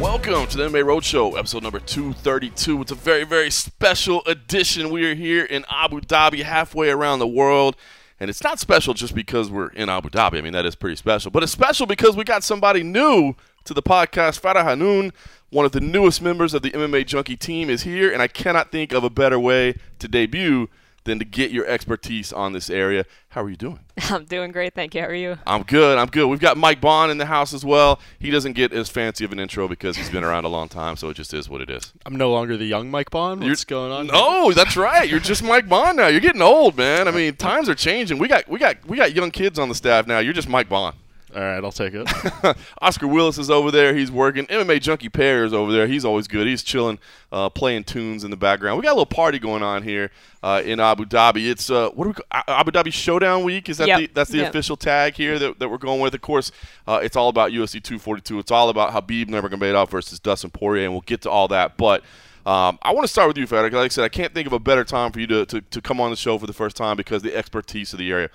[0.00, 2.82] Welcome to the MMA Roadshow, episode number 232.
[2.82, 4.90] It's a very, very special edition.
[4.90, 7.76] We are here in Abu Dhabi, halfway around the world.
[8.20, 10.38] And it's not special just because we're in Abu Dhabi.
[10.38, 11.30] I mean, that is pretty special.
[11.30, 13.34] But it's special because we got somebody new
[13.64, 14.40] to the podcast.
[14.40, 15.12] Farah Hannoun,
[15.54, 18.12] one of the newest members of the MMA Junkie team, is here.
[18.12, 20.68] And I cannot think of a better way to debut
[21.04, 23.04] than to get your expertise on this area.
[23.28, 23.80] How are you doing?
[24.10, 25.02] I'm doing great, thank you.
[25.02, 25.36] How are you?
[25.46, 25.98] I'm good.
[25.98, 26.26] I'm good.
[26.28, 28.00] We've got Mike Bohn in the house as well.
[28.18, 30.96] He doesn't get as fancy of an intro because he's been around a long time,
[30.96, 31.92] so it just is what it is.
[32.06, 33.40] I'm no longer the young Mike Bohn.
[33.40, 34.06] What's You're- going on?
[34.08, 35.08] No, that's right.
[35.08, 36.06] You're just Mike Bohn now.
[36.08, 37.06] You're getting old, man.
[37.06, 38.18] I mean, times are changing.
[38.18, 40.18] We got we got we got young kids on the staff now.
[40.20, 40.94] You're just Mike Bohn.
[41.34, 42.56] All right, I'll take it.
[42.80, 43.92] Oscar Willis is over there.
[43.94, 44.46] He's working.
[44.46, 45.88] MMA Junkie Pear is over there.
[45.88, 46.46] He's always good.
[46.46, 46.98] He's chilling,
[47.32, 48.78] uh, playing tunes in the background.
[48.78, 50.12] We got a little party going on here
[50.44, 51.50] uh, in Abu Dhabi.
[51.50, 53.68] It's uh, what do we call, Abu Dhabi Showdown Week?
[53.68, 53.98] Is that Yep.
[53.98, 54.50] the that's the Yep.
[54.50, 56.14] official tag here that, that we're going with?
[56.14, 56.52] Of course,
[56.86, 58.38] uh, it's all about UFC 242.
[58.38, 61.76] It's all about Habib Nurmagomedov versus Dustin Poirier, and we'll get to all that.
[61.76, 62.02] But
[62.46, 63.78] um, I want to start with you, Federico.
[63.78, 65.80] Like I said, I can't think of a better time for you to, to, to
[65.80, 68.28] come on the show for the first time because the expertise of the area.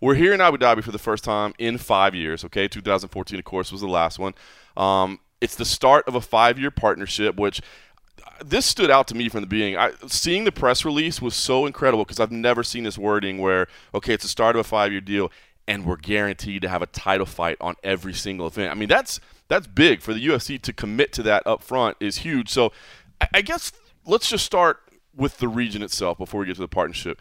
[0.00, 2.42] We're here in Abu Dhabi for the first time in five years.
[2.44, 4.34] Okay, 2014, of course, was the last one.
[4.76, 7.60] Um, it's the start of a five-year partnership, which
[8.42, 9.76] this stood out to me from the beginning.
[9.76, 13.66] I, seeing the press release was so incredible because I've never seen this wording where,
[13.94, 15.30] okay, it's the start of a five-year deal,
[15.68, 18.70] and we're guaranteed to have a title fight on every single event.
[18.70, 22.18] I mean, that's that's big for the UFC to commit to that up front is
[22.18, 22.48] huge.
[22.48, 22.72] So,
[23.20, 23.72] I, I guess
[24.06, 24.78] let's just start
[25.14, 27.20] with the region itself before we get to the partnership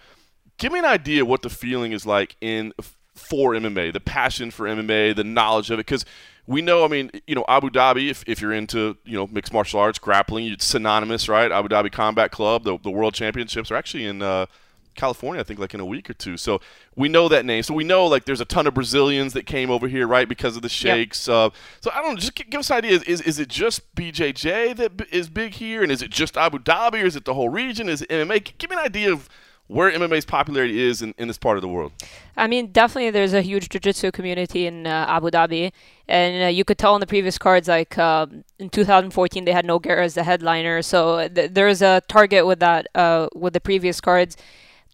[0.59, 2.73] give me an idea what the feeling is like in
[3.15, 6.05] for MMA, the passion for MMA, the knowledge of it, because
[6.45, 8.09] we know, I mean, you know, Abu Dhabi.
[8.09, 11.51] If, if you're into you know mixed martial arts, grappling, it's synonymous, right?
[11.51, 14.47] Abu Dhabi Combat Club, the, the World Championships are actually in uh,
[14.95, 16.37] California, I think, like in a week or two.
[16.37, 16.59] So
[16.95, 17.61] we know that name.
[17.63, 20.55] So we know like there's a ton of Brazilians that came over here, right, because
[20.55, 21.29] of the sheikhs.
[21.29, 22.19] Uh, so I don't know.
[22.19, 22.99] Just give us an idea.
[23.05, 26.57] Is, is it just BJJ that b- is big here, and is it just Abu
[26.57, 27.87] Dhabi, or is it the whole region?
[27.89, 28.57] Is it MMA?
[28.57, 29.29] Give me an idea of
[29.69, 31.91] where MMA's popularity is in, in this part of the world.
[32.35, 35.71] I mean, definitely there's a huge jiu-jitsu community in uh, Abu Dhabi,
[36.07, 39.65] and uh, you could tell in the previous cards, like um in 2014, they had
[39.65, 44.01] Nogueira as the headliner, so th- there's a target with that uh, with the previous
[44.01, 44.35] cards.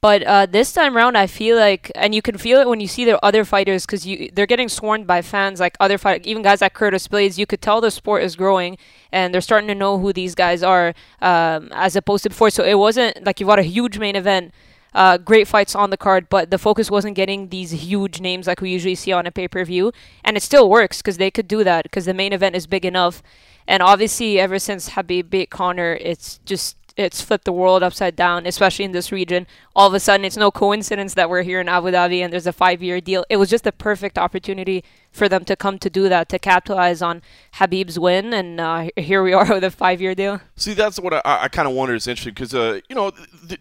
[0.05, 2.85] But uh, this time around, I feel like, and you can feel it when you
[2.85, 6.61] see the other fighters, because they're getting swarmed by fans, like other fight, even guys
[6.61, 7.39] like Curtis Blaydes.
[7.39, 8.77] You could tell the sport is growing,
[9.11, 12.51] and they're starting to know who these guys are, um, as opposed to before.
[12.51, 14.53] So it wasn't like you've got a huge main event
[14.93, 18.61] uh, great fights on the card, but the focus wasn't getting these huge names like
[18.61, 19.91] we usually see on a pay per view.
[20.23, 22.85] And it still works because they could do that because the main event is big
[22.85, 23.23] enough.
[23.67, 28.45] And obviously, ever since Habib beat Conor, it's just it's flipped the world upside down,
[28.45, 29.47] especially in this region.
[29.75, 32.47] All of a sudden, it's no coincidence that we're here in Abu Dhabi and there's
[32.47, 33.25] a five year deal.
[33.29, 37.01] It was just a perfect opportunity for them to come to do that, to capitalize
[37.01, 37.21] on
[37.55, 38.33] Habib's win.
[38.33, 40.41] And uh, here we are with a five year deal.
[40.55, 43.11] See, that's what I, I kind of wonder is interesting because uh, you know.
[43.47, 43.59] Th-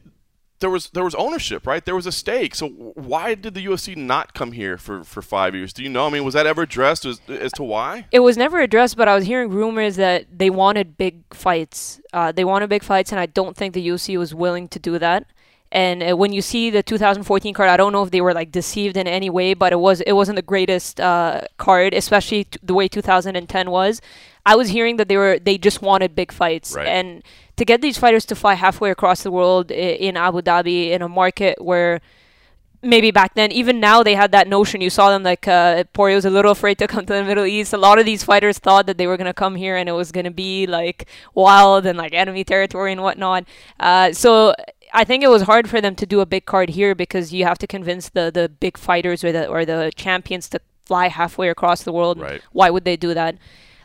[0.64, 1.84] there was there was ownership, right?
[1.84, 2.54] There was a stake.
[2.54, 2.68] So
[3.10, 5.74] why did the UFC not come here for, for five years?
[5.74, 6.06] Do you know?
[6.06, 8.06] I mean, was that ever addressed as, as to why?
[8.10, 12.00] it was never addressed, but I was hearing rumors that they wanted big fights.
[12.14, 14.98] Uh, they wanted big fights, and I don't think the UFC was willing to do
[14.98, 15.26] that.
[15.70, 18.50] And uh, when you see the 2014 card, I don't know if they were like
[18.50, 22.58] deceived in any way, but it was it wasn't the greatest uh, card, especially t-
[22.62, 24.00] the way 2010 was.
[24.46, 26.86] I was hearing that they were they just wanted big fights, Right.
[26.86, 27.22] and
[27.56, 31.08] to get these fighters to fly halfway across the world in Abu Dhabi in a
[31.08, 32.00] market where
[32.84, 34.80] maybe back then, even now, they had that notion.
[34.80, 37.46] You saw them like uh, Poirier was a little afraid to come to the Middle
[37.46, 37.72] East.
[37.72, 40.12] A lot of these fighters thought that they were gonna come here and it was
[40.12, 43.44] gonna be like wild and like enemy territory and whatnot.
[43.80, 44.54] Uh, so
[44.92, 47.44] I think it was hard for them to do a big card here because you
[47.44, 51.48] have to convince the the big fighters or the or the champions to fly halfway
[51.48, 52.20] across the world.
[52.20, 52.42] Right.
[52.52, 53.36] Why would they do that?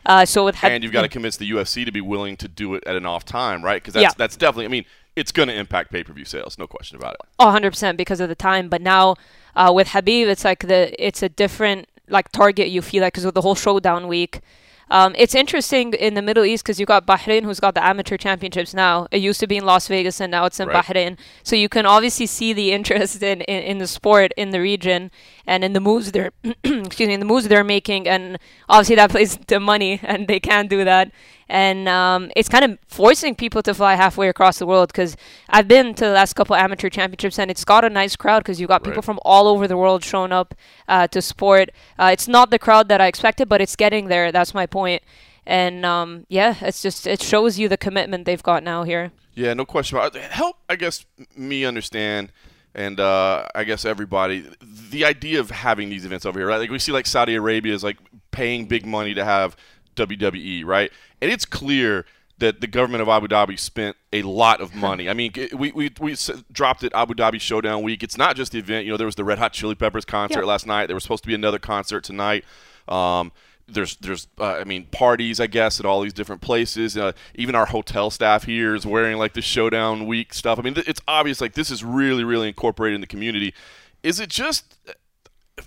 [0.06, 2.74] Uh, so with and you've got to convince the UFC to be willing to do
[2.74, 3.82] it at an off time, right?
[3.82, 4.10] Because that's Yeah.
[4.16, 4.64] that's definitely.
[4.64, 4.84] I mean,
[5.16, 7.20] it's going to impact pay per view sales, no question about it.
[7.38, 8.68] a hundred percent because of the time.
[8.68, 9.16] But now
[9.54, 12.68] uh, with Habib, it's like the it's a different like target.
[12.68, 14.40] You feel like because of the whole showdown week.
[14.90, 18.16] Um, it's interesting in the Middle East because you've got Bahrain, who's got the amateur
[18.16, 19.06] championships now.
[19.12, 20.84] It used to be in Las Vegas, and now it's in Right.
[20.84, 21.16] Bahrain.
[21.44, 25.10] So you can obviously see the interest in, in, in the sport in the region
[25.46, 26.32] and in the moves they're
[26.64, 28.38] excuse me, in the moves they're making, and
[28.68, 31.12] obviously that plays to money, and they can do that.
[31.52, 35.16] And um, it's kind of forcing people to fly halfway across the world because
[35.48, 38.60] I've been to the last couple amateur championships and it's got a nice crowd because
[38.60, 39.04] you've got people Right.
[39.04, 40.54] from all over the world showing up
[40.86, 41.70] uh, to support.
[41.98, 44.30] Uh, it's not the crowd that I expected, but it's getting there.
[44.30, 45.02] That's my point.
[45.44, 49.10] And um, yeah, it's just it shows you the commitment they've got now here.
[49.34, 50.22] Yeah, no question about it.
[50.30, 51.04] Help, I guess,
[51.36, 52.30] me understand,
[52.76, 54.44] and uh, I guess everybody,
[54.90, 56.58] the idea of having these events over here, right?
[56.58, 57.96] Like we see, like Saudi Arabia is like
[58.30, 59.56] paying big money to have
[59.96, 60.92] WWE, right?
[61.20, 62.06] And it's clear
[62.38, 65.08] that the government of Abu Dhabi spent a lot of money.
[65.08, 66.16] I mean, we, we, we
[66.50, 68.02] dropped it Abu Dhabi Showdown Week.
[68.02, 68.86] It's not just the event.
[68.86, 70.86] You know, there was the Red Hot Chili Peppers concert last night.
[70.86, 72.44] There was supposed to be another concert tonight.
[72.88, 73.32] Um,
[73.72, 76.96] there's there's uh, I mean parties I guess at all these different places.
[76.96, 80.58] Uh, even our hotel staff here is wearing like the Showdown Week stuff.
[80.58, 83.54] I mean, th- it's obvious like this is really really incorporated in the community.
[84.02, 84.76] Is it just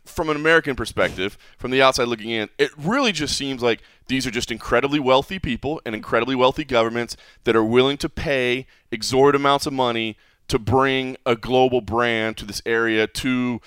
[0.06, 4.28] from an American perspective, from the outside looking in, it really just seems like these
[4.28, 9.42] are just incredibly wealthy people and incredibly wealthy governments that are willing to pay exorbitant
[9.42, 10.18] amounts of money
[10.48, 13.62] to bring a global brand to this area to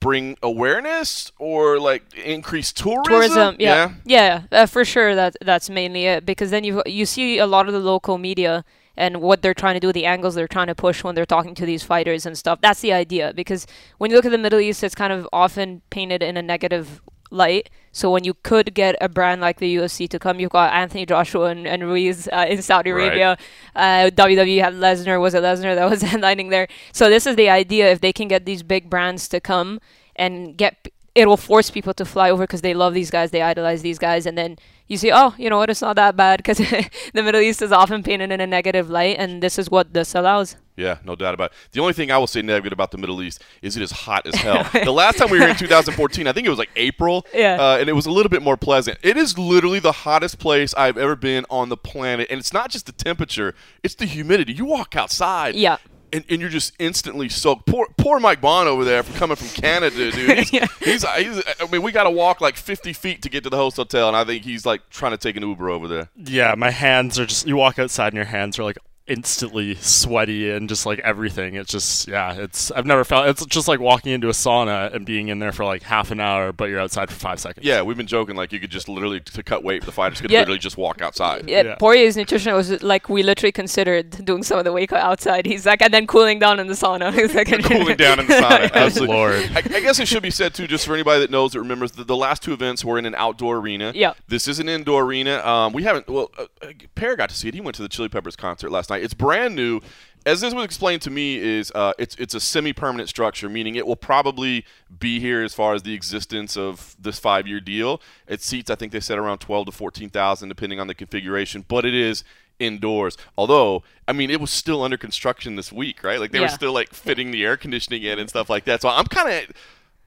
[0.00, 3.04] bring awareness or like increase tourism.
[3.04, 5.14] Tourism, yeah, yeah, yeah uh, for sure.
[5.14, 8.64] That that's mainly it because then you you see a lot of the local media
[8.96, 11.54] and what they're trying to do, the angles they're trying to push when they're talking
[11.56, 12.60] to these fighters and stuff.
[12.60, 13.32] That's the idea.
[13.34, 13.66] Because
[13.98, 17.02] when you look at the Middle East, it's kind of often painted in a negative
[17.30, 17.70] light.
[17.92, 21.04] So when you could get a brand like the UFC to come, you've got Anthony
[21.06, 23.36] Joshua and, and Ruiz uh, in Saudi Arabia.
[23.74, 24.06] Right.
[24.06, 25.20] Uh, WWE had Lesnar.
[25.20, 26.68] Was it Lesnar that was headlining there?
[26.92, 27.90] So this is the idea.
[27.90, 29.80] If they can get these big brands to come
[30.16, 33.42] and get, it will force people to fly over because they love these guys, they
[33.42, 34.56] idolize these guys, and then
[34.86, 36.58] you see, oh, you know what, it's not that bad because
[37.14, 40.14] the Middle East is often painted in a negative light, and this is what this
[40.14, 40.56] allows.
[40.76, 41.56] Yeah, no doubt about it.
[41.72, 44.26] The only thing I will say negative about the Middle East is it is hot
[44.26, 44.68] as hell.
[44.84, 47.54] the last time we were in 2014, I think it was like April, yeah.
[47.54, 48.98] Uh, and it was a little bit more pleasant.
[49.02, 52.70] It is literally the hottest place I've ever been on the planet, and it's not
[52.70, 54.52] just the temperature; it's the humidity.
[54.52, 55.78] You walk outside, yeah
[56.14, 57.66] and, and you're just instantly soaked.
[57.66, 60.38] Poor poor Mike Bohn over there from coming from Canada, dude.
[60.38, 60.66] He's, yeah.
[60.80, 63.56] he's, he's, I mean, we got to walk like 50 feet to get to the
[63.56, 66.08] host hotel, and I think he's like trying to take an Uber over there.
[66.16, 67.46] Yeah, my hands are just.
[67.46, 71.54] You walk outside, and your hands are like instantly sweaty and just like everything.
[71.54, 75.04] It's just yeah, it's I've never felt it's just like walking into a sauna and
[75.04, 77.66] being in there for like half an hour, but you're outside for five seconds.
[77.66, 80.30] Yeah, we've been joking like you could just literally to cut weight, the fighters could
[80.30, 80.40] yeah.
[80.40, 81.48] literally just walk outside.
[81.48, 81.74] Yeah, yeah.
[81.76, 85.46] Poirier's nutrition was like we literally considered doing some of the weight outside.
[85.46, 87.12] He's like and then cooling down in the sauna.
[87.14, 88.70] He's like cooling down in the sauna.
[88.74, 89.14] Absolutely.
[89.14, 89.50] Lord.
[89.54, 91.92] I, I, guess it should be said too, just for anybody that knows that remembers
[91.92, 93.92] the, the last two events were in an outdoor arena.
[93.94, 94.14] Yeah.
[94.28, 95.44] This is an indoor arena.
[95.46, 96.08] Um, we haven't.
[96.08, 97.54] Well, uh, uh Pear got to see it.
[97.54, 98.93] He went to the Chili Peppers concert last night.
[99.02, 99.80] It's brand new
[100.26, 103.86] as this was explained to me, is uh, it's it's a semi-permanent structure, meaning it
[103.86, 104.64] will probably
[104.98, 108.00] be here as far as the existence of this five-year deal.
[108.26, 111.64] It seats, I think they said around twelve to fourteen thousand, depending on the configuration,
[111.68, 112.24] but it is
[112.58, 113.18] indoors.
[113.36, 116.18] Although, I mean, it was still under construction this week, right?
[116.18, 116.46] Like they yeah.
[116.46, 118.80] were still like fitting the air conditioning in and stuff like that.
[118.80, 119.44] So I'm kind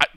[0.01, 0.07] of,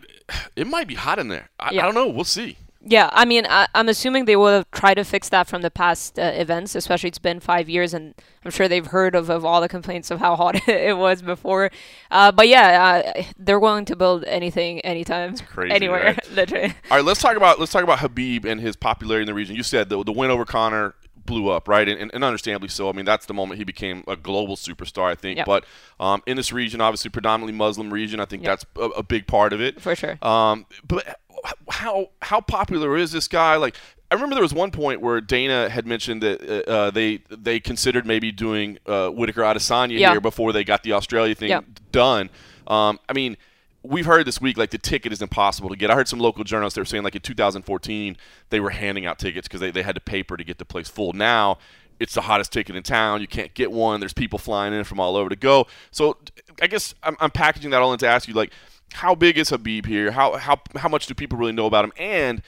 [0.56, 1.50] it might be hot in there.
[1.58, 1.82] I, yeah.
[1.82, 2.08] I don't know.
[2.08, 2.56] We'll see.
[2.82, 5.70] Yeah, I mean, I, am assuming they will have tried to fix that from the
[5.70, 9.44] past uh, events, especially it's been five years, and I'm sure they've heard of, of
[9.44, 11.70] all the complaints of how hot it was before.
[12.10, 16.30] Uh, but yeah, uh, they're willing to build anything, anytime, crazy, anywhere, right?
[16.32, 16.74] literally.
[16.90, 19.56] All right, let's talk about let's talk about Habib and his popularity in the region.
[19.56, 20.94] You said the, the win over Conor
[21.26, 21.88] blew up, right?
[21.88, 22.88] And, and, understandably so.
[22.88, 25.36] I mean, that's the moment he became a global superstar, I think.
[25.36, 25.46] Yep.
[25.46, 25.64] But
[26.00, 28.58] um, in this region, obviously predominantly Muslim region, I think yep.
[28.58, 29.80] that's a, a, big part of it.
[29.80, 30.18] For sure.
[30.22, 31.20] Um, but
[31.68, 33.56] how how popular is this guy?
[33.56, 33.76] Like,
[34.10, 37.60] I remember there was one point where Dana had mentioned that uh, uh, they they
[37.60, 40.12] considered maybe doing uh, Whittaker Adesanya yeah.
[40.12, 41.60] here before they got the Australia thing yeah.
[41.92, 42.30] done.
[42.66, 43.36] Um, I mean,
[43.82, 45.90] we've heard this week like the ticket is impossible to get.
[45.90, 48.16] I heard some local journalists that were saying like in 2014
[48.50, 50.88] they were handing out tickets because they, they had to paper to get the place
[50.88, 51.12] full.
[51.12, 51.58] Now
[51.98, 53.20] it's the hottest ticket in town.
[53.20, 54.00] You can't get one.
[54.00, 55.66] There's people flying in from all over to go.
[55.90, 56.16] So
[56.60, 58.52] I guess I'm, I'm packaging that all in to ask you like
[58.92, 60.10] how big is Habib here?
[60.10, 61.92] How how how much do people really know about him?
[61.96, 62.42] And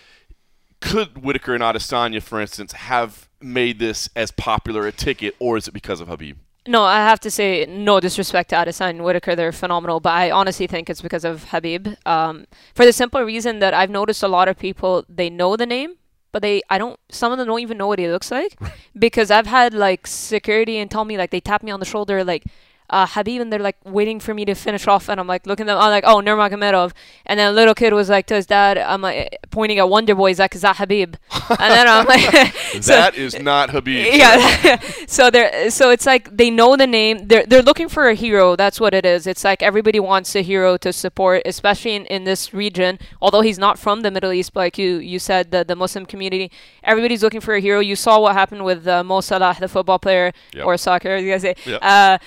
[0.80, 5.68] could Whittaker and Adesanya, for instance, have made this as popular a ticket, or is
[5.68, 6.37] it because of Habib?
[6.66, 10.30] No, I have to say, no disrespect to Adesanya and Whittaker, they're phenomenal, but I
[10.30, 11.88] honestly think it's because of Habib.
[12.06, 15.66] Um, for the simple reason that I've noticed a lot of people, they know the
[15.66, 15.94] name,
[16.30, 18.56] but they, I don't, some of them don't even know what he looks like.
[18.99, 22.22] because I've had like security and tell me, like, they tap me on the shoulder,
[22.22, 22.44] like,
[22.92, 25.64] uh, Khabib, and they're like waiting for me to finish off, and I'm like looking
[25.64, 26.92] at them, I'm like, oh, Nurmagomedov,
[27.25, 30.14] and then a little kid was like to his dad, I'm like pointing at Wonder
[30.14, 31.14] Boy, he's like, is that Khabib?
[31.49, 34.12] and then I'm like, so, that is not Habib.
[34.12, 38.14] Yeah, so they're so it's like they know the name, they're they're looking for a
[38.14, 38.56] hero.
[38.56, 39.26] That's what it is.
[39.26, 42.99] It's like everybody wants a hero to support, especially in, in this region.
[43.22, 46.04] Although he's not from the Middle East, but like you you said, the the Muslim
[46.04, 46.50] community,
[46.84, 47.80] everybody's looking for a hero.
[47.80, 50.66] You saw what happened with uh, Mo Salah, the football player yep.
[50.66, 51.54] or soccer, as you guys say.
[51.64, 51.80] Yep.
[51.82, 52.18] Uh,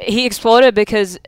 [0.00, 1.18] he exploded because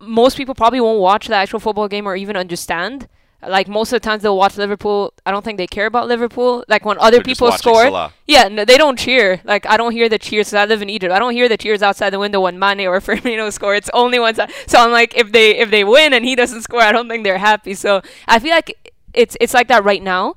[0.00, 3.08] most people probably won't watch the actual football game or even understand
[3.46, 5.14] like most of the times they'll watch Liverpool.
[5.24, 6.64] I don't think they care about Liverpool.
[6.66, 8.12] Like when other They're people score, Salah.
[8.26, 9.40] yeah, no, they don't cheer.
[9.44, 10.52] Like I don't hear the cheers.
[10.52, 11.12] I live in Egypt.
[11.12, 13.76] I don't hear the cheers outside the window when Mane or Firmino score.
[13.76, 14.18] It's only.
[14.34, 17.08] Sa- So I'm like, if they if they win and he doesn't score, I don't
[17.08, 17.74] think they're happy.
[17.74, 20.34] So I feel like it's it's like that right now,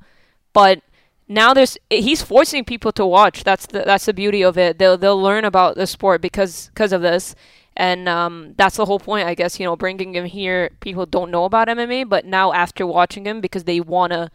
[0.52, 0.80] but
[1.26, 3.42] now there's he's forcing people to watch.
[3.42, 4.78] That's the that's the beauty of it.
[4.78, 7.34] They'll they'll learn about the sport because because of this.
[7.76, 9.58] And um, that's the whole point, I guess.
[9.58, 13.40] You know, bringing him here, people don't know about MMA, but now after watching him,
[13.40, 14.30] because they wanna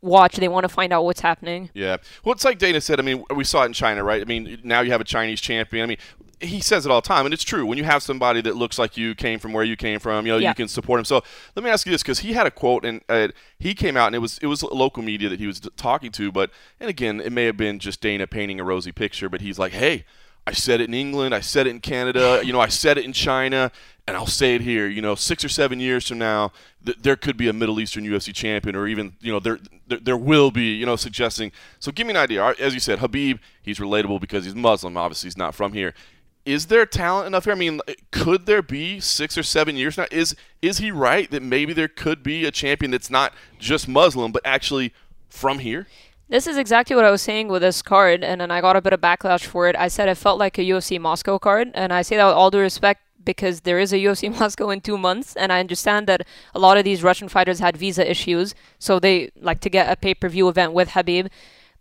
[0.00, 1.70] watch, they want to find out what's happening.
[1.74, 1.96] Yeah.
[2.24, 3.00] Well, it's like Dana said.
[3.00, 4.22] I mean, we saw it in China, right?
[4.22, 5.82] I mean, now you have a Chinese champion.
[5.82, 5.98] I mean,
[6.40, 7.66] he says it all the time, and it's true.
[7.66, 10.32] When you have somebody that looks like you, came from where you came from, you
[10.32, 10.50] know, Yeah.
[10.50, 11.04] you can support him.
[11.04, 11.22] So
[11.56, 13.28] let me ask you this, because he had a quote, and uh,
[13.58, 16.30] he came out, and it was it was local media that he was talking to,
[16.30, 19.58] but and again, it may have been just Dana painting a rosy picture, but he's
[19.58, 20.04] like, hey.
[20.48, 21.34] I said it in England.
[21.34, 22.40] I said it in Canada.
[22.42, 23.70] You know, I said it in China,
[24.06, 24.86] and I'll say it here.
[24.86, 26.52] You know, six or seven years from now,
[26.82, 29.98] th- there could be a Middle Eastern UFC champion, or even you know, there, there
[29.98, 30.72] there will be.
[30.72, 31.52] You know, suggesting.
[31.80, 32.42] So, give me an idea.
[32.58, 34.96] As you said, Habib, he's relatable because he's Muslim.
[34.96, 35.92] Obviously, he's not from here.
[36.46, 37.52] Is there talent enough here?
[37.52, 40.06] I mean, eh, could there be six or seven years now?
[40.10, 44.32] Is is he right that maybe there could be a champion that's not just Muslim
[44.32, 44.94] but actually
[45.28, 45.86] from here?
[46.30, 48.82] This is exactly what I was saying with this card, and then I got a
[48.82, 49.74] bit of backlash for it.
[49.76, 52.50] I said it felt like a UFC Moscow card, and I say that with all
[52.50, 56.26] due respect because there is a UFC Moscow in two months, and I understand that
[56.54, 59.96] a lot of these Russian fighters had visa issues, so they like to get a
[59.96, 61.28] pay per view event with Habib.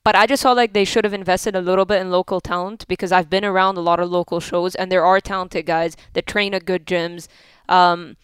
[0.05, 2.87] But I just felt like they should have invested a little bit in local talent
[2.87, 6.25] because I've been around a lot of local shows, and there are talented guys that
[6.25, 7.27] train at good gyms.
[7.67, 8.15] Um,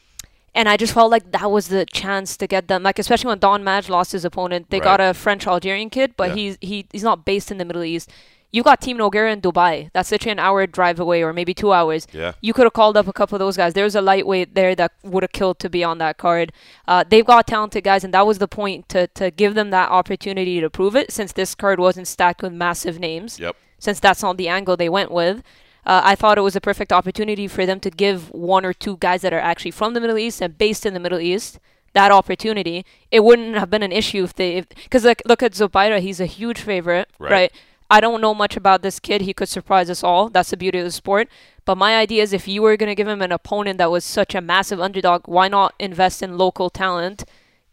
[0.55, 2.83] and I just felt like that was the chance to get them.
[2.83, 6.29] Like especially when Don Madge lost his opponent, they got a French Algerian kid, but
[6.29, 6.35] Yeah.
[6.35, 8.09] he's he he's not based in the Middle East.
[8.55, 9.89] You got Team Nogueira in Dubai.
[9.93, 12.05] That's literally an hour drive away, or maybe two hours.
[12.13, 12.33] Yeah.
[12.39, 13.73] You could have called up a couple of those guys.
[13.73, 16.51] There's a lightweight there that would have killed to be on that card.
[16.87, 19.89] Uh, they've got talented guys, and that was the point to to give them that
[19.89, 21.09] opportunity to prove it.
[21.11, 23.55] Since this card wasn't stacked with massive names Yep.
[23.79, 25.41] since that's not the angle they went with.
[25.85, 28.97] Uh, I thought it was a perfect opportunity for them to give one or two
[28.97, 31.59] guys that are actually from the Middle East and based in the Middle East
[31.93, 32.85] that opportunity.
[33.11, 36.25] It wouldn't have been an issue if they, because like look at Zubaira, he's a
[36.25, 37.31] huge favorite, Right.
[37.31, 37.51] right.
[37.91, 39.21] I don't know much about this kid.
[39.21, 40.29] He could surprise us all.
[40.29, 41.27] That's the beauty of the sport.
[41.63, 44.03] But my idea is if you were going to give him an opponent that was
[44.03, 47.23] such a massive underdog, why not invest in local talent?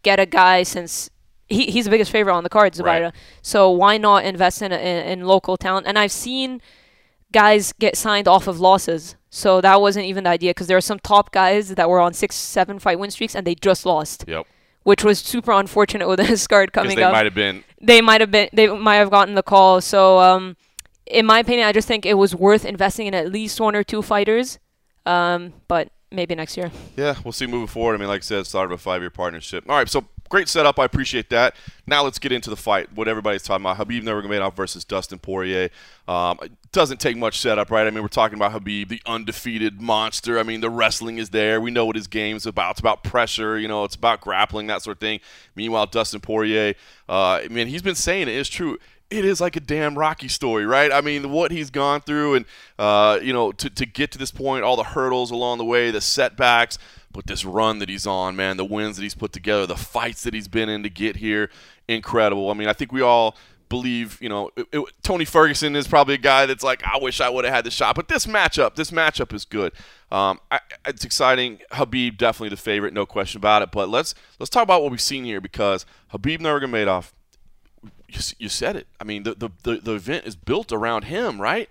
[0.03, 1.09] Get a guy since
[1.47, 3.05] he, he's the biggest favorite on the card, Zubaira.
[3.05, 3.13] Right.
[3.41, 5.87] So why not invest in, in in local talent?
[5.87, 6.61] And I've seen
[7.31, 9.15] guys get signed off of losses.
[9.29, 12.13] So that wasn't even the idea because there are some top guys that were on
[12.13, 14.45] six, seven fight win streaks and they just lost, Yep.
[14.83, 17.63] which was super unfortunate with this card coming they up might have been.
[17.81, 19.79] they might have been they might have gotten the call.
[19.79, 20.57] So um,
[21.05, 23.83] in my opinion, I just think it was worth investing in at least one or
[23.83, 24.59] two fighters.
[25.05, 26.69] Um, but maybe next year.
[26.97, 27.95] Yeah, we'll see moving forward.
[27.95, 29.63] I mean, like I said, start of a five-year partnership.
[29.69, 30.79] All right, so great setup.
[30.79, 31.55] I appreciate that.
[31.85, 32.91] Now let's get into the fight.
[32.93, 35.69] What everybody's talking about: Habib Nurmagomedov versus Dustin Poirier.
[36.07, 37.85] Um, it doesn't take much setup, right?
[37.85, 40.39] I mean, we're talking about Habib, the undefeated monster.
[40.39, 41.61] I mean, the wrestling is there.
[41.61, 42.71] We know what his game's about.
[42.71, 43.59] It's about pressure.
[43.59, 45.19] You know, it's about grappling, that sort of thing.
[45.55, 46.73] Meanwhile, Dustin Poirier,
[47.09, 48.31] uh, I mean, he's been saying it.
[48.31, 48.79] It's true
[49.11, 50.91] it is like a damn Rocky story, right?
[50.91, 52.45] I mean, what he's gone through, and
[52.79, 55.91] uh, you know, to, to get to this point, all the hurdles along the way,
[55.91, 56.77] the setbacks,
[57.11, 60.23] but this run that he's on, man, the wins that he's put together, the fights
[60.23, 61.49] that he's been in to get here,
[61.87, 62.49] incredible.
[62.49, 63.35] I mean, I think we all
[63.69, 67.21] believe, you know, it, it- Tony Ferguson is probably a guy that's like, I wish
[67.21, 69.73] I would have had the shot, but this matchup, this matchup is good.
[70.11, 71.59] Um, I, it's exciting.
[71.71, 73.71] Habib definitely the favorite, no question about it.
[73.71, 77.11] But let's let's talk about what we've seen here because Habib Nurmagomedov
[78.09, 78.87] you, you said it.
[78.99, 81.69] I mean, the, the, the, the event is built around him, right?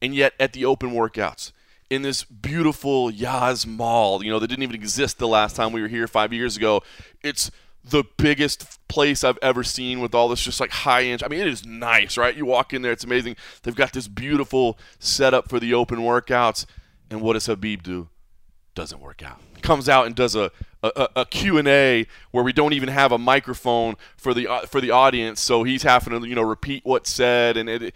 [0.00, 1.52] And yet, at the open workouts,
[1.90, 5.82] in this beautiful Yas Mall, you know, that didn't even exist the last time we
[5.82, 6.82] were here five years ago,
[7.22, 7.50] it's
[7.82, 11.22] the biggest place I've ever seen with all this just like high end.
[11.24, 12.36] I mean, it is nice, right?
[12.36, 13.36] You walk in there, it's amazing.
[13.62, 16.64] They've got this beautiful setup for the open workouts.
[17.10, 18.08] And what does Habib do?
[18.74, 19.40] doesn't work out.
[19.62, 20.50] Comes out and does a,
[20.82, 24.90] a, a Q&A where we don't even have a microphone for the uh, for the
[24.90, 27.94] audience, so he's having to you know repeat what's said, and it, it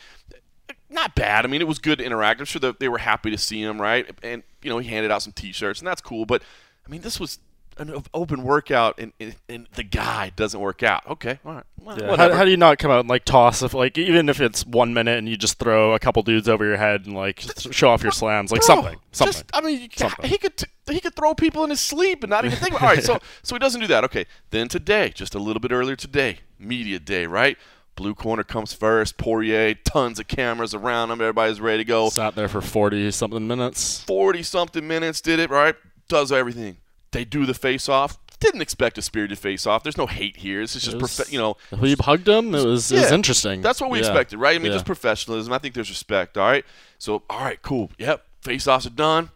[0.95, 1.45] not bad.
[1.45, 2.41] I mean, it was good to interact.
[2.41, 4.09] I'm sure that they were happy to see him, right?
[4.23, 6.25] And you know, he handed out some T-shirts, and that's cool.
[6.25, 6.43] But
[6.87, 7.39] I mean, this was
[7.77, 11.05] an open workout, and, and, and the guy doesn't work out.
[11.11, 13.63] Okay, all right, well, Yeah, how, how do you not come out and like toss
[13.63, 16.65] if like even if it's one minute and you just throw a couple dudes over
[16.65, 19.89] your head and like show off your slams like Bro, something something Just, I mean,
[19.97, 20.31] Something.
[20.31, 22.71] he could t- he could throw people in his sleep and not even think.
[22.73, 24.05] About, all right, so so he doesn't do that.
[24.05, 27.59] Okay, then today, just a little bit earlier today, media day, right?
[27.97, 29.17] Blue corner comes first.
[29.19, 31.21] Poirier, tons of cameras around him.
[31.21, 32.09] Everybody's ready to go.
[32.11, 35.77] sat there for 40 something minutes Forty something minutes did it right.
[36.09, 36.79] Does everything.
[37.13, 38.19] They do the face off.
[38.41, 39.83] didn't expect a spirited face off.
[39.85, 40.61] There's no hate here.
[40.61, 42.55] It's just, It profe- was- you know, Habib hugged him.
[42.55, 43.63] It was, it was interesting.
[43.63, 44.07] That's what we Yeah.
[44.07, 44.55] expected, right?
[44.55, 44.73] I mean, Yeah.
[44.73, 45.51] just professionalism.
[45.53, 46.37] I think there's respect.
[46.37, 46.65] All right.
[46.99, 47.91] So, all right, cool.
[47.99, 48.23] Yep.
[48.43, 49.31] Face offs are done.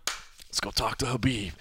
[0.49, 1.53] Let's go talk to Habib.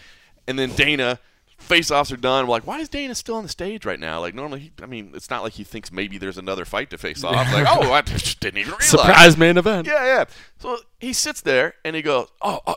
[0.48, 1.20] And then Dana,
[1.68, 2.48] face offs are done.
[2.48, 4.20] We're like, why is Dana still on the stage right now?
[4.20, 6.98] Like, normally, he, I mean, it's not like he thinks maybe there's another fight to
[6.98, 7.52] face off.
[7.54, 8.90] Like, oh, I just didn't even realize.
[8.90, 9.88] Surprise main event.
[9.88, 10.26] Yeah, yeah.
[10.60, 12.76] So he sits there and he goes, "Oh, uh,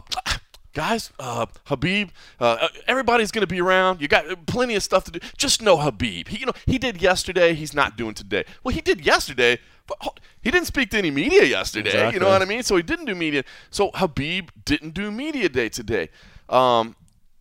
[0.72, 4.00] guys, uh, Habib, uh, everybody's gonna be around.
[4.00, 5.20] You got plenty of stuff to do.
[5.36, 6.28] Just know Habib.
[6.28, 7.54] He, you know, he did yesterday.
[7.54, 8.44] He's not doing today.
[8.62, 12.12] Well, he did yesterday, but he didn't speak to any media yesterday.
[12.12, 12.62] You know what I mean?
[12.62, 13.44] So he didn't do media.
[13.70, 16.08] So Habib didn't do media day today.
[16.48, 16.96] Um,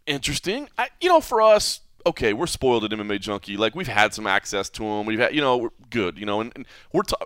[0.10, 0.68] interesting.
[0.78, 1.82] I, you know, for us.
[2.06, 3.58] Okay, we're spoiled at MMA Junkie.
[3.58, 5.06] Like we've had some access to him.
[5.06, 6.18] We've had, you know, we're good.
[6.18, 7.18] You know, and, and we're ta-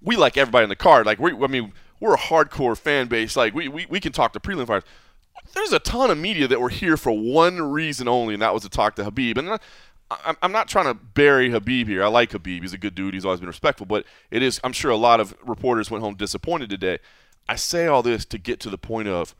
[0.00, 1.04] we like everybody in the card.
[1.04, 3.36] Like we, I mean, we're a hardcore fan base.
[3.36, 4.88] Like we, we, we can talk to prelim fighters.
[5.54, 8.62] There's a ton of media that were here for one reason only, and that was
[8.62, 9.36] to talk to Habib.
[9.36, 9.58] And
[10.10, 12.02] I, I'm not trying to bury Habib here.
[12.02, 12.62] I like Habib.
[12.62, 13.14] He's a good dude.
[13.14, 13.86] He's always been respectful.
[13.86, 16.98] But it is, I'm sure a lot of reporters went home disappointed today.
[17.48, 19.34] I say all this to get to the point of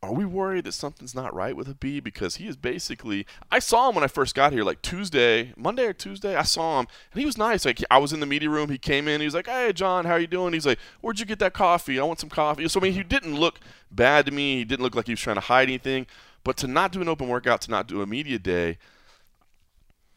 [0.00, 2.04] are we worried that something's not right with Habib?
[2.04, 3.26] Because he is basically.
[3.50, 6.36] I saw him when I first got here, like Tuesday, Monday or Tuesday.
[6.36, 7.64] I saw him, and he was nice.
[7.64, 9.20] Like I was in the media room, he came in.
[9.20, 11.52] He was like, "Hey, John, how are you doing?" He's like, "Where'd you get that
[11.52, 11.98] coffee?
[11.98, 13.58] I want some coffee." So I mean, he didn't look
[13.90, 14.58] bad to me.
[14.58, 16.06] He didn't look like he was trying to hide anything.
[16.44, 18.78] But to not do an open workout, to not do a media day,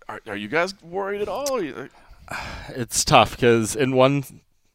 [0.07, 1.59] are, are you guys worried at all?
[2.69, 4.23] It's tough because in one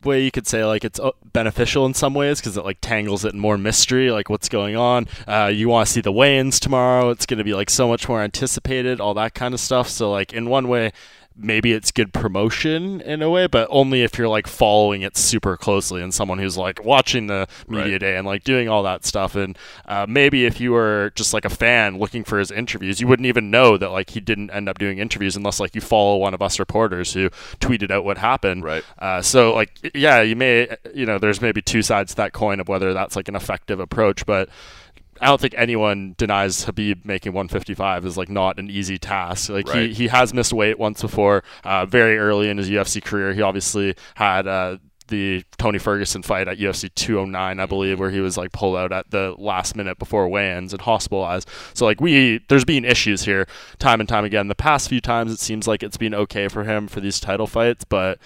[0.07, 3.25] way you could say like it's uh, beneficial in some ways because it like tangles
[3.25, 6.59] it in more mystery like what's going on uh, you want to see the weigh-ins
[6.59, 9.89] tomorrow it's going to be like so much more anticipated all that kind of stuff.
[9.89, 10.93] So like in one way
[11.39, 15.57] maybe it's good promotion in a way but only if you're like following it super
[15.57, 18.01] closely and someone who's like watching the media Right.
[18.01, 21.45] day and like doing all that stuff and uh, maybe if you were just like
[21.45, 24.69] a fan looking for his interviews you wouldn't even know that like he didn't end
[24.69, 27.29] up doing interviews unless like you follow one of us reporters who
[27.61, 28.85] tweeted out what happened Right.
[28.99, 32.61] uh, so like yeah you may you know there's maybe two sides to that coin
[32.61, 34.49] of whether that's like an effective approach but
[35.21, 39.49] I don't think anyone denies Habib making 155 is like not an easy task.
[39.49, 39.89] Like Right.
[39.89, 43.33] he, he has missed weight once before, uh, very early in his UFC career.
[43.33, 48.21] He obviously had uh, the Tony Ferguson fight at UFC 209, I believe, where he
[48.21, 51.49] was like pulled out at the last minute before weigh-ins and hospitalized.
[51.75, 53.47] So like we, there's been issues here
[53.79, 54.49] time and time again.
[54.49, 57.47] The past few times it seems like it's been okay for him for these title
[57.47, 58.19] fights, but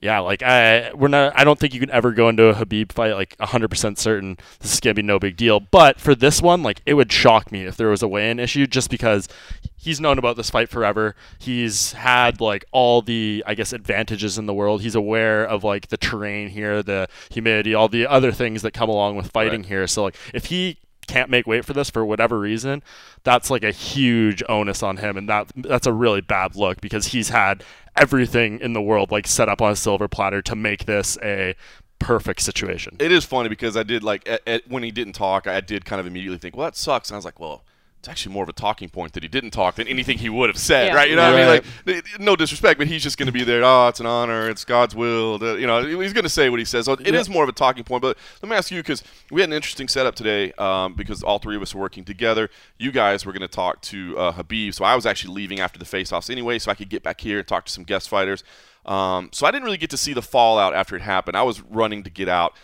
[0.00, 2.92] yeah, like I we're not I don't think you can ever go into a Habib
[2.92, 5.60] fight like 100% certain this is going to be no big deal.
[5.60, 8.66] But for this one, like it would shock me if there was a weigh-in issue
[8.66, 9.28] just because
[9.76, 11.16] he's known about this fight forever.
[11.38, 14.82] He's had like all the I guess advantages in the world.
[14.82, 18.88] He's aware of like the terrain here, the humidity, all the other things that come
[18.88, 19.68] along with fighting Right.
[19.68, 19.86] here.
[19.86, 20.78] So like if he
[21.08, 22.82] can't make weight for this for whatever reason,
[23.24, 27.08] that's like a huge onus on him, and that that's a really bad look because
[27.08, 27.64] he's had
[27.96, 31.56] everything in the world like set up on a silver platter to make this a
[31.98, 32.96] perfect situation.
[33.00, 35.84] it is funny because I did like at, at, when he didn't talk, I did
[35.84, 37.10] kind of immediately think, well, that sucks.
[37.10, 37.64] And I was like, well,
[37.98, 40.48] it's actually more of a talking point that he didn't talk than anything he would
[40.48, 40.94] have said, Yeah.
[40.94, 41.10] right?
[41.10, 41.62] You know what I mean?
[41.96, 43.64] Like, no disrespect, but he's just going to be there.
[43.64, 44.48] Oh, it's an honor.
[44.48, 45.36] It's God's will.
[45.38, 46.84] The- you know, he's going to say what he says.
[46.84, 47.34] So it is Yeah.
[47.34, 48.02] more of a talking point.
[48.02, 51.40] But let me ask you because we had an interesting setup today um, because all
[51.40, 52.50] three of us were working together.
[52.78, 55.80] You guys were going to talk to uh, Habib, so I was actually leaving after
[55.80, 58.44] the face-offs anyway, so I could get back here and talk to some guest fighters.
[58.86, 61.36] Um, so I didn't really get to see the fallout after it happened.
[61.36, 62.54] I was running to get out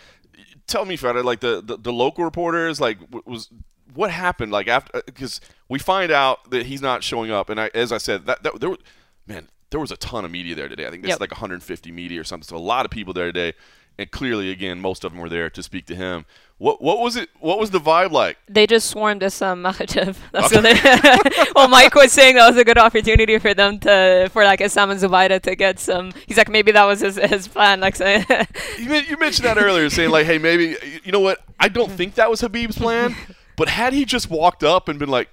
[0.66, 3.50] tell me, Fred, like the, the, the local reporters, like was
[3.94, 4.52] what happened?
[4.52, 7.92] Like after uh, because we find out that he's not showing up, and I, as
[7.92, 8.78] I said, that, that there, was-
[9.26, 10.86] man, there was a ton of media there today.
[10.86, 11.20] I think there's Yep.
[11.20, 12.46] like 150 media or something.
[12.46, 13.54] So a lot of people there today,
[13.98, 16.26] and clearly, again, most of them were there to speak to him.
[16.58, 17.28] What what was it?
[17.40, 18.38] What was the vibe like?
[18.48, 20.16] They just swarmed us Makhachev.
[20.32, 24.28] That's what they Well Mike was saying that was a good opportunity for them to
[24.32, 27.48] for like Islam and Zubaira to get some he's like maybe that was his, his
[27.48, 28.24] plan, like saying
[28.78, 31.40] You, you mentioned that earlier, saying like, hey, maybe you know what?
[31.58, 33.16] I don't think that was Habib's plan,
[33.56, 35.28] but had he just walked up and been like,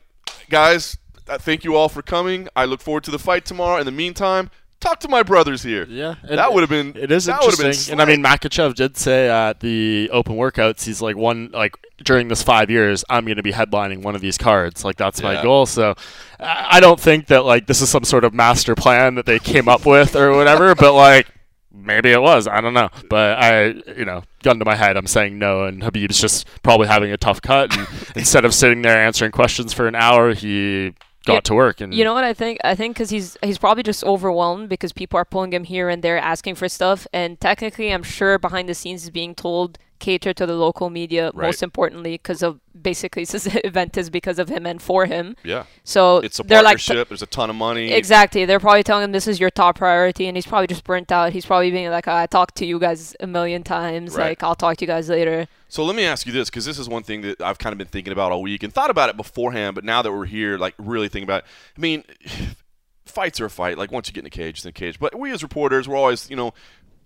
[0.49, 2.47] guys, thank you all for coming.
[2.55, 3.77] I look forward to the fight tomorrow.
[3.79, 5.85] In the meantime, talk to my brothers here.
[5.89, 6.95] Yeah, that would have been.
[7.01, 10.35] It is that would've been interesting, and I mean, Makhachev did say at the open
[10.35, 14.15] workouts, he's like one like during this five years, I'm going to be headlining one
[14.15, 14.83] of these cards.
[14.83, 15.33] Like that's Yeah.
[15.33, 15.65] my goal.
[15.67, 15.93] So
[16.39, 19.69] I don't think that like this is some sort of master plan that they came
[19.69, 20.73] up with or whatever.
[20.75, 21.27] but like
[21.73, 22.47] maybe it was.
[22.47, 22.89] I don't know.
[23.09, 23.65] But I,
[23.97, 25.65] you know, gun to my head, I'm saying no.
[25.65, 27.75] And Habib's just probably having a tough cut.
[27.77, 30.93] And instead of sitting there answering questions for an hour, he
[31.25, 31.81] got Yeah, to work.
[31.81, 32.59] And You know what I think?
[32.63, 36.03] I think because he's he's probably just overwhelmed because people are pulling him here and
[36.03, 40.33] there asking for stuff, and technically, I'm sure behind the scenes is being told cater
[40.33, 41.47] to the local media Right.
[41.47, 42.59] most importantly because of
[42.89, 45.35] basically this event is because of him and for him.
[45.43, 45.63] Yeah.
[45.83, 47.07] So It's a they're like partnership.
[47.09, 47.93] There's a ton of money.
[47.93, 48.43] Exactly.
[48.45, 51.31] They're probably telling him this is your top priority, and he's probably just burnt out.
[51.33, 54.15] He's probably being like, I talked to you guys a million times.
[54.15, 54.29] Right.
[54.29, 55.47] Like, I'll talk to you guys later.
[55.69, 57.77] So let me ask you this, because this is one thing that I've kind of
[57.77, 60.57] been thinking about all week and thought about it beforehand, but now that we're here,
[60.57, 61.45] like really thinking about it.
[61.77, 62.03] I mean,
[63.05, 63.77] fights are a fight.
[63.77, 64.99] Like once you get in the cage, it's in the cage.
[64.99, 66.53] But we as reporters, we're always, you know,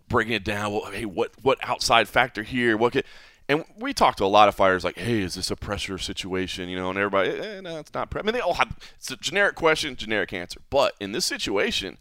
[0.08, 0.72] breaking it down.
[0.72, 2.78] Well, hey, what what outside factor here?
[2.78, 3.06] What could
[3.48, 6.68] and we talk to a lot of fighters like, hey, is this a pressure situation?
[6.68, 8.10] You know, and everybody, eh, no, it's not.
[8.10, 8.22] Pre-.
[8.22, 10.62] I mean, they all have it's a generic question, generic answer.
[10.70, 11.98] But in this situation,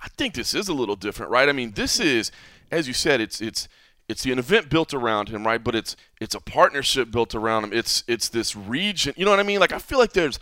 [0.00, 1.48] I think this is a little different, right?
[1.48, 2.30] I mean, this is,
[2.70, 3.68] as you said, it's it's
[4.08, 5.62] it's an event built around him, right?
[5.62, 7.72] But it's it's a partnership built around him.
[7.72, 9.12] It's it's this region.
[9.16, 9.58] You know what I mean?
[9.58, 10.38] Like I feel like there's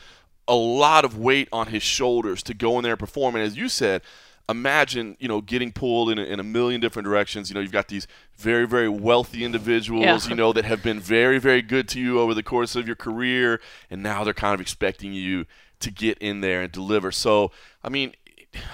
[0.47, 3.35] a lot of weight on his shoulders to go in there and perform.
[3.35, 4.03] And as you said,
[4.48, 7.48] imagine you know getting pulled in a, in a million different directions.
[7.50, 10.18] You know, you've got these very very wealthy individuals, Yeah.
[10.28, 12.96] you know, that have been very very good to you over the course of your
[12.96, 15.46] career, and now they're kind of expecting you
[15.80, 17.11] to get in there and deliver.
[17.12, 17.50] So
[17.83, 18.12] I mean.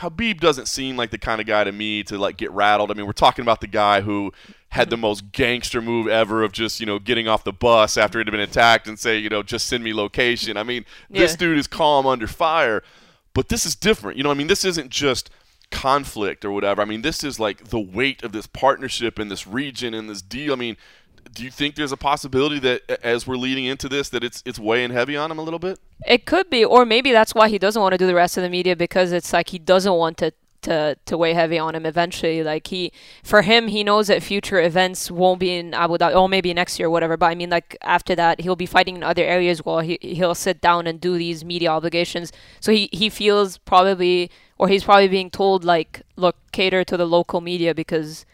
[0.00, 2.90] Habib doesn't seem like the kind of guy to me to like get rattled.
[2.90, 4.30] I mean, we're talking about the guy who
[4.68, 8.20] had the most gangster move ever of just, you know, getting off the bus after
[8.20, 10.58] it had been attacked and say, you know, just send me location.
[10.58, 12.82] I mean, this dude is calm under fire,
[13.32, 14.18] but this is different.
[14.18, 15.30] You know, I mean, this isn't just
[15.70, 16.82] conflict or whatever.
[16.82, 20.22] I mean, this is like the weight of this partnership in this region and this
[20.22, 20.52] deal.
[20.52, 20.76] I mean,
[21.32, 24.58] do you think there's a possibility that as we're leading into this that it's it's
[24.58, 25.78] weighing heavy on him a little bit?
[26.06, 28.42] It could be, or maybe that's why he doesn't want to do the rest of
[28.42, 31.86] the media because it's like he doesn't want to to to weigh heavy on him
[31.86, 32.42] eventually.
[32.42, 36.28] Like he, for him, he knows that future events won't be in Abu Dhabi, or
[36.28, 37.16] maybe next year, or whatever.
[37.16, 40.34] But I mean, like after that, he'll be fighting in other areas while he he'll
[40.34, 42.32] sit down and do these media obligations.
[42.60, 44.30] So he he feels probably,
[44.60, 48.26] or he's probably being told like, look, cater to the local media because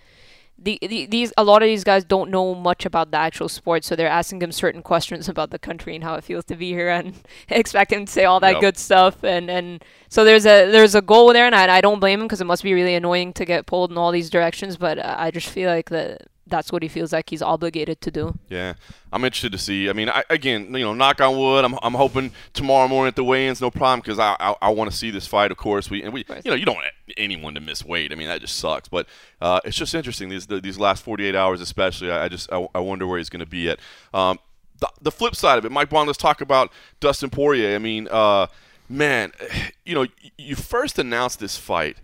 [0.59, 3.85] the, the, these a lot of these guys don't know much about the actual sport,
[3.85, 6.71] so they're asking him certain questions about the country and how it feels to be
[6.71, 7.15] here, and
[7.49, 8.61] expect him to say all that Yep.
[8.61, 9.23] good stuff.
[9.23, 12.27] And, and so there's a there's a goal there, and I, I don't blame him
[12.27, 14.77] because it must be really annoying to get pulled in all these directions.
[14.77, 18.11] But uh, I just feel like that that's what he feels like he's obligated to
[18.11, 18.39] do.
[18.49, 18.75] Yeah,
[19.13, 19.89] I'm interested to see.
[19.89, 21.65] I mean, I, again, you know, knock on wood.
[21.65, 24.91] I'm, I'm hoping tomorrow morning at the weigh-ins, no problem, because I I, I want
[24.91, 25.51] to see this fight.
[25.51, 28.13] Of course, we and we, you know, you don't want anyone to miss weight.
[28.13, 28.89] I mean, that just sucks.
[28.89, 29.07] But
[29.41, 32.11] uh, it's just interesting these the, these last 48 hours, especially.
[32.11, 33.79] I, I just I, I wonder where he's going to be at.
[34.15, 34.39] Um,
[34.79, 36.07] the, the flip side of it, Mike Bohn.
[36.07, 37.75] Let's talk about Dustin Poirier.
[37.75, 38.47] I mean, uh,
[38.89, 39.33] man,
[39.85, 40.07] you know,
[40.37, 41.99] you first announced this fight.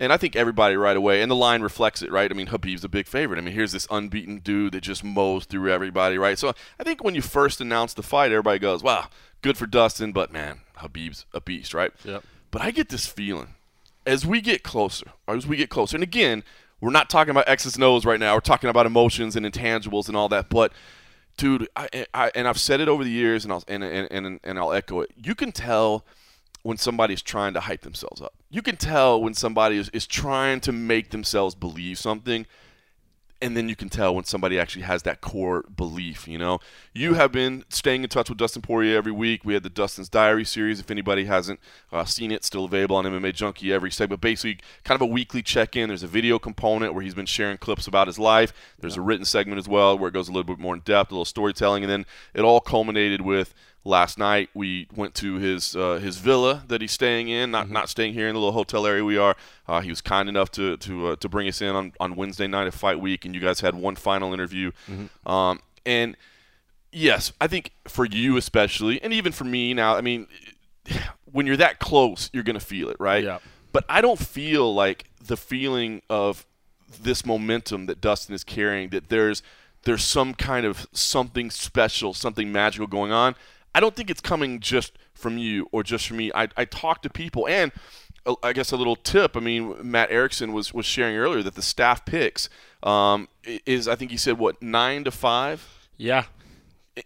[0.00, 2.30] And I think everybody right away, and the line reflects it, right?
[2.30, 3.38] I mean, Habib's a big favorite.
[3.38, 6.38] I mean, here's this unbeaten dude that just mows through everybody, right?
[6.38, 9.08] So I think when you first announced the fight, everybody goes, wow,
[9.42, 11.90] good for Dustin, but man, Habib's a beast, right?
[12.04, 12.22] Yep.
[12.50, 13.54] But I get this feeling
[14.06, 16.44] as we get closer, or as we get closer, and again,
[16.80, 18.34] we're not talking about X's and O's right now.
[18.34, 20.48] We're talking about emotions and intangibles and all that.
[20.48, 20.72] But,
[21.36, 24.40] dude, I, I and I've said it over the years, and I'll and, and, and,
[24.44, 25.10] and I'll echo it.
[25.16, 26.04] You can tell
[26.68, 28.34] when somebody's trying to hype themselves up.
[28.50, 32.44] You can tell when somebody is, is trying to make themselves believe something
[33.40, 36.26] and then you can tell when somebody actually has that core belief.
[36.26, 36.58] You know,
[36.92, 39.44] you have been staying in touch with Dustin Poirier every week.
[39.44, 40.80] We had the Dustin's Diary series.
[40.80, 41.60] If anybody hasn't
[41.92, 44.20] uh, seen it, still available on MMA Junkie every segment.
[44.20, 45.88] Basically, kind of a weekly check-in.
[45.88, 48.52] There's a video component where he's been sharing clips about his life.
[48.78, 51.12] There's a written segment as well where it goes a little bit more in depth,
[51.12, 53.54] a little storytelling, and then it all culminated with
[53.88, 57.88] last night we went to his uh, his villa that he's staying in not not
[57.88, 59.36] staying here in the little hotel area we are.
[59.66, 62.46] Uh, he was kind enough to to uh, to bring us in on, on Wednesday
[62.46, 64.70] night of fight week and you guys had one final interview.
[65.26, 66.16] Um, and
[66.92, 70.26] yes I think for you especially and even for me now I mean
[71.32, 73.24] when you're that close you're gonna feel it right?
[73.24, 73.38] Yeah.
[73.72, 76.46] but I don't feel like the feeling of
[77.02, 79.42] this momentum that Dustin is carrying that there's
[79.84, 83.34] there's some kind of something special, something magical going on.
[83.74, 86.30] I don't think it's coming just from you or just from me.
[86.34, 87.70] I, I talk to people and
[88.26, 89.36] uh, I guess a little tip.
[89.36, 92.48] I mean, Matt Erickson was, was sharing earlier that the staff picks
[92.82, 96.24] um, is I think he said what nine to five Yeah.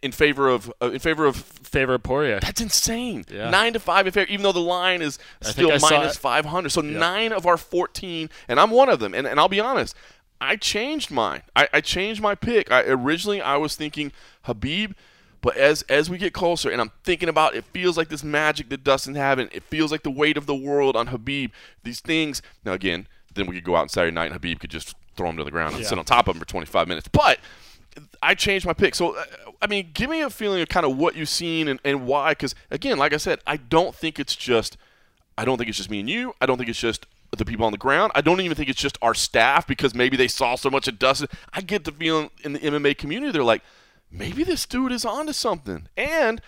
[0.02, 2.38] in favor of uh, in favor of Favorite Poirier.
[2.40, 3.24] that's insane.
[3.30, 3.48] Yeah.
[3.50, 6.16] Nine to five in favor, even though the line is still think I saw minus
[6.16, 6.70] five hundred.
[6.70, 9.14] So nine of our fourteen, and I'm one of them.
[9.14, 9.96] And, and I'll be honest,
[10.40, 11.42] I changed mine.
[11.56, 12.70] I, I changed my pick.
[12.70, 14.92] I originally I was thinking Habib,
[15.42, 18.70] but as as we get closer, and I'm thinking about it, feels like this magic
[18.70, 19.48] that Dustin's having.
[19.52, 21.50] It feels like the weight of the world on Habib.
[21.82, 22.40] These things.
[22.64, 25.28] Now again, then we could go out on Saturday night, and Habib could just throw
[25.28, 25.88] him to the ground and Yeah.
[25.90, 27.08] sit on top of him for 25 minutes.
[27.08, 27.38] But
[28.22, 28.94] I changed my pick.
[28.94, 29.24] So, uh,
[29.60, 32.30] I mean, give me a feeling of kind of what you've seen and, and why.
[32.30, 34.78] Because, again, like I said, I don't think it's just,
[35.36, 36.34] I don't think it's just me and you.
[36.40, 37.04] I don't think it's just
[37.36, 38.12] the people on the ground.
[38.14, 40.98] I don't even think it's just our staff because maybe they saw so much of
[40.98, 41.28] Dustin.
[41.52, 43.62] I get the feeling in the MMA community they're like,
[44.12, 45.88] maybe this dude is onto something.
[45.96, 46.40] And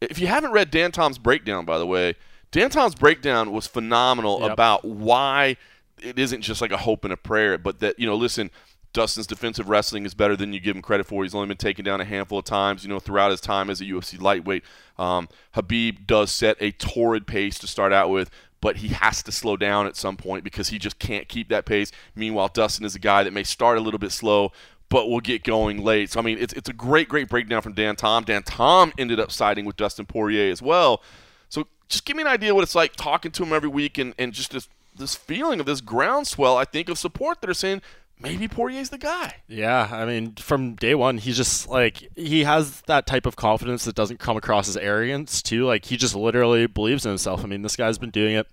[0.00, 2.14] if you haven't read Dan Tom's breakdown, by the way,
[2.50, 4.50] Dan Tom's breakdown was phenomenal Yep.
[4.52, 5.56] about why
[6.00, 8.50] it isn't just like a hope and a prayer, but that you know, listen.
[8.94, 11.22] Dustin's defensive wrestling is better than you give him credit for.
[11.22, 13.80] He's only been taken down a handful of times, you know, throughout his time as
[13.80, 14.62] a UFC lightweight.
[14.98, 18.28] Um, Habib does set a torrid pace to start out with,
[18.60, 21.64] but he has to slow down at some point because he just can't keep that
[21.64, 21.90] pace.
[22.14, 24.52] Meanwhile, Dustin is a guy that may start a little bit slow,
[24.92, 26.10] but we'll get going late.
[26.10, 28.24] So I mean, it's it's a great great breakdown from Dan Tom.
[28.24, 31.02] Dan Tom ended up siding with Dustin Poirier as well.
[31.48, 34.14] So just give me an idea what it's like talking to him every week and,
[34.18, 37.80] and just this this feeling of this groundswell, I think, of support that are saying
[38.20, 39.36] maybe Poirier's the guy.
[39.48, 43.86] Yeah, I mean, from day one, he's just like he has that type of confidence
[43.86, 45.64] that doesn't come across as arrogance too.
[45.64, 47.42] Like he just literally believes in himself.
[47.42, 48.46] I mean, this guy's been doing it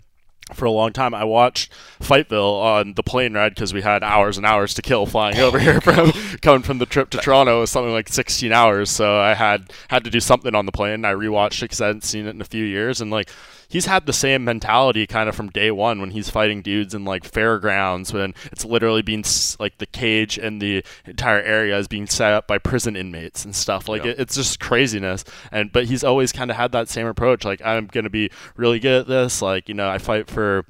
[0.53, 1.13] for a long time.
[1.13, 5.05] I watched Fightville on the plane ride because we had hours and hours to kill
[5.05, 7.57] flying over here from coming from the trip to Toronto.
[7.57, 10.71] It was something like 16 hours, so I had had to do something on the
[10.71, 11.05] plane.
[11.05, 13.29] I rewatched it because I hadn't seen it in a few years, and like
[13.69, 17.05] he's had the same mentality kind of from day one when he's fighting dudes in
[17.05, 19.23] like fairgrounds when it's literally being
[19.60, 23.55] like the cage and the entire area is being set up by prison inmates and
[23.55, 24.12] stuff like Yeah.
[24.12, 27.62] it, it's just craziness and but he's always kind of had that same approach like
[27.63, 30.65] i'm gonna be really good at this like you know i fight for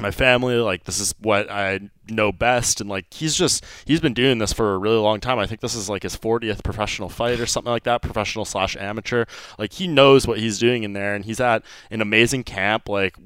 [0.00, 1.78] my family like this is what i
[2.08, 5.38] know best and like he's just he's been doing this for a really long time.
[5.38, 8.76] I think this is like his 40th professional fight or something like that professional slash
[8.76, 9.24] amateur.
[9.58, 12.88] Like he knows what he's doing in there and he's at an amazing camp.
[12.88, 13.16] Like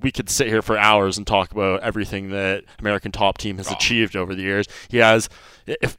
[0.00, 3.68] we could sit here for hours and talk about everything that American Top Team has
[3.68, 3.74] oh.
[3.74, 4.66] achieved over the years.
[4.88, 5.28] He has,
[5.66, 5.96] if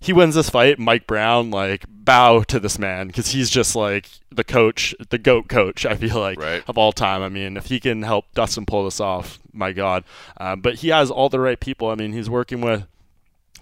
[0.00, 4.08] he wins this fight, Mike Brown like bow to this man because he's just like
[4.30, 5.84] the coach, the goat coach.
[5.84, 6.62] I feel like Right.
[6.66, 7.22] of all time.
[7.22, 10.04] I mean, if he can help Dustin pull this off, my God.
[10.38, 11.88] Um, but he has all the right people.
[11.90, 12.86] I mean, he's working with.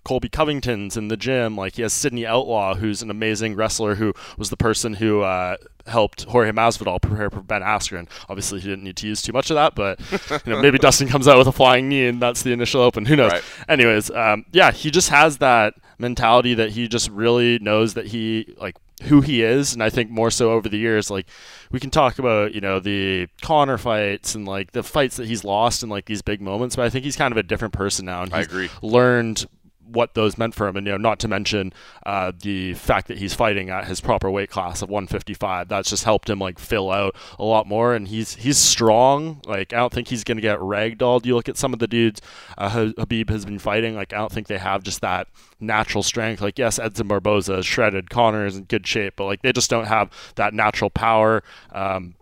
[0.05, 1.57] Colby Covington's in the gym.
[1.57, 5.57] Like he has Sidney Outlaw, who's an amazing wrestler, who was the person who uh,
[5.87, 8.09] helped Jorge Masvidal prepare for Ben Askren.
[8.29, 10.01] Obviously, he didn't need to use too much of that, but
[10.47, 13.07] you know maybe Dustin comes out with a flying knee and that's the initial open.
[13.07, 13.33] Who knows?
[13.33, 13.45] Right.
[13.69, 18.55] Anyways, um, yeah, he just has that mentality that he just really knows that he
[18.61, 21.27] like who he is, and I think more so over the years, like
[21.71, 25.45] we can talk about you know the Conor fights and like the fights that he's
[25.45, 28.07] lost and like these big moments, but I think he's kind of a different person
[28.07, 28.71] now, and I agree.
[28.83, 29.47] learned
[29.91, 31.73] what those meant for him, and you know, not to mention
[32.05, 35.69] uh, the fact that he's fighting at his proper weight class of 155.
[35.69, 39.41] That's just helped him like fill out a lot more, and he's he's strong.
[39.47, 41.27] Like I don't think he's gonna get ragdolled.
[41.27, 42.21] You look at some of the dudes
[42.57, 43.95] uh, Habib has been fighting.
[43.95, 45.29] Like I don't think they have just that
[45.61, 46.41] natural strength.
[46.41, 49.71] Like yes, Edson Barboza is shredded, Conor is in good shape, but like they just
[49.71, 51.43] don't have that natural power.
[51.73, 52.15] Um,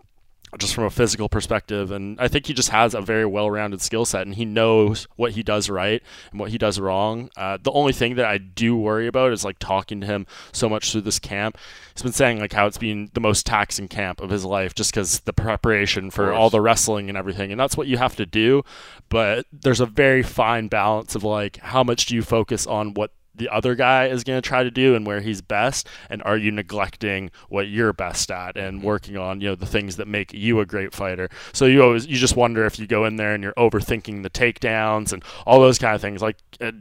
[0.57, 1.91] just from a physical perspective.
[1.91, 5.07] And I think he just has a very well rounded skill set and he knows
[5.15, 7.29] what he does right and what he does wrong.
[7.37, 10.69] Uh, the only thing that I do worry about is like talking to him so
[10.69, 11.57] much through this camp.
[11.93, 14.91] He's been saying like how it's been the most taxing camp of his life just
[14.91, 17.51] because the preparation for all the wrestling and everything.
[17.51, 18.63] And that's what you have to do.
[19.09, 23.11] But there's a very fine balance of like how much do you focus on what
[23.37, 25.87] the other guy is going to try to do and where he's best?
[26.09, 29.95] And are you neglecting what you're best at and working on you know the things
[29.97, 31.29] that make you a great fighter?
[31.53, 34.29] So you always you just wonder if you go in there and you're overthinking the
[34.29, 36.21] takedowns and all those kind of things.
[36.21, 36.71] Like uh,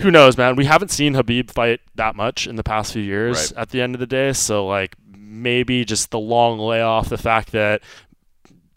[0.00, 0.56] who knows man?
[0.56, 3.62] We haven't seen Habib fight that much in the past few years Right.
[3.62, 4.32] at the end of the day.
[4.32, 7.82] So like maybe just the long layoff the fact that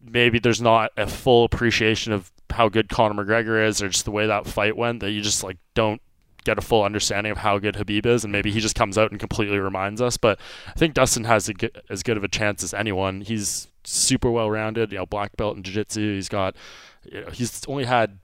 [0.06, 4.12] maybe there's not a full appreciation of how good Conor McGregor is or just the
[4.12, 6.02] way that fight went that you just like don't
[6.44, 9.12] get a full understanding of how good Habib is and maybe he just comes out
[9.12, 11.50] and completely reminds us but I think Dustin has
[11.90, 13.22] as good of a chance as anyone.
[13.22, 16.16] He's super well rounded you know black belt in jiu-jitsu.
[16.16, 16.56] He's got
[17.04, 18.20] you know, he's only had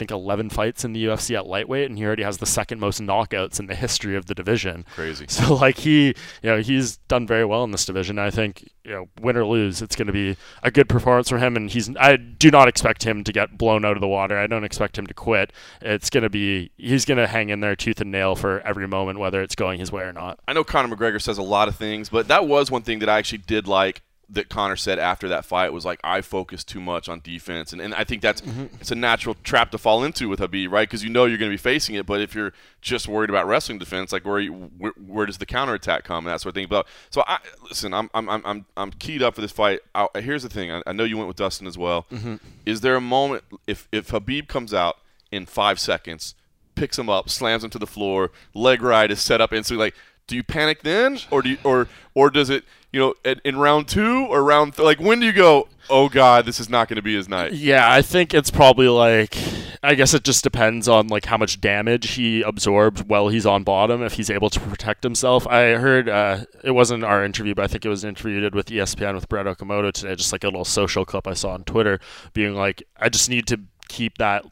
[0.00, 3.00] think 11 fights in the UFC at lightweight and he already has the second most
[3.00, 5.26] knockouts in the history of the division Crazy.
[5.28, 8.18] so like he, you know, he's done very well in this division.
[8.18, 11.38] I think, you know, win or lose, it's going to be a good performance from
[11.38, 11.56] him.
[11.56, 14.38] And he's, I do not expect him to get blown out of the water.
[14.38, 15.52] I don't expect him to quit.
[15.80, 18.88] It's going to be, he's going to hang in there tooth and nail for every
[18.88, 20.40] moment, whether it's going his way or not.
[20.48, 23.08] I know Conor McGregor says a lot of things, but that was one thing that
[23.08, 26.80] I actually did like that Conor said after that fight was like I focused too
[26.80, 28.66] much on defense, and, and I think that's mm-hmm.
[28.80, 30.88] it's a natural trap to fall into with Habib, right?
[30.88, 33.46] Because you know you're going to be facing it, but if you're just worried about
[33.46, 36.54] wrestling defense, like where you, where, where does the counterattack come and that sort of
[36.54, 36.68] thing.
[36.68, 39.80] But so I listen, I'm I'm I'm I'm, I'm keyed up for this fight.
[39.94, 42.06] I, here's the thing, I, I know you went with Dustin as well.
[42.10, 42.36] Mm-hmm.
[42.64, 44.98] Is there a moment if if Habib comes out
[45.32, 46.34] in five seconds?
[46.76, 49.86] Picks him up, slams him to the floor, leg ride is set up instantly.
[49.86, 49.94] Like,
[50.30, 53.56] do you panic then, or do you, or or does it you know in, in
[53.58, 55.68] round two or round th- like when do you go?
[55.90, 57.52] Oh God, this is not going to be his night.
[57.52, 59.36] Yeah, I think it's probably like
[59.82, 63.64] I guess it just depends on like how much damage he absorbs while he's on
[63.64, 65.48] bottom if he's able to protect himself.
[65.48, 68.40] I heard uh, it wasn't our interview, but I think it was an interview you
[68.40, 71.50] did with ESPN with Brett Okamoto today, just like a little social clip I saw
[71.50, 71.98] on Twitter,
[72.34, 74.44] being like, I just need to keep that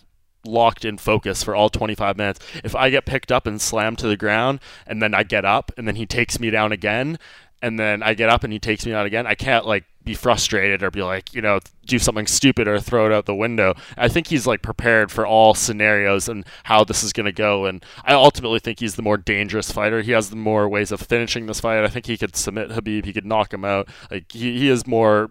[0.45, 2.41] locked in focus for all 25 minutes.
[2.65, 5.73] If I get picked up and slammed to the ground and then I get up
[5.77, 7.19] and then he takes me down again
[7.61, 10.15] and then I get up and he takes me down again, I can't like be
[10.15, 13.75] frustrated or be like, you know, do something stupid or throw it out the window.
[13.97, 17.67] I think he's like prepared for all scenarios and how this is going to go.
[17.67, 20.01] And I ultimately think he's the more dangerous fighter.
[20.01, 21.85] He has the more ways of finishing this fight.
[21.85, 23.05] I think he could submit Habib.
[23.05, 23.89] He could knock him out.
[24.11, 25.31] Like he, he is more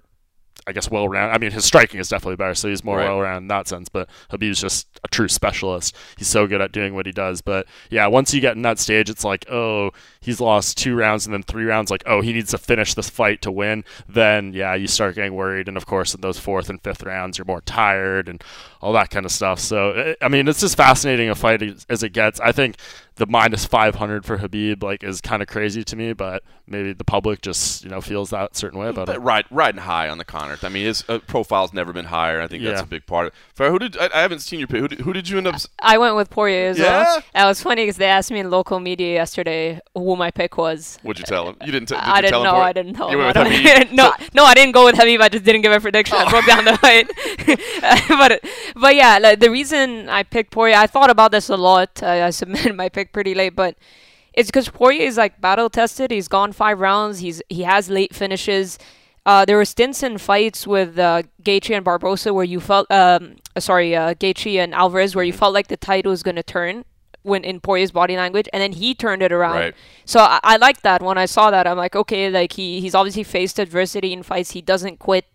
[0.67, 1.34] I guess well rounded.
[1.34, 3.06] I mean, his striking is definitely better, so he's more Right.
[3.08, 3.88] well rounded in that sense.
[3.88, 5.95] But Khabib's just a true specialist.
[6.17, 7.41] He's so good at doing what he does.
[7.41, 11.25] But yeah, once you get in that stage, it's like, oh, he's lost two rounds
[11.25, 11.89] and then three rounds.
[11.89, 13.86] Like, oh, he needs to finish this fight to win.
[14.10, 15.67] Then yeah, you start getting worried.
[15.69, 18.43] And of course, in those fourth and fifth rounds, you're more tired and
[18.82, 19.60] all that kind of stuff.
[19.60, 22.39] So eh, I mean, it's just fascinating a fight as- as it gets.
[22.41, 22.75] I think
[23.17, 27.03] the minus 500 for Khabib like is kind of crazy to me, but maybe the
[27.03, 29.19] public just you know feels that certain way about But it.
[29.19, 30.58] ride, riding high on the Conor.
[30.63, 32.41] I mean, his uh, profile's never been higher.
[32.41, 33.38] I think that's a big part of it.
[33.56, 34.80] Fair, who did I, I haven't seen your pick.
[34.82, 35.56] Who did, who did you end up?
[35.56, 37.03] s- I went with Poirier as Yeah?
[37.03, 37.23] well.
[37.34, 40.58] And it was funny because they asked me in local media yesterday who my pick
[40.58, 40.97] was.
[41.01, 41.56] What'd you tell him?
[41.65, 41.89] You didn't.
[41.89, 42.58] T- did I you didn't tell him know.
[42.58, 43.10] I didn't know.
[43.12, 43.91] You went I with don't- Khabib.
[43.93, 44.25] no, So- Oh.
[44.36, 45.21] no, I didn't go with Khabib.
[45.21, 46.17] I just didn't give a prediction.
[46.17, 47.10] I broke down the fight.
[48.10, 48.41] but
[48.75, 52.03] but yeah, like, the reason I picked Poirier, I thought about this a lot.
[52.03, 53.76] I, I submitted my pick pretty late, but
[54.34, 56.12] it's because Poirier is like battle tested.
[56.12, 57.20] He's gone five rounds.
[57.20, 58.78] He's he has late finishes.
[59.26, 63.36] Uh, there were stints in fights with uh, Gaethje and Barboza where you felt, um,
[63.58, 65.39] uh, sorry, uh, Gaethje and Alvarez, where you Mm-hmm.
[65.39, 66.86] felt like the tide was going to turn
[67.24, 69.56] when in Poirier's body language, and then he turned it around.
[69.58, 69.76] Right.
[70.06, 71.02] So I, I like that.
[71.02, 74.52] When I saw that, I'm like, okay, like he he's obviously faced adversity in fights.
[74.52, 75.26] He doesn't quit.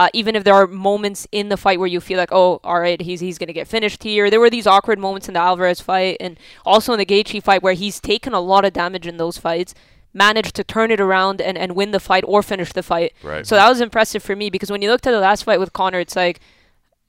[0.00, 2.80] Uh, even if there are moments in the fight where you feel like, oh, all
[2.80, 4.30] right, he's he's gonna get finished here.
[4.30, 7.62] There were these awkward moments in the Alvarez fight, and also in the Gaethje fight
[7.62, 9.74] where he's taken a lot of damage in those fights,
[10.14, 13.12] managed to turn it around and, and win the fight or finish the fight.
[13.22, 13.46] Right.
[13.46, 15.74] So that was impressive for me because when you looked at the last fight with
[15.74, 16.40] Conor, it's like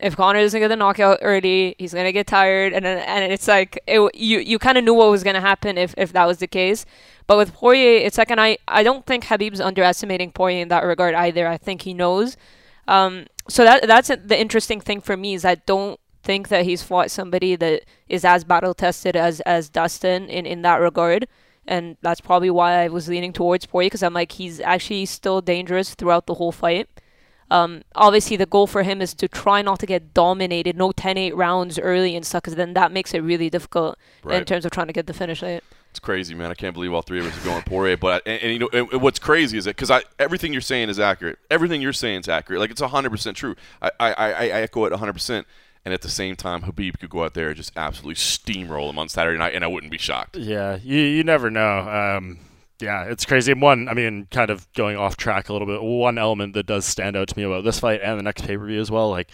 [0.01, 3.79] if Conor doesn't get the knockout early, he's gonna get tired, and and it's like
[3.87, 6.47] it, you you kind of knew what was gonna happen if if that was the
[6.47, 6.85] case.
[7.25, 10.83] But with Poirier, it's like, and I I don't think Khabib's underestimating Poirier in that
[10.83, 11.47] regard either.
[11.47, 12.35] I think he knows.
[12.87, 16.83] Um, so that that's the interesting thing for me is I don't think that he's
[16.83, 21.27] fought somebody that is as battle tested as as Dustin in in that regard.
[21.67, 25.41] And that's probably why I was leaning towards Poirier because I'm like he's actually still
[25.41, 26.89] dangerous throughout the whole fight.
[27.51, 31.35] Um, obviously, the goal for him is to try not to get dominated, no 10-8
[31.35, 33.97] rounds early and stuff, because then that makes it really difficult
[34.37, 35.61] in terms of trying to get the finish late.
[35.91, 36.49] It's crazy, man.
[36.49, 37.97] I can't believe all three of us are going Poirier.
[37.97, 40.89] But and, and you know, and, what's crazy is that because I everything you're saying
[40.89, 41.37] is accurate.
[41.49, 42.61] Everything you're saying is accurate.
[42.61, 43.55] Like it's hundred percent true.
[43.81, 45.45] I, I I echo it hundred percent.
[45.83, 48.99] And at the same time, Khabib could go out there and just absolutely steamroll him
[48.99, 50.37] on Saturday night, and I wouldn't be shocked.
[50.37, 51.79] Yeah, you you never know.
[51.79, 52.39] Um,
[52.79, 53.51] yeah, it's crazy.
[53.51, 55.81] And one, I mean, kind of going off track a little bit.
[55.81, 58.57] One element that does stand out to me about this fight and the next pay
[58.57, 59.31] per view as well, like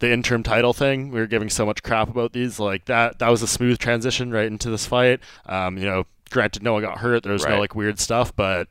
[0.00, 1.10] the interim title thing.
[1.10, 2.58] We were giving so much crap about these.
[2.58, 5.20] Like that, that was a smooth transition right into this fight.
[5.46, 7.22] Um, you know, granted, no one got hurt.
[7.22, 7.54] There was Right.
[7.54, 8.68] no like weird stuff, but.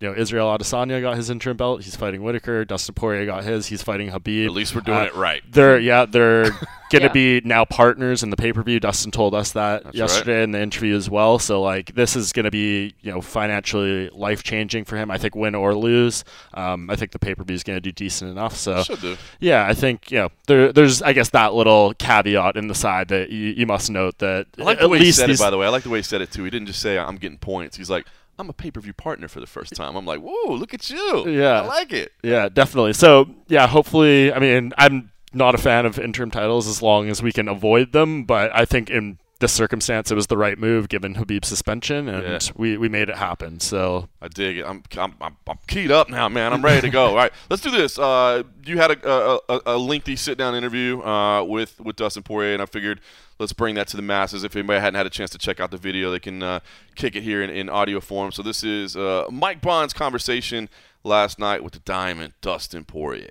[0.00, 1.82] You know, Israel Adesanya got his interim belt.
[1.82, 2.64] He's fighting Whittaker.
[2.64, 3.66] Dustin Poirier got his.
[3.66, 4.44] He's fighting Khabib.
[4.46, 5.42] At least we're doing Uh, it right.
[5.50, 6.44] They're yeah, they're
[6.90, 7.08] gonna Yeah.
[7.12, 8.78] be now partners in the pay per view.
[8.78, 11.40] Dustin told us that That's yesterday in the interview as well.
[11.40, 15.10] So like this is gonna be you know financially life changing for him.
[15.10, 16.22] I think win or lose.
[16.54, 18.54] Um, I think the pay per view is gonna do decent enough.
[18.56, 19.16] So Should do.
[19.40, 23.08] yeah, I think you know there, there's I guess that little caveat in the side
[23.08, 25.40] that you, you must note that I like at the way he least said these,
[25.40, 25.42] it.
[25.42, 26.44] By the way, I like the way he said it too.
[26.44, 27.76] He didn't just say I'm getting points.
[27.76, 28.06] He's like
[28.38, 29.96] I'm a pay per view partner for the first time.
[29.96, 31.28] I'm like, whoa, look at you.
[31.28, 31.62] Yeah.
[31.62, 32.12] I like it.
[32.22, 32.92] Yeah, definitely.
[32.92, 34.32] So yeah, hopefully.
[34.32, 37.92] I mean, I'm not a fan of interim titles as long as we can avoid
[37.92, 42.08] them, but I think in this circumstance, it was the right move given Khabib's suspension,
[42.08, 42.38] and Yeah.
[42.56, 43.60] we, we made it happen.
[43.60, 44.64] So I dig it.
[44.66, 46.52] I'm, I'm, I'm, I'm keyed up now, man.
[46.52, 47.06] I'm ready to go.
[47.10, 47.98] All right, let's do this.
[47.98, 52.22] Uh, you had a, a, a, a lengthy sit down interview uh, with with Dustin
[52.24, 53.00] Poirier, and I figured
[53.38, 54.42] let's bring that to the masses.
[54.42, 56.58] If anybody hadn't had a chance to check out the video, they can uh,
[56.96, 58.32] kick it here in, in audio form.
[58.32, 60.68] So this is uh, Mike Bohn's conversation
[61.04, 63.30] last night with the Diamond, Dustin Poirier.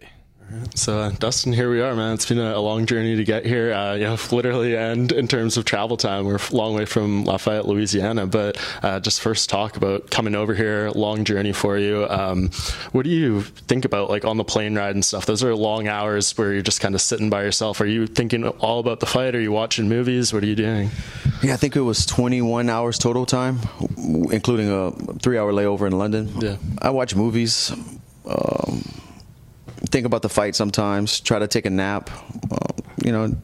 [0.76, 2.14] So, uh, Dustin, here we are, man.
[2.14, 5.58] It's been a, long journey to get here, uh, you know, literally and in terms
[5.58, 6.26] of travel time.
[6.26, 8.28] We're a long way from Lafayette, Louisiana.
[8.28, 12.08] But uh, just first talk about coming over here, long journey for you.
[12.10, 12.52] Um,
[12.92, 15.26] what do you think about, like, on the plane ride and stuff?
[15.26, 17.82] Those are long hours where you're just kind of sitting by yourself.
[17.82, 19.36] Are you thinking all about the fight?
[19.36, 20.34] Are you watching movies?
[20.34, 20.92] What are you doing?
[21.44, 23.60] Yeah, I think it was 21 hours total time,
[24.32, 26.30] including a three hour layover in London.
[26.40, 26.58] Yeah.
[26.82, 27.72] I watch movies.
[28.26, 28.84] Um,
[29.90, 31.20] think about the fight sometimes.
[31.20, 32.10] Try to take a nap.
[32.52, 32.58] Uh,
[33.04, 33.36] you know,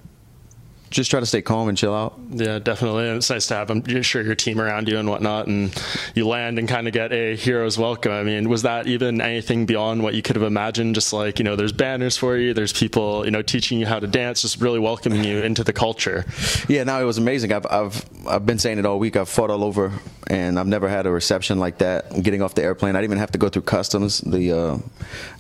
[0.94, 2.18] just try to stay calm and chill out.
[2.30, 3.08] Yeah, definitely.
[3.08, 5.74] And it's nice to have, I'm sure, your team around you and whatnot, and
[6.16, 8.12] you land and kind of get a hero's welcome.
[8.12, 10.96] I mean, was that even anything beyond what you could have imagined?
[10.96, 14.00] Just like, you know, there's banners for you, there's people, you know, teaching you how
[14.00, 16.26] to dance, just really welcoming you into the culture.
[16.70, 17.52] Yeah, no, it was amazing.
[17.52, 19.18] I've, I've, I've been saying it all week.
[19.18, 19.92] I've fought all over,
[20.28, 22.22] and I've never had a reception like that.
[22.22, 24.22] Getting off the airplane, I didn't even have to go through customs.
[24.22, 24.78] The uh,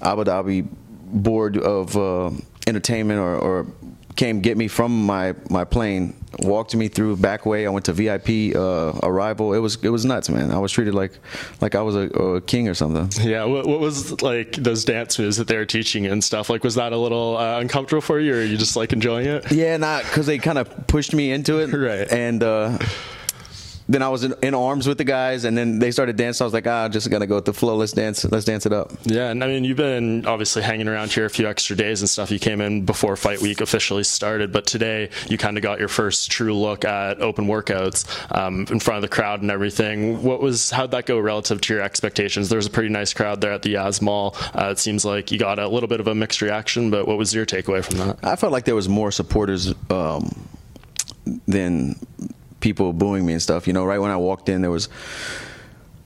[0.01, 0.67] Abu Dhabi
[1.13, 2.31] board of uh,
[2.67, 3.67] entertainment or, or
[4.15, 7.65] came get me from my my plane, walked me through back way.
[7.65, 9.53] I went to VIP uh, arrival.
[9.53, 10.51] It was it was nuts, man.
[10.51, 11.13] I was treated like
[11.61, 13.09] like I was a, a king or something.
[13.27, 13.45] Yeah.
[13.45, 16.49] What, what, was like those dance moves that they were teaching and stuff?
[16.49, 19.27] Like, was that a little uh, uncomfortable for you, or are you just like enjoying
[19.27, 19.51] it?
[19.51, 22.11] Yeah, not because they kind of pushed me into it, right?
[22.11, 22.43] And.
[23.87, 26.43] Then I was in, in, arms with the guys, and then they started dancing.
[26.43, 27.75] I was like, ah, just gonna go with the flow.
[27.75, 28.23] Let's dance.
[28.23, 28.91] Let's dance it up.
[29.03, 32.09] Yeah, and I mean, you've been obviously hanging around here a few extra days and
[32.09, 32.31] stuff.
[32.31, 35.87] You came in before fight week officially started, but today you kind of got your
[35.87, 38.05] first true look at open workouts
[38.35, 40.23] um, in front of the crowd and everything.
[40.23, 42.49] What was how'd that go relative to your expectations?
[42.49, 44.35] There was a pretty nice crowd there at the Yas Mall.
[44.53, 47.17] Uh, it seems like you got a little bit of a mixed reaction, but what
[47.17, 48.19] was your takeaway from that?
[48.23, 50.47] I felt like there was more supporters um,
[51.47, 51.95] than
[52.63, 53.67] people booing me and stuff.
[53.67, 54.87] You know, right when I walked in, there was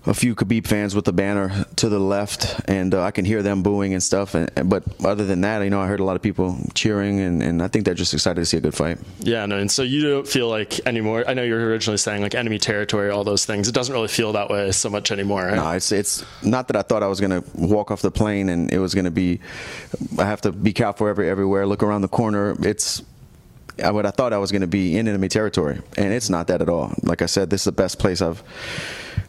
[0.08, 3.44] a few Khabib fans with the banner to the left, and uh, I can hear
[3.44, 4.36] them booing and stuff.
[4.36, 7.44] And, but other than that, you know, I heard a lot of people cheering, and,
[7.44, 9.00] and I think they're just excited to see a good fight.
[9.20, 11.26] Yeah, no, and so you don't feel like anymore.
[11.28, 13.68] I know you were originally saying like enemy territory, all those things.
[13.68, 15.46] It doesn't really feel that way so much anymore.
[15.46, 15.56] Right?
[15.56, 18.72] No, it's it's not that I thought I was gonna walk off the plane and
[18.72, 19.42] it was gonna be.
[20.18, 21.68] I have to be careful every everywhere.
[21.68, 22.56] Look around the corner.
[22.66, 23.04] It's
[23.80, 26.62] what I thought I was going to be in enemy territory, and it's not that
[26.62, 26.94] at all.
[27.04, 28.44] Like I said, this is the best place I've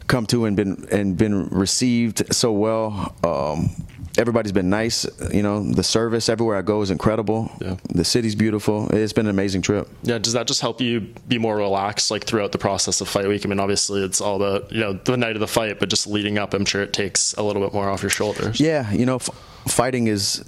[0.07, 3.15] come to and been and been received so well.
[3.23, 3.71] Um,
[4.17, 5.07] everybody's been nice.
[5.33, 7.51] You know, the service everywhere I go is incredible.
[7.61, 7.77] Yeah.
[7.91, 8.89] The city's beautiful.
[8.91, 9.89] It's been an amazing trip.
[10.03, 10.19] Yeah.
[10.19, 13.45] Does that just help you be more relaxed, like throughout the process of fight week?
[13.45, 16.07] I mean, obviously it's all the you know the night of the fight, but just
[16.07, 18.59] leading up, I'm sure it takes a little bit more off your shoulders.
[18.61, 18.91] Yeah.
[18.91, 19.31] You know, f-
[19.69, 20.45] fighting is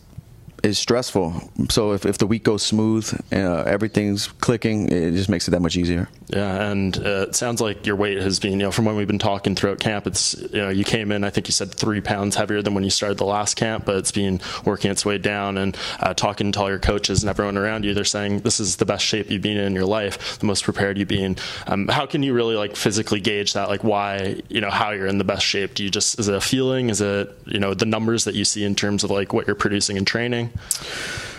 [0.62, 1.50] is stressful.
[1.68, 5.60] So if, if the week goes smooth, uh, everything's clicking, it just makes it that
[5.60, 6.08] much easier.
[6.28, 9.06] Yeah, and uh, it sounds like your weight has been, you know, from when we've
[9.06, 12.00] been talking throughout camp, it's, you know, you came in, I think you said three
[12.00, 15.18] pounds heavier than when you started the last camp, but it's been working its way
[15.18, 15.58] down.
[15.58, 18.76] And uh, talking to all your coaches and everyone around you, they're saying this is
[18.76, 21.36] the best shape you've been in in your life, the most prepared you've been.
[21.66, 23.68] Um, how can you really like physically gauge that?
[23.68, 25.74] Like why, you know, how you're in the best shape?
[25.74, 26.90] Do you just, is it a feeling?
[26.90, 29.56] Is it, you know, the numbers that you see in terms of like what you're
[29.56, 30.49] producing in training?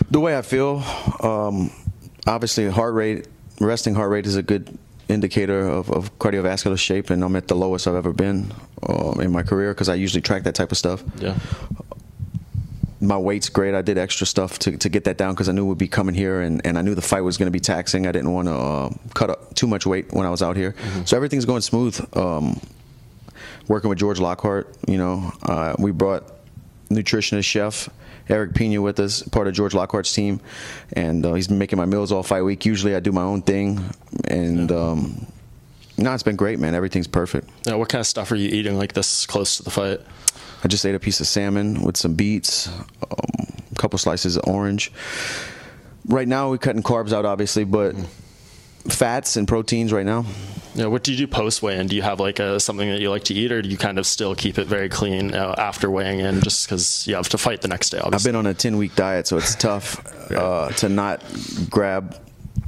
[0.10, 0.84] The way I feel,
[1.22, 1.72] um,
[2.28, 3.28] obviously, heart rate,
[3.60, 7.56] resting heart rate is a good indicator of, of, cardiovascular shape, and I'm at the
[7.56, 8.52] lowest I've ever been
[8.88, 11.04] uh, in my career because I usually track that type of stuff.
[11.18, 11.38] Yeah.
[13.00, 13.74] My weight's great.
[13.74, 16.16] I did extra stuff to, to get that down because I knew we'd be coming
[16.16, 18.06] here, and, and I knew the fight was going to be taxing.
[18.06, 20.74] I didn't want to uh, cut up too much weight when I was out here,
[20.74, 21.06] mm-hmm.
[21.06, 22.00] so everything's going smooth.
[22.16, 22.60] Um,
[23.68, 26.32] working with George Lockhart, you know, uh, we brought
[26.90, 27.90] nutritionist chef
[28.30, 30.40] Eric Pena with us, part of George Lockhart's team,
[30.94, 32.66] and uh, he's been making my meals all fight week.
[32.66, 33.84] Usually I do my own thing,
[34.26, 35.28] and um,
[35.98, 36.76] no, it's been great, man.
[36.76, 37.50] Everything's perfect.
[37.66, 40.00] Yeah, what kind of stuff are you eating like this close to the fight?
[40.64, 42.84] I just ate a piece of salmon with some beets, um,
[43.72, 44.92] a couple slices of orange.
[46.08, 48.06] Right now we're cutting carbs out, obviously, but mm.
[48.92, 50.26] fats and proteins right now.
[50.74, 51.88] Yeah, what do you do post weigh in?
[51.88, 54.00] Do you have like a, something that you like to eat, or do you kind
[54.00, 57.38] of still keep it very clean uh, after weighing in, just because you have to
[57.38, 57.98] fight the next day?
[57.98, 58.30] Obviously.
[58.30, 60.02] I've been on a ten week diet, so it's tough
[60.32, 61.22] uh, to not
[61.70, 62.16] grab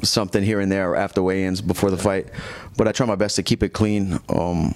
[0.01, 2.27] something here and there after weigh-ins before the fight.
[2.75, 4.19] But I try my best to keep it clean.
[4.27, 4.75] Um,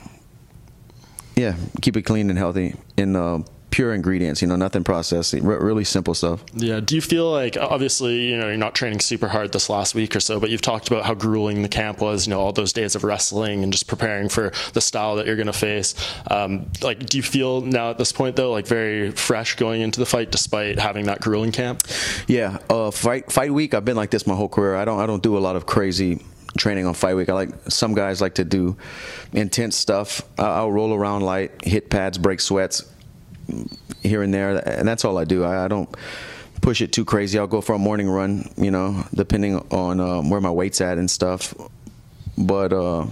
[1.35, 2.75] yeah, keep it clean and healthy.
[2.95, 3.43] In uh,
[3.77, 6.43] pure ingredients, you know, nothing processed, really simple stuff.
[6.55, 6.79] Yeah.
[6.79, 10.15] Do you feel like, obviously, you know, you're not training super hard this last week
[10.15, 12.73] or so, but you've talked about how grueling the camp was, you know, all those
[12.73, 15.93] days of wrestling and just preparing for the style that you're going to face.
[16.31, 19.99] Um, like, do you feel now at this point, though, like very fresh going into
[19.99, 21.83] the fight despite having that grueling camp?
[22.25, 22.57] Yeah.
[22.71, 24.75] Uh, fight, fight week, I've been like this my whole career.
[24.75, 26.25] I don't, I don't do a lot of crazy
[26.57, 27.29] training on fight week.
[27.29, 28.75] I like some guys like to do
[29.33, 30.23] intense stuff.
[30.39, 32.91] I'll roll around light, hit pads, break sweats,
[34.03, 35.43] here and there, and that's all I do.
[35.43, 35.89] I, I don't
[36.61, 37.37] push it too crazy.
[37.39, 40.97] I'll go for a morning run, you know, depending on um, where my weight's at
[40.97, 41.53] and stuff.
[42.37, 43.07] But uh,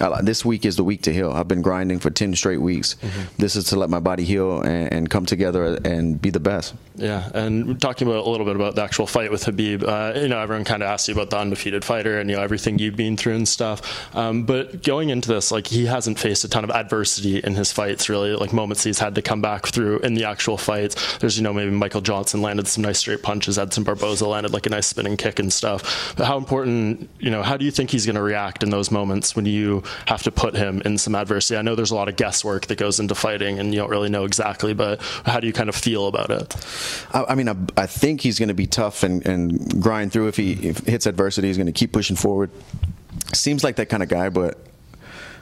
[0.00, 1.30] I- this week is the week to heal.
[1.30, 2.96] I've been grinding for 10 straight weeks.
[3.38, 6.74] This is to let my body heal and, and come together and be the best.
[6.96, 10.28] Yeah, and talking about a little bit about the actual fight with Khabib, uh, you
[10.28, 12.96] know, everyone kind of asks you about the undefeated fighter and you know everything you've
[12.96, 14.14] been through and stuff.
[14.14, 17.72] Um, but going into this, like he hasn't faced a ton of adversity in his
[17.72, 18.34] fights, really.
[18.34, 21.18] Like moments he's had to come back through in the actual fights.
[21.18, 24.66] There's you know maybe Michael Johnson landed some nice straight punches, Edson Barboza landed like
[24.66, 26.14] a nice spinning kick and stuff.
[26.16, 28.90] But how important, you know, how do you think he's going to react in those
[28.90, 31.58] moments when you have to put him in some adversity?
[31.58, 34.08] I know there's a lot of guesswork that goes into fighting, and you don't really
[34.08, 36.56] know exactly, but how do you kind of feel about it?
[37.12, 40.28] I, I mean, I, I think he's going to be tough and, and grind through.
[40.28, 42.50] If he if hits adversity, he's going to keep pushing forward.
[43.32, 44.58] Seems like that kind of guy, but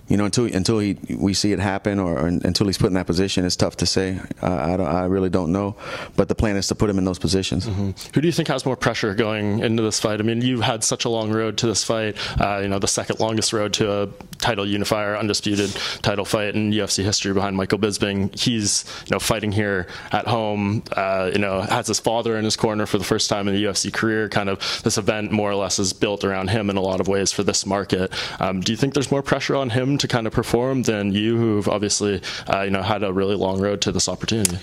[0.08, 2.94] you know, until until he we see it happen or, or until he's put in
[2.94, 4.18] that position, it's tough to say.
[4.40, 5.76] I, I, I really don't know,
[6.16, 7.66] but the plan is to put him in those positions.
[7.66, 10.20] Who do you think has more pressure going into this fight?
[10.20, 12.16] I mean, you've had such a long road to this fight.
[12.40, 15.70] Uh, you know, the second longest road to a title unifier, undisputed
[16.02, 18.36] title fight in UFC history behind Michael Bisping.
[18.38, 20.82] He's you know fighting here at home.
[20.92, 23.64] Uh, you know, has his father in his corner for the first time in the
[23.64, 24.28] UFC career.
[24.30, 27.08] Kind of this event more or less is built around him in a lot of
[27.08, 28.10] ways for this market.
[28.40, 31.36] Um, do you think there's more pressure on him to kind of perform than you,
[31.36, 32.20] who've obviously
[32.52, 34.58] uh, you know had a really long road to this opportunity?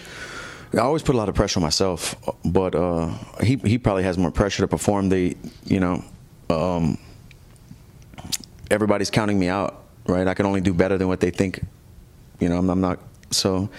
[0.73, 4.17] I always put a lot of pressure on myself, but uh, he he probably has
[4.17, 5.09] more pressure to perform.
[5.09, 6.03] The you know,
[6.49, 6.97] um,
[8.69, 10.27] everybody's counting me out, right?
[10.27, 11.63] I can only do better than what they think.
[12.39, 12.99] You know, I'm, I'm not
[13.31, 13.69] so.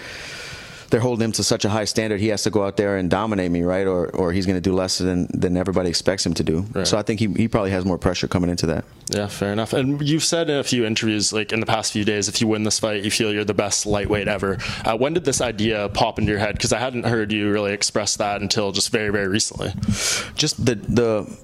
[0.90, 2.20] They're holding him to such a high standard.
[2.20, 3.86] He has to go out there and dominate me, right?
[3.86, 6.66] Or or he's going to do less than than everybody expects him to do.
[6.72, 6.86] Right.
[6.86, 8.84] So I think he he probably has more pressure coming into that.
[9.10, 9.72] Yeah, fair enough.
[9.72, 12.48] And you've said in a few interviews, like in the past few days, if you
[12.48, 14.58] win this fight, you feel you're the best lightweight ever.
[14.84, 16.54] Uh, when did this idea pop into your head?
[16.54, 19.72] Because I hadn't heard you really express that until just very, very recently.
[20.34, 21.38] just the the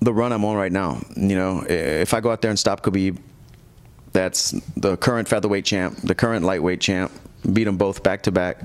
[0.00, 1.00] the run I'm on right now.
[1.16, 3.18] You know, if I go out there and stop Khabib,
[4.12, 7.12] that's the current featherweight champ, the current lightweight champ,
[7.52, 8.60] beat them both back to back.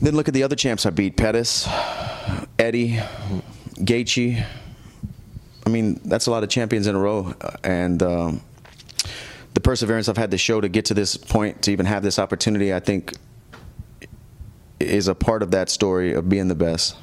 [0.00, 1.68] Then look at the other champs I beat: Pettis,
[2.58, 3.00] Eddie,
[3.74, 4.44] Gaethje.
[5.64, 8.02] I mean, that's a lot of champions in a row, and.
[8.02, 8.40] Um,
[9.54, 12.18] the perseverance I've had to show to get to this point, to even have this
[12.18, 13.14] opportunity, I think
[14.78, 16.94] is a part of that story of being the best.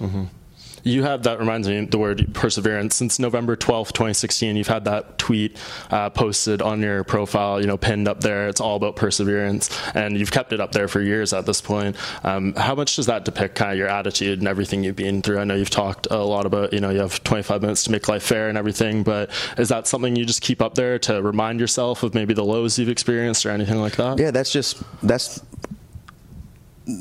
[0.84, 2.96] You have that reminds me the word perseverance.
[2.96, 5.58] Since November twelfth, twenty sixteen, you've had that tweet
[5.90, 8.50] uh, posted on your profile, you know, pinned up there.
[8.50, 11.96] It's all about perseverance, and you've kept it up there for years at this point.
[12.26, 15.40] Um, how much does that depict kind of your attitude and everything you've been through?
[15.40, 17.92] I know you've talked a lot about, you know, you have twenty five minutes to
[17.92, 21.22] make life fair and everything, but is that something you just keep up there to
[21.22, 24.20] remind yourself of maybe the lows you've experienced or anything like that?
[24.20, 25.42] Yeah, that's just that's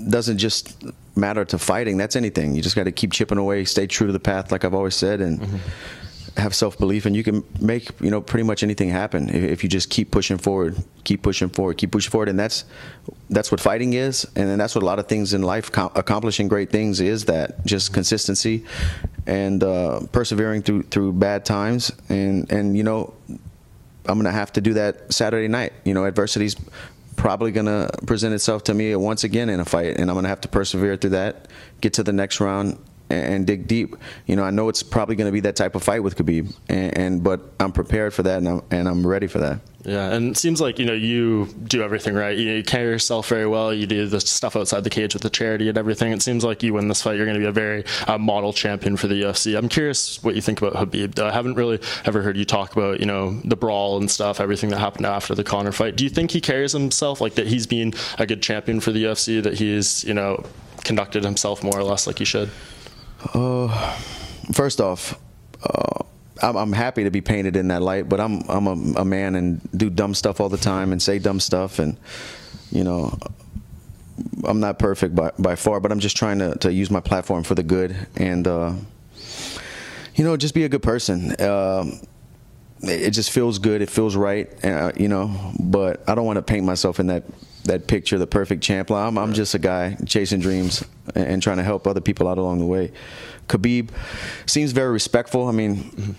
[0.09, 0.85] doesn't just
[1.17, 1.97] matter to fighting.
[1.97, 2.55] That's anything.
[2.55, 4.95] You just got to keep chipping away, stay true to the path, like I've always
[4.95, 5.61] said, and
[6.37, 9.63] have self belief, and you can make you know pretty much anything happen if, if
[9.63, 12.65] you just keep pushing forward, keep pushing forward, keep pushing forward, and that's
[13.31, 15.93] that's what fighting is, and then that's what a lot of things in life, com-
[15.95, 18.65] accomplishing great things, is that just consistency
[19.27, 23.13] and uh, persevering through through bad times, and and you know
[24.07, 25.73] I'm gonna have to do that Saturday night.
[25.85, 26.57] You know, adversity's
[27.17, 30.41] probably gonna present itself to me once again in a fight, and I'm gonna have
[30.43, 31.49] to persevere through that,
[31.81, 32.79] get to the next round,
[33.13, 33.97] and, dig deep.
[34.27, 36.99] You know, I know it's probably gonna be that type of fight with Khabib, and,
[36.99, 39.61] and but I'm prepared for that, and I'm, and I'm ready for that.
[39.85, 42.37] Yeah, and it seems like you know you do everything right.
[42.37, 43.75] You, you carry yourself very well.
[43.75, 46.13] You do the stuff outside the cage with the charity and everything.
[46.13, 48.53] It seems like you win this fight, you're going to be a very uh, model
[48.53, 49.59] champion for the UFC.
[49.59, 51.19] I'm curious what you think about Khabib.
[51.19, 54.71] I haven't really ever heard you talk about you know the brawl and stuff, everything
[54.71, 55.97] that happened after the Conor fight.
[55.97, 57.49] Do you think he carries himself like that?
[57.49, 59.43] He's been a good champion for the UFC.
[59.43, 60.45] That he's you know
[60.85, 62.51] conducted himself more or less like he should.
[64.53, 65.19] First off,
[65.63, 66.05] uh,
[66.43, 69.35] I'm, I'm happy to be painted in that light, but I'm I'm a, a man
[69.37, 71.97] and do dumb stuff all the time and say dumb stuff, and
[72.71, 73.19] you know.
[74.45, 77.45] I'm not perfect by, by far, but I'm just trying to, to use my platform
[77.45, 78.73] for the good and, uh,
[80.15, 81.31] you know, just be a good person.
[81.41, 82.01] Um,
[82.83, 83.83] it it just feels good.
[83.83, 85.53] It feels right, uh, you know.
[85.59, 87.25] But I don't want to paint myself in that
[87.65, 88.91] that picture, the perfect champ.
[88.91, 90.85] I'm, I'm just a guy chasing dreams
[91.15, 92.93] and, and trying to help other people out along the way.
[93.49, 93.91] Khabib
[94.47, 95.49] seems very respectful.
[95.49, 96.17] I mean,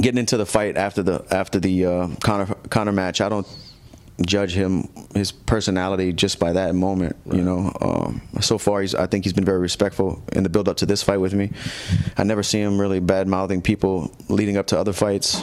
[0.00, 3.46] getting into the fight after the after the uh, Conor Conor match, I don't
[4.24, 7.16] judge him his personality just by that moment.
[7.30, 10.68] You know, um, so far he's I think he's been very respectful in the build
[10.68, 11.52] up to this fight with me.
[12.16, 15.42] I never see him really bad mouthing people leading up to other fights.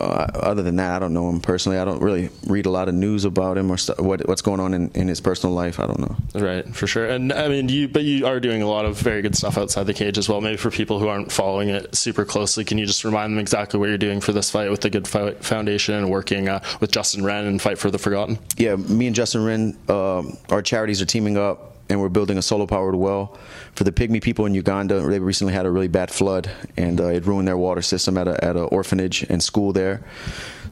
[0.00, 1.78] Uh, other than that, I don't know him personally.
[1.78, 4.60] I don't really read a lot of news about him or st- what, what's going
[4.60, 5.80] on in, in his personal life.
[5.80, 6.16] I don't know.
[6.34, 7.06] Right, for sure.
[7.06, 9.84] And I mean, you but you are doing a lot of very good stuff outside
[9.84, 10.40] the cage as well.
[10.40, 13.78] Maybe for people who aren't following it super closely, can you just remind them exactly
[13.78, 16.92] what you're doing for this fight with the Good Fight Foundation and working uh, with
[16.92, 18.38] Justin Wren and Fight for the Forgotten?
[18.56, 22.42] Yeah, me and Justin Wren, uh, our charities are teaming up and we're building a
[22.42, 23.36] solar powered well
[23.74, 25.02] for the Pygmy people in Uganda.
[25.02, 28.26] They recently had a really bad flood, and uh, it ruined their water system at
[28.26, 30.02] a, at an orphanage and school there.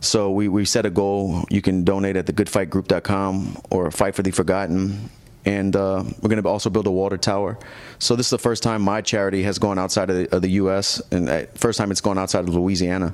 [0.01, 1.45] So we, we set a goal.
[1.51, 5.11] You can donate at thegoodfightgroup.com or Fight for the Forgotten.
[5.45, 7.59] And uh, we're going to also build a water tower.
[7.99, 10.51] So this is the first time my charity has gone outside of the, of the
[10.53, 11.03] U.S.
[11.11, 13.13] and uh, first time it's gone outside of Louisiana.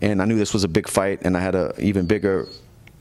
[0.00, 2.48] And I knew this was a big fight, and I had an even bigger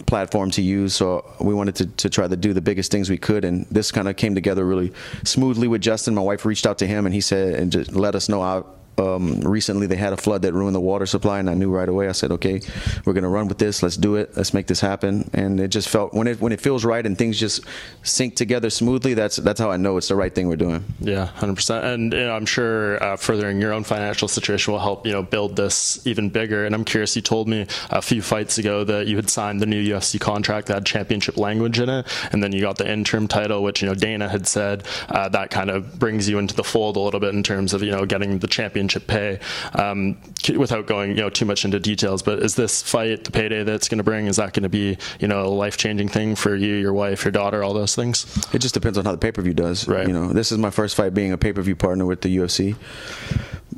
[0.06, 0.96] platform to use.
[0.96, 3.46] So we wanted to, to try to do the biggest things we could.
[3.46, 4.94] And this kind of came together really
[5.24, 6.16] smoothly with Justin.
[6.16, 8.66] My wife reached out to him and he said, and just let us know how
[8.98, 11.88] um, recently they had a flood that ruined the water supply, and I knew right
[11.88, 12.10] away.
[12.10, 12.62] I said, "Okay,
[13.06, 13.82] we're going to run with this.
[13.82, 14.36] Let's do it.
[14.36, 17.18] Let's make this happen." And it just felt when it when it feels right and
[17.18, 17.64] things just
[18.04, 19.14] sync together smoothly.
[19.14, 20.84] That's that's how I know it's the right thing we're doing.
[21.00, 21.86] Yeah, hundred percent.
[21.86, 25.24] And you know, I'm sure uh, furthering your own financial situation will help you know
[25.24, 26.66] build this even bigger.
[26.66, 27.16] And I'm curious.
[27.16, 30.68] You told me a few fights ago that you had signed the new UFC contract
[30.68, 33.88] that had championship language in it, and then you got the interim title, which you
[33.88, 37.20] know Dana had said uh, that kind of brings you into the fold a little
[37.20, 39.40] bit in terms of you know getting the championship pay.
[39.74, 40.18] Um,
[40.58, 43.88] without going you know too much into details, but is this fight the payday that's
[43.88, 44.28] going to bring?
[44.28, 47.24] Is that going to be you know a life changing thing for you, your wife,
[47.24, 48.26] your daughter, all those things?
[48.54, 49.88] It just depends on how the pay per view does.
[49.88, 50.08] Right.
[50.08, 52.36] You know, this is my first fight being a pay per view partner with the
[52.38, 52.76] UFC.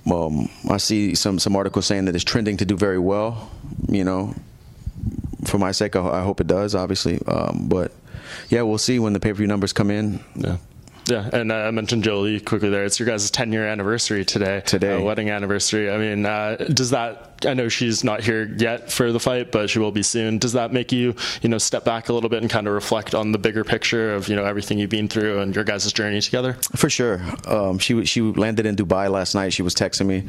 [0.10, 3.50] Um, I see some some articles saying that it's trending to do very well.
[3.88, 4.36] You know,
[5.46, 6.76] for my sake, I, I hope it does.
[6.76, 7.92] Obviously, um, but
[8.50, 10.24] yeah, we'll see when the pay per view numbers come in.
[10.36, 10.58] Yeah.
[11.08, 12.86] Yeah, and uh, I mentioned Jolie quickly there.
[12.86, 14.62] It's your guys' 10 year anniversary today.
[14.66, 14.96] Today.
[14.96, 15.92] Uh, wedding anniversary.
[15.92, 19.70] I mean, uh, does that, I know she's not here yet for the fight, but
[19.70, 20.38] she will be soon.
[20.38, 23.14] Does that make you, you know, step back a little bit and kind of reflect
[23.14, 26.22] on the bigger picture of, you know, everything you've been through and your guys' journey
[26.22, 26.54] together?
[26.76, 27.22] For sure.
[27.48, 29.52] Um, she she landed in Dubai last night.
[29.52, 30.24] She was texting me.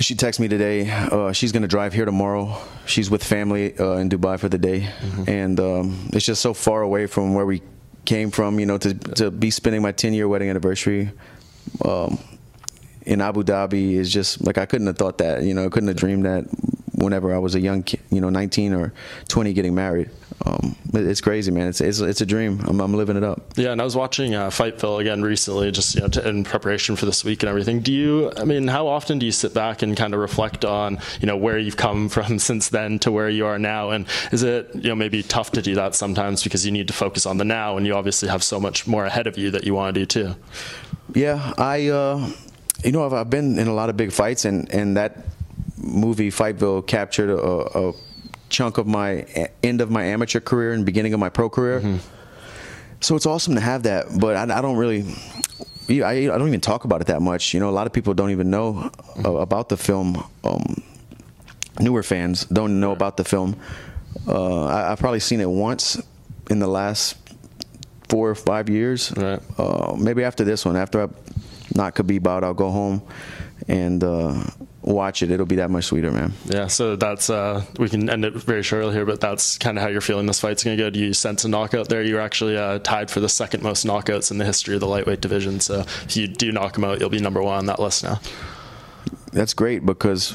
[0.00, 0.90] She texted me today.
[0.90, 2.56] Uh, she's going to drive here tomorrow.
[2.86, 5.24] She's with family uh, in Dubai for the day, mm-hmm.
[5.28, 7.62] and um, it's just so far away from where we
[8.08, 8.58] came from.
[8.58, 11.10] You know, to to be spending my 10 year wedding anniversary.
[11.84, 12.18] Um,
[13.02, 15.42] in Abu Dhabi is just like I couldn't have thought that.
[15.42, 16.44] You know, I couldn't have dreamed that
[16.98, 18.92] whenever I was a young kid, you know, 19 or
[19.28, 20.10] 20 getting married.
[20.44, 21.68] Um, it's crazy, man.
[21.68, 22.60] It's, it's, it's a dream.
[22.66, 23.52] I'm, I'm, living it up.
[23.56, 27.06] Yeah, and I was watching uh, Fightville again recently, just you know, in preparation for
[27.06, 27.80] this week and everything.
[27.80, 28.32] Do you?
[28.36, 31.36] I mean, how often do you sit back and kind of reflect on you know
[31.36, 33.90] where you've come from since then to where you are now?
[33.90, 36.94] And is it you know maybe tough to do that sometimes because you need to
[36.94, 39.64] focus on the now, and you obviously have so much more ahead of you that
[39.64, 40.34] you want to do too.
[41.14, 41.88] Yeah, I.
[41.88, 42.30] Uh,
[42.84, 45.16] you know, I've, I've been in a lot of big fights, and, and that
[45.78, 47.92] movie Fightville captured a, a
[48.48, 49.26] chunk of my
[49.62, 51.80] end of my amateur career and beginning of my pro career.
[51.80, 51.96] Mm-hmm.
[53.00, 55.04] So it's awesome to have that, but I, I don't really.
[55.90, 57.54] I, I, don't even talk about it that much.
[57.54, 59.24] You know, a lot of people don't even know mm-hmm.
[59.24, 60.22] about the film.
[60.44, 60.82] Um,
[61.80, 63.56] newer fans don't know about the film.
[64.26, 66.00] Uh, I, have probably seen it once
[66.50, 67.16] in the last
[68.08, 69.12] four or five years.
[69.16, 69.40] Right.
[69.58, 71.08] Uh, maybe after this one, after I
[71.74, 73.02] knock Khabib out, I'll go home
[73.66, 74.44] and uh,
[74.88, 75.30] watch it.
[75.30, 76.32] It'll be that much sweeter, man.
[76.46, 79.82] Yeah, so that's uh, we can end it very shortly here, but that's kind of
[79.82, 80.90] how you're feeling this fight's going to go.
[80.90, 82.02] Do you sense a knockout there?
[82.02, 85.20] You're actually uh, tied for the second most knockouts in the history of the lightweight
[85.20, 85.60] division.
[85.60, 88.20] So if you do knock him out, you'll be number one on that list now.
[89.32, 90.34] That's great because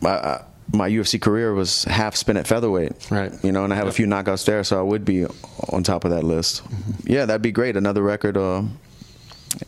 [0.00, 0.42] my
[0.72, 3.10] my UFC career was half spin at featherweight.
[3.10, 3.32] Right.
[3.44, 3.92] You know, and I have yep.
[3.92, 5.26] a few knockouts there, so I would be
[5.70, 6.64] on top of that list.
[6.64, 7.12] Mm-hmm.
[7.12, 7.76] Yeah, that'd be great.
[7.76, 8.62] Another record uh,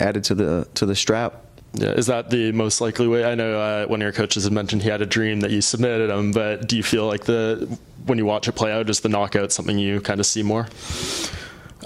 [0.00, 1.44] added to the to the strap.
[1.78, 3.24] Yeah, is that the most likely way?
[3.24, 5.60] I know uh, one of your coaches had mentioned he had a dream that you
[5.60, 9.00] submitted him, but do you feel like the when you watch it play out, is
[9.00, 10.66] the knockout something you kind of see more?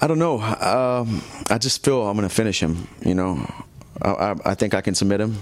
[0.00, 0.40] I don't know.
[0.40, 2.88] Um, I just feel I'm going to finish him.
[3.04, 3.52] You know,
[4.00, 5.38] I, I, I, think I can submit him,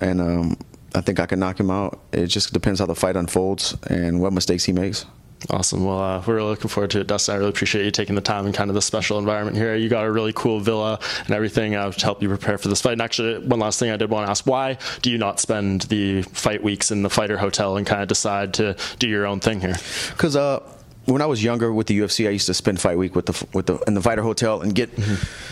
[0.00, 0.56] and um,
[0.94, 2.00] I think I can knock him out.
[2.12, 5.06] It just depends how the fight unfolds and what mistakes he makes.
[5.50, 5.84] Awesome.
[5.84, 7.34] Well, uh, we're really looking forward to it, Dustin.
[7.34, 9.74] I really appreciate you taking the time and kind of the special environment here.
[9.74, 12.80] You got a really cool villa and everything uh, to help you prepare for this
[12.80, 12.92] fight.
[12.92, 15.82] And actually, one last thing I did want to ask: Why do you not spend
[15.82, 19.40] the fight weeks in the fighter hotel and kind of decide to do your own
[19.40, 19.74] thing here?
[20.10, 20.60] Because uh,
[21.04, 23.46] when I was younger with the UFC, I used to spend fight week with the
[23.52, 24.94] with the in the fighter hotel and get.
[24.96, 25.50] Mm-hmm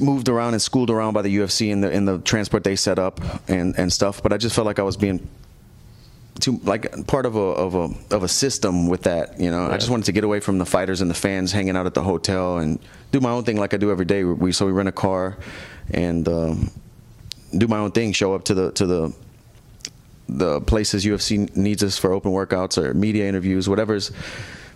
[0.00, 2.98] moved around and schooled around by the UFC in the in the transport they set
[2.98, 4.20] up and and stuff.
[4.20, 5.28] But I just felt like I was being
[6.40, 9.40] too like part of a of a of a system with that.
[9.40, 11.76] You know, I just wanted to get away from the fighters and the fans hanging
[11.76, 12.78] out at the hotel and
[13.12, 14.24] do my own thing like I do every day.
[14.24, 15.36] We so we rent a car
[15.90, 16.70] and um,
[17.56, 18.12] do my own thing.
[18.12, 19.14] Show up to the to the
[20.28, 24.10] the places UFC needs us for open workouts or media interviews, whatever's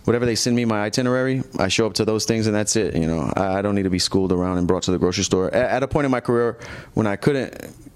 [0.05, 2.95] whatever they send me my itinerary, I show up to those things and that's it.
[2.95, 5.53] You know, I, don't need to be schooled around and brought to the grocery store.
[5.53, 6.57] At, a point in my career
[6.93, 7.53] when I couldn't,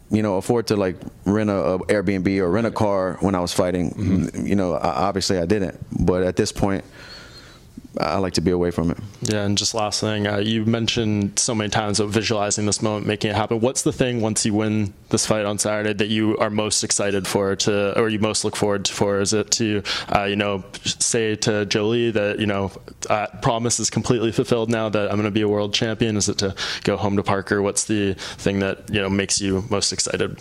[0.10, 3.40] you know, afford to like rent a, a Airbnb or rent a car when I
[3.40, 4.46] was fighting, mm-hmm.
[4.46, 5.80] you know, I, obviously I didn't.
[6.06, 6.86] But at this point,
[8.00, 8.98] I like to be away from it.
[9.22, 13.08] Yeah, and just last thing, uh, you mentioned so many times of visualizing this moment,
[13.08, 13.60] making it happen.
[13.60, 17.28] What's the thing once you win this fight on Saturday that you are most excited
[17.28, 19.20] for, to or you most look forward to for?
[19.20, 19.84] Is it to,
[20.16, 22.72] uh, you know, say to Jolie that you know,
[23.10, 26.18] uh, promise is completely fulfilled now that I'm going to be a world champion?
[26.18, 27.62] Is it to go home to Parker?
[27.62, 30.40] What's the thing that you know makes you most excited?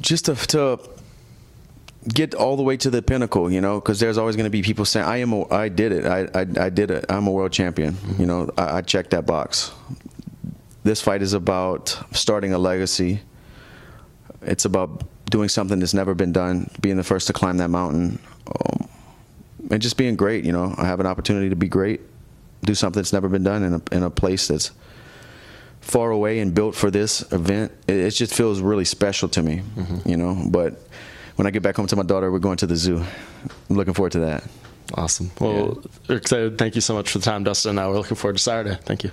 [0.00, 0.80] Just to, to
[2.08, 4.62] get all the way to the pinnacle, you know, because there's always going to be
[4.62, 7.30] people saying, "I am, a, I did it, I, I, I did it, I'm a
[7.30, 8.20] world champion." Mm-hmm.
[8.20, 9.72] You know, I, I checked that box.
[10.84, 13.20] This fight is about starting a legacy.
[14.42, 18.18] It's about doing something that's never been done, being the first to climb that mountain,
[18.48, 18.88] um,
[19.70, 20.44] and just being great.
[20.44, 22.00] You know, I have an opportunity to be great,
[22.64, 24.72] do something that's never been done in a in a place that's
[25.80, 27.72] far away and built for this event.
[27.86, 29.62] It, it just feels really special to me.
[29.76, 30.08] Mm-hmm.
[30.08, 30.80] You know, but
[31.36, 33.02] when I get back home to my daughter, we're going to the zoo.
[33.70, 34.44] I'm looking forward to that.
[34.94, 35.30] Awesome.
[35.40, 36.16] Well, yeah.
[36.16, 36.58] excited.
[36.58, 37.76] Thank you so much for the time, Dustin.
[37.76, 38.78] Now we're looking forward to Saturday.
[38.82, 39.10] Thank you.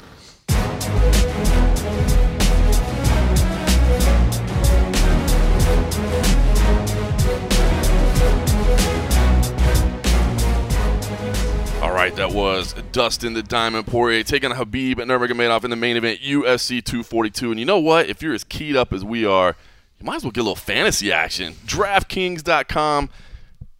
[11.81, 16.19] All right, that was Dustin the Diamond Poirier taking Khabib Nurmagomedov in the main event,
[16.19, 17.51] UFC 242.
[17.51, 18.09] And you know what?
[18.09, 19.55] If you're as keyed up as we are,
[19.99, 21.53] you might as well get a little fantasy action.
[21.65, 23.09] DraftKings.com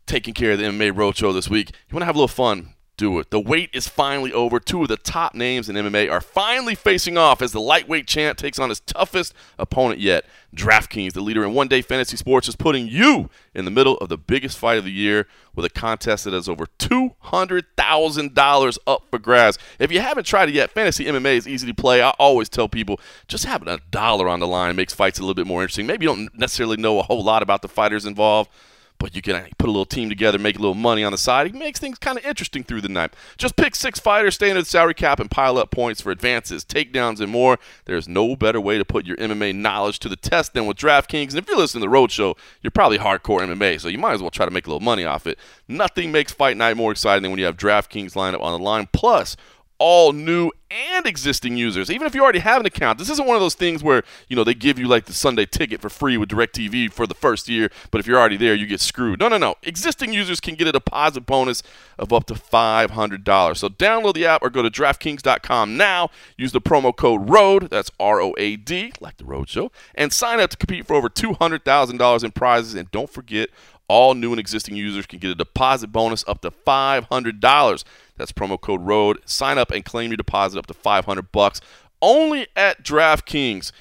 [0.05, 1.69] taking care of the MMA Roadshow this week.
[1.69, 2.73] You want to have a little fun?
[2.99, 3.29] Do it.
[3.29, 4.59] The wait is finally over.
[4.59, 8.37] Two of the top names in MMA are finally facing off as the lightweight champ
[8.37, 10.25] takes on his toughest opponent yet.
[10.53, 14.09] DraftKings, the leader in one day fantasy sports, is putting you in the middle of
[14.09, 19.17] the biggest fight of the year with a contest that has over $200,000 up for
[19.17, 19.57] grabs.
[19.79, 22.01] If you haven't tried it yet, fantasy MMA is easy to play.
[22.01, 25.35] I always tell people just having a dollar on the line makes fights a little
[25.35, 25.87] bit more interesting.
[25.87, 28.51] Maybe you don't necessarily know a whole lot about the fighters involved
[28.99, 31.47] but you can put a little team together, make a little money on the side.
[31.47, 33.13] It makes things kind of interesting through the night.
[33.37, 36.63] Just pick six fighters, stay under the salary cap, and pile up points for advances,
[36.63, 37.57] takedowns, and more.
[37.85, 41.29] There's no better way to put your MMA knowledge to the test than with DraftKings.
[41.29, 44.21] And if you're listening to the Roadshow, you're probably hardcore MMA, so you might as
[44.21, 45.39] well try to make a little money off it.
[45.67, 48.87] Nothing makes fight night more exciting than when you have DraftKings lineup on the line.
[48.91, 49.37] Plus,
[49.79, 51.89] all new and existing users.
[51.89, 54.35] Even if you already have an account, this isn't one of those things where, you
[54.35, 57.49] know, they give you like the Sunday ticket for free with DirecTV for the first
[57.49, 59.19] year, but if you're already there, you get screwed.
[59.19, 59.55] No, no, no.
[59.63, 61.63] Existing users can get a deposit bonus
[61.97, 63.57] of up to $500.
[63.57, 66.09] So download the app or go to DraftKings.com now.
[66.37, 70.13] Use the promo code ROAD, that's R O A D, like the Road Show, and
[70.13, 72.75] sign up to compete for over $200,000 in prizes.
[72.75, 73.49] And don't forget,
[73.89, 77.83] all new and existing users can get a deposit bonus up to $500.
[78.19, 79.17] That's promo code ROAD.
[79.25, 81.61] Sign up and claim your deposit up to 500 bucks
[82.01, 83.71] only at DraftKings.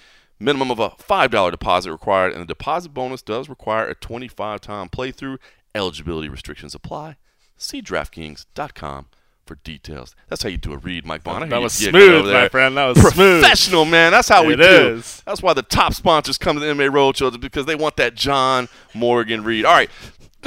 [0.41, 4.89] Minimum of a $5 deposit required, and the deposit bonus does require a 25 time
[4.89, 5.39] playthrough.
[5.75, 7.17] Eligibility restrictions apply.
[7.57, 9.07] See DraftKings.com
[9.49, 10.15] for details.
[10.29, 11.47] That's how you do a read, Mike Bonner.
[11.47, 12.77] That was smooth, my friend.
[12.77, 13.93] That was professional, smooth.
[13.93, 14.13] man.
[14.13, 14.63] That's how we do.
[14.63, 15.23] Is.
[15.27, 18.69] That's why the top sponsors come to the MMA Roadshow because they want that John
[18.95, 19.65] Morgan read.
[19.65, 19.91] All right,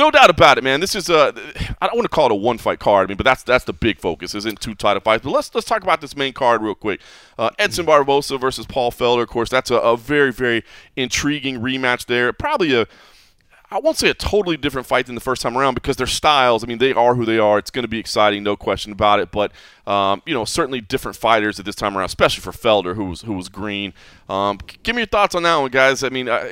[0.01, 0.79] no doubt about it, man.
[0.79, 1.33] This is a
[1.79, 3.07] I don't want to call it a one fight card.
[3.07, 4.33] I mean, but that's that's the big focus.
[4.33, 5.23] Isn't two title fights.
[5.23, 7.01] But let's let's talk about this main card real quick.
[7.37, 9.21] Uh, Edson Barboza versus Paul Felder.
[9.21, 10.63] Of course, that's a, a very very
[10.95, 12.33] intriguing rematch there.
[12.33, 12.87] Probably a
[13.73, 16.61] I won't say a totally different fight than the first time around because their styles,
[16.61, 17.57] I mean, they are who they are.
[17.57, 19.31] It's going to be exciting, no question about it.
[19.31, 19.53] But,
[19.87, 23.21] um, you know, certainly different fighters at this time around, especially for Felder, who was,
[23.21, 23.93] who was green.
[24.27, 26.03] Um, give me your thoughts on that one, guys.
[26.03, 26.49] I mean, uh,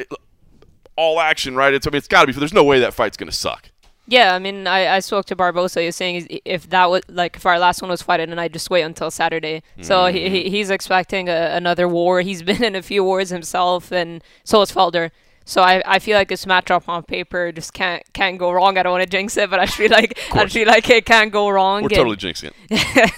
[1.00, 1.74] all action, right?
[1.74, 2.34] It's I mean, it's got to be.
[2.34, 3.72] There's no way that fight's going to suck.
[4.06, 5.82] Yeah, I mean, I, I spoke to Barboza.
[5.82, 8.70] He's saying if that was like if our last one was fighting, and I just
[8.70, 9.64] wait until Saturday.
[9.82, 10.18] So mm-hmm.
[10.18, 12.22] he, he's expecting a, another war.
[12.22, 15.12] He's been in a few wars himself, and so is Felder.
[15.50, 18.78] So I, I feel like this matchup on paper just can't can't go wrong.
[18.78, 21.32] I don't want to jinx it, but I feel like I feel like it can't
[21.32, 21.82] go wrong.
[21.82, 23.12] We're and, totally jinxing it.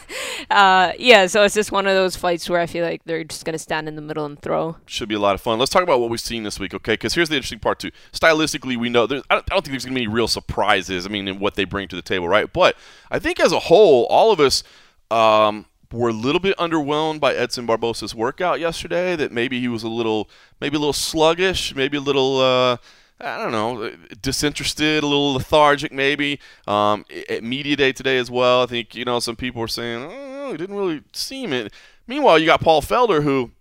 [0.50, 3.44] uh, yeah, so it's just one of those fights where I feel like they're just
[3.44, 4.78] gonna stand in the middle and throw.
[4.86, 5.60] Should be a lot of fun.
[5.60, 6.94] Let's talk about what we've seen this week, okay?
[6.94, 7.92] Because here's the interesting part too.
[8.14, 11.06] Stylistically, we know there's, I don't, I don't think there's gonna be any real surprises.
[11.06, 12.52] I mean, in what they bring to the table, right?
[12.52, 12.78] But
[13.12, 14.64] I think as a whole, all of us.
[15.10, 19.16] Um, were a little bit underwhelmed by Edson Barboza's workout yesterday.
[19.16, 20.30] That maybe he was a little,
[20.60, 22.40] maybe a little sluggish, maybe a little.
[22.40, 22.78] Uh,
[23.24, 23.92] I don't know,
[24.24, 26.40] disinterested, a little lethargic, maybe.
[26.66, 30.04] Um, at media day today as well, I think you know some people were saying,
[30.12, 31.72] oh, he didn't really seem it.
[32.08, 33.52] Meanwhile, you got Paul Felder, who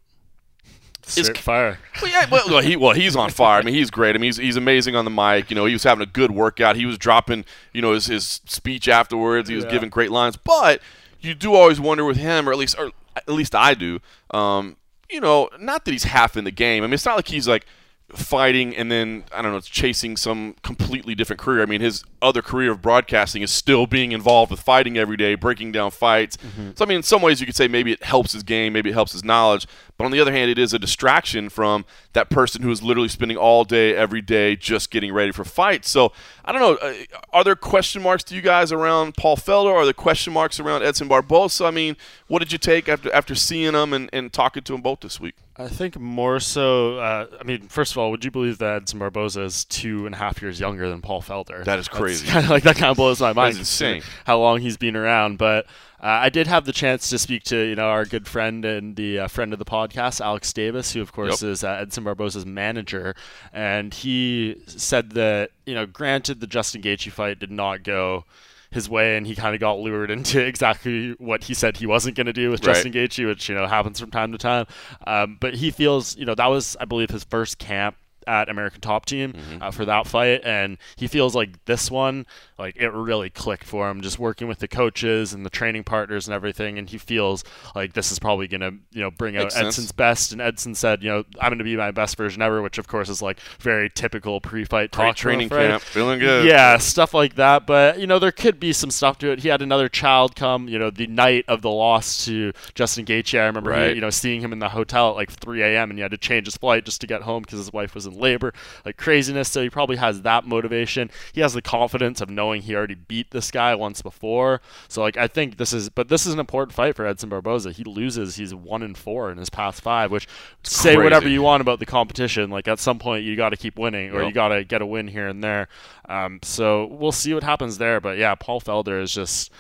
[1.17, 1.79] is fire.
[2.01, 3.61] Well, yeah, well, well, he well he's on fire.
[3.61, 4.15] I mean, he's great.
[4.15, 5.51] I mean, he's, he's amazing on the mic.
[5.51, 6.77] You know, he was having a good workout.
[6.77, 9.49] He was dropping, you know, his, his speech afterwards.
[9.49, 9.73] He was Yeah.
[9.73, 10.37] giving great lines.
[10.37, 10.81] But
[11.21, 14.01] you do always wonder with him, or at least, or at least I do.
[14.33, 14.77] Um,
[15.11, 16.83] you know, not that he's half in the game.
[16.83, 17.67] I mean, it's not like he's like
[18.13, 21.63] fighting and then I don't know, chasing some completely different career.
[21.63, 25.35] I mean, his other career of broadcasting is still being involved with fighting every day,
[25.37, 26.37] breaking down fights.
[26.75, 28.91] So I mean, in some ways you could say maybe it helps his game, maybe
[28.91, 29.67] it helps his knowledge,
[29.97, 33.09] but on the other hand, it is a distraction from that person who is literally
[33.09, 35.89] spending all day every day just getting ready for fights.
[35.89, 36.13] So
[36.45, 36.95] I don't know, uh,
[37.33, 39.73] are there question marks to you guys around Paul Felder?
[39.73, 41.65] Are there question marks around Edson Barboza?
[41.67, 41.97] I mean,
[42.27, 45.21] what did you take after after seeing them and, and talking to them both this
[45.21, 45.35] week?
[45.57, 46.99] I think more so.
[46.99, 50.15] Uh, I mean, first of all, would you believe that Edson Barboza is two and
[50.15, 51.65] a half years younger than Paul Felder?
[51.65, 52.27] That is crazy.
[52.27, 53.57] Kind of like that kind of blows my mind.
[53.57, 54.03] That's insane.
[54.25, 55.67] How long he's been around, but
[56.03, 58.97] uh, I did have the chance to speak to you know our good friend and
[58.97, 61.51] the uh, friend of the podcast, Alex Davis, who of course Yep.
[61.51, 63.15] is uh, Edson Barboza's manager,
[63.53, 68.25] and he said that you know, granted, the Justin Gaethje fight did not go
[68.73, 72.17] his way, and he kind of got lured into exactly what he said he wasn't
[72.17, 72.75] going to do with Right.
[72.75, 74.67] Justin Gaethje, which you know happens from time to time.
[75.07, 77.97] Um, but he feels, you know, that was, I believe, his first camp
[78.31, 79.63] at American Top Team Mm-hmm.
[79.63, 82.27] uh, for that fight, and he feels like this one,
[82.59, 86.27] like it really clicked for him, just working with the coaches and the training partners
[86.29, 87.43] and everything, and he feels
[87.75, 89.67] like this is probably going to, you know, bring Makes out sense.
[89.79, 90.33] Edson's best.
[90.33, 92.87] And Edson said, you know, I'm going to be my best version ever, which of
[92.87, 95.17] course is like very typical pre-fight talk.
[95.17, 96.47] training camp, feeling good.
[96.47, 97.67] Yeah, stuff like that.
[97.67, 99.41] But you know, there could be some stuff to it.
[99.41, 100.69] He had another child come.
[100.69, 103.41] You know, the night of the loss to Justin Gaethje.
[103.41, 105.91] I remember, he- you know, seeing him in the hotel at like 3 a.m.
[105.91, 108.07] and he had to change his flight just to get home because his wife was
[108.07, 108.53] in labor.
[108.85, 109.51] Like craziness.
[109.51, 111.11] So he probably has that motivation.
[111.33, 114.61] He has the confidence of knowing he already beat this guy once before.
[114.89, 117.73] So like, I think this is, but this is an important fight for Edson Barboza.
[117.73, 118.37] He loses.
[118.37, 120.29] He's one in four in his past five, which
[120.63, 122.51] say whatever you want about the competition.
[122.51, 124.29] Like at some point, you got to keep winning, or Yep.
[124.29, 125.69] you got to get a win here and there.
[126.09, 128.01] Um, so we'll see what happens there.
[128.01, 129.53] But yeah, Paul Felder is just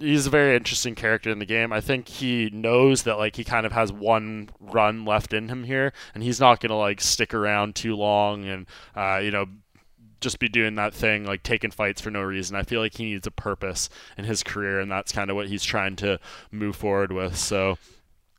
[0.00, 1.72] he's a very interesting character in the game.
[1.72, 5.64] I think he knows that like he kind of has one run left in him
[5.64, 9.46] here, and he's not gonna like stick around too long and uh, you know
[10.20, 12.56] just be doing that thing like taking fights for no reason.
[12.56, 15.48] I feel like he needs a purpose in his career, and that's kind of what
[15.48, 16.18] he's trying to
[16.50, 17.36] move forward with.
[17.36, 17.78] So.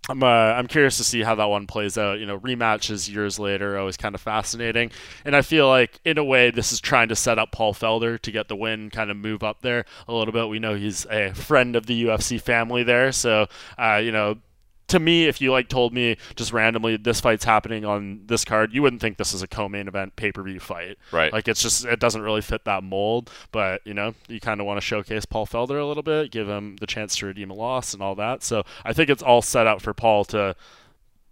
[0.10, 2.20] I'm uh, I'm curious to see how that one plays out.
[2.20, 4.92] You know, rematches years later always kind of fascinating,
[5.24, 8.20] and I feel like in a way this is trying to set up Paul Felder
[8.20, 10.50] to get the win, kind of move up there a little bit.
[10.50, 13.46] We know he's a friend of the UFC family there, so
[13.78, 14.38] uh, you know.
[14.90, 18.74] To me, if you like told me just randomly this fight's happening on this card,
[18.74, 20.98] you wouldn't think this is a co-main event pay-per-view fight.
[21.12, 21.32] Right.
[21.32, 23.32] Like it's just it doesn't really fit that mold.
[23.52, 26.48] But you know, you kind of want to showcase Paul Felder a little bit, give
[26.48, 28.44] him the chance to redeem a loss and all that.
[28.44, 30.56] So I think it's all set up for Paul to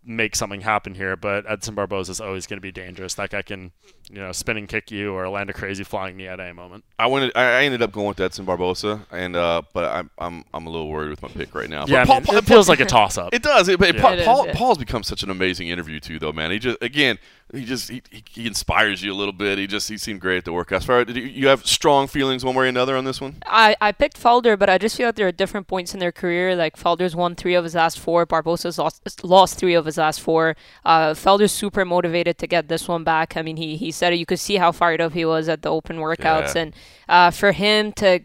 [0.07, 1.15] make something happen here.
[1.15, 3.13] But Edson Barboza is always going to be dangerous.
[3.15, 3.71] That guy can,
[4.09, 6.85] you know, spinning kick you or land a crazy flying knee at any moment.
[6.97, 7.31] I went.
[7.35, 10.69] I I ended up going with Edson Barboza, and uh, but I'm I'm I'm a
[10.69, 11.85] little worried with my pick right now.
[11.87, 13.33] Yeah, but I mean, it feels like a toss-up.
[13.33, 13.67] It does.
[13.67, 14.01] It, but Yeah.
[14.01, 14.53] Paul, It is, Paul, yeah.
[14.55, 16.51] Paul's become such an amazing interview too, though, man.
[16.51, 17.19] He just again,
[17.53, 19.57] he just he, he, inspires you a little bit.
[19.57, 21.07] He just he seemed great at the workouts.
[21.07, 23.37] Did you, have strong feelings one way or another on this one?
[23.45, 26.11] I, I picked Felder, but I just feel like there are different points in their
[26.11, 26.55] career.
[26.55, 30.19] Like Felder's won three of his last four, Barboza's lost lost three of his last
[30.19, 30.57] four.
[30.83, 33.37] Uh, Felder's super motivated to get this one back.
[33.37, 34.17] I mean, he he said it.
[34.17, 36.61] You could see how fired up he was at the open workouts, Yeah.
[36.61, 36.75] and
[37.07, 38.19] uh, for him to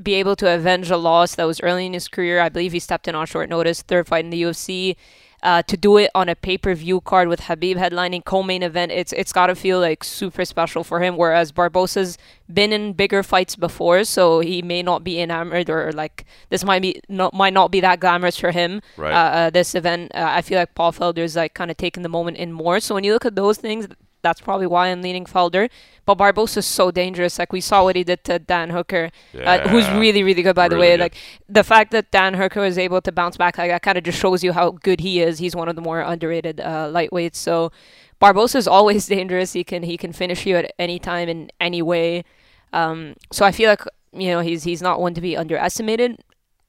[0.00, 2.78] be able to avenge a loss that was early in his career, I believe he
[2.78, 4.96] stepped in on short notice, third fight in the UFC.
[5.42, 9.32] Uh, to do it on a pay-per-view card with Khabib headlining co-main event, it's it's
[9.32, 11.16] got to feel like super special for him.
[11.16, 12.18] Whereas Barboza's
[12.52, 16.82] been in bigger fights before, so he may not be enamored or like this might
[16.82, 18.82] be not might not be that glamorous for him.
[18.98, 19.12] Right.
[19.12, 22.10] Uh, uh, this event, uh, I feel like Paul Felder's like kind of taking the
[22.10, 22.78] moment in more.
[22.78, 23.88] So when you look at those things,
[24.22, 25.68] that's probably why I'm leaning Felder.
[26.06, 27.38] But Barboza's so dangerous.
[27.38, 29.10] Like we saw what he did to Dan Hooker,
[29.44, 30.92] uh, who's really really good by the Really way.
[30.96, 31.00] good.
[31.00, 31.14] Like
[31.48, 34.18] the fact that Dan Hooker was able to bounce back like that kind of just
[34.18, 35.38] shows you how good he is.
[35.38, 37.36] He's one of the more underrated uh, lightweights.
[37.36, 37.70] So
[38.18, 39.52] Barboza is always dangerous.
[39.52, 42.24] He can he can finish you at any time in any way.
[42.72, 46.18] Um, so I feel like you know he's he's not one to be underestimated.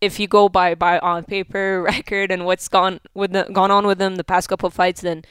[0.02, 3.86] If you go by by on paper record and what's gone with the, gone on
[3.86, 5.24] with him the past couple of fights, then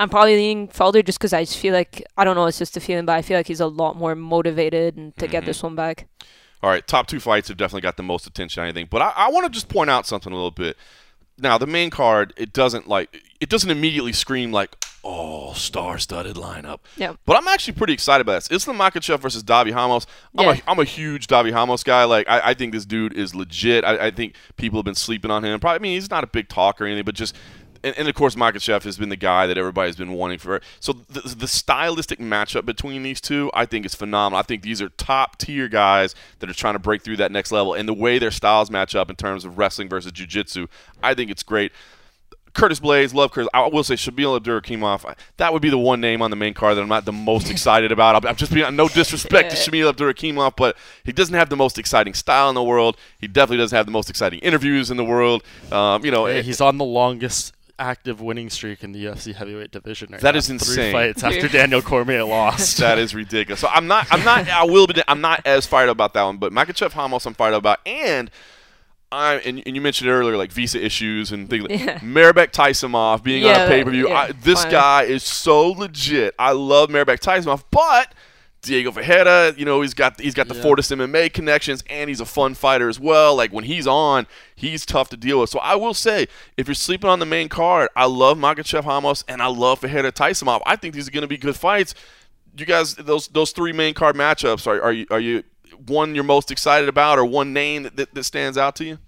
[0.00, 2.46] I'm probably leaning Felder just because I just feel like I don't know.
[2.46, 5.28] It's just a feeling, but I feel like he's a lot more motivated and to
[5.28, 5.46] get mm-hmm.
[5.46, 6.08] this one back.
[6.62, 8.62] All right, top two fights have definitely got the most attention.
[8.62, 10.78] I think, but I, I want to just point out something a little bit.
[11.36, 14.74] Now, the main card, it doesn't like it doesn't immediately scream like
[15.04, 16.80] oh star-studded lineup.
[16.96, 17.14] Yeah.
[17.26, 18.50] But I'm actually pretty excited about this.
[18.50, 20.06] Islam Makhachev versus Davi Ramos.
[20.36, 20.52] I'm, Yeah.
[20.66, 22.04] a, I'm a huge Davi Ramos guy.
[22.04, 23.84] Like I, I think this dude is legit.
[23.84, 25.60] I, I think people have been sleeping on him.
[25.60, 27.34] Probably, I mean, he's not a big talker or anything, but just
[27.82, 30.60] and, and of course, Makhachev has been the guy that everybody's been wanting for.
[30.80, 34.38] So the, the stylistic matchup between these two, I think, is phenomenal.
[34.38, 37.52] I think these are top tier guys that are trying to break through that next
[37.52, 40.66] level, and the way their styles match up in terms of wrestling versus jiu-jitsu,
[41.02, 41.72] I think it's great.
[42.52, 43.48] Curtis Blaydes, love Curtis.
[43.54, 45.14] I will say Shamil Abdurakhimov.
[45.36, 47.50] That would be the one name on the main card that I'm not the most
[47.50, 48.24] excited about.
[48.24, 52.14] I'm just being no disrespect to Shamil Abdurakhimov, but he doesn't have the most exciting
[52.14, 52.96] style in the world.
[53.18, 55.44] He definitely doesn't have the most exciting interviews in the world.
[55.70, 59.70] Um, you know, Yeah, he's on the longest active winning streak in the UFC heavyweight
[59.72, 60.10] division.
[60.12, 60.38] Right That now.
[60.38, 62.78] is Three fights after Daniel Cormier lost.
[62.78, 63.60] that is ridiculous.
[63.60, 66.22] So I'm not, I'm not, I will be, I'm not as fired up about that
[66.22, 68.30] one, but Makhachev Ramos I'm fired up about, and
[69.12, 71.64] I and, and you mentioned earlier like visa issues and things.
[71.68, 71.98] Like Yeah.
[71.98, 74.08] Mairbek Taisumov being on a pay per view.
[74.08, 74.70] yeah, this fine.
[74.72, 76.34] guy is so legit.
[76.38, 78.12] I love Mairbek Taisumov, but.
[78.62, 80.62] Diego Ferreira, you know, he's got he's got the Yeah.
[80.62, 83.34] Fortis MMA connections, and he's a fun fighter as well.
[83.34, 85.50] Like when he's on, he's tough to deal with.
[85.50, 89.24] So I will say, if you're sleeping on the main card, I love Makhachev Ramos
[89.26, 90.60] and I love Ferreira Taisumov.
[90.66, 91.94] I think these are going to be good fights
[92.56, 95.42] you guys those those three main card matchups are, are you are you
[95.86, 98.98] one you're most excited about or one name that, that, that stands out to you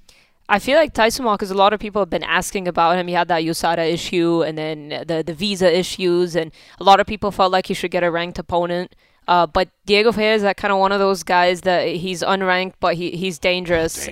[0.49, 3.07] I feel like Tyson Wall, because a lot of people have been asking about him.
[3.07, 7.07] He had that USADA issue and then the the visa issues, and a lot of
[7.07, 8.95] people felt like he should get a ranked opponent.
[9.29, 12.75] Uh, but Diego Ferreira is that kind of one of those guys that he's unranked,
[12.81, 14.09] but he, he's dangerous.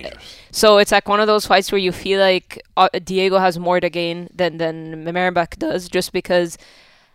[0.51, 3.79] So it's like one of those fights where you feel like uh, Diego has more
[3.79, 6.57] to gain than than Mairbek does, just because.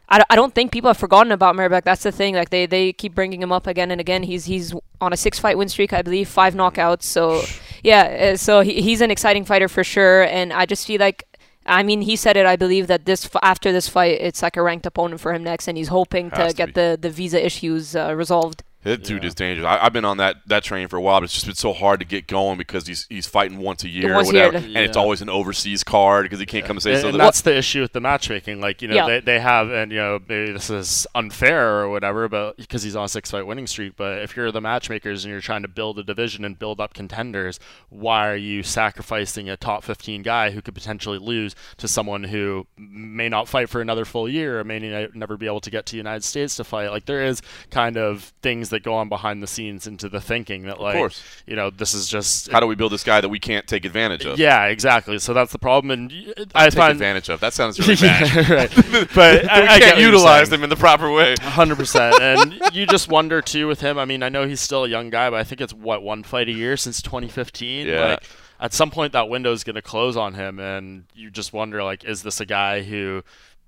[0.08, 1.82] I, I don't think people have forgotten about Mairbek.
[1.82, 2.36] That's the thing.
[2.36, 4.22] Like they, they keep bringing him up again and again.
[4.22, 7.02] He's he's on a six fight win streak, I believe, five knockouts.
[7.02, 7.42] So
[7.82, 10.22] yeah, uh, so he, he's an exciting fighter for sure.
[10.22, 11.26] And I just feel like,
[11.66, 12.46] I mean, he said it.
[12.46, 15.68] I believe that this after this fight, it's like a ranked opponent for him next,
[15.68, 18.62] and he's hoping Has to to get the the visa issues uh, resolved.
[18.86, 19.28] That dude Yeah.
[19.28, 21.46] is dangerous I, i've been on that that train for a while but it's just
[21.46, 24.32] been so hard to get going because he's he's fighting once a year Once or
[24.32, 26.82] a year, whatever the- and it's always an overseas card because he can't come and
[26.82, 28.60] say and, something and that's the issue with the matchmaking.
[28.60, 29.06] Like you know, Yeah.
[29.06, 32.94] they, they have, and you know, maybe this is unfair or whatever, but because he's
[32.96, 33.96] on a six fight winning streak.
[33.96, 36.94] But if you're the matchmakers and you're trying to build a division and build up
[36.94, 37.58] contenders,
[37.88, 42.66] why are you sacrificing a top 15 guy who could potentially lose to someone who
[42.76, 45.86] may not fight for another full year or may ne- never be able to get
[45.86, 46.90] to the United States to fight?
[46.90, 50.62] Like there is kind of things that go on behind the scenes into the thinking
[50.62, 51.12] that like
[51.46, 53.84] you know this is just how do we build this guy that we can't take
[53.84, 55.18] advantage of yeah exactly.
[55.18, 58.70] So that's the problem, and I take find advantage of that sounds really bad right.
[59.14, 62.86] But I, we I can't utilize them in the proper way Hundred percent, and you
[62.86, 63.98] just wonder too with him.
[63.98, 66.22] I mean, I know he's still a young guy, but I think it's what one
[66.22, 67.86] fight a year since 2015.
[67.86, 68.04] Yeah.
[68.04, 68.24] Like,
[68.58, 71.82] at some point, that window is going to close on him, and you just wonder,
[71.82, 73.22] like, is this a guy who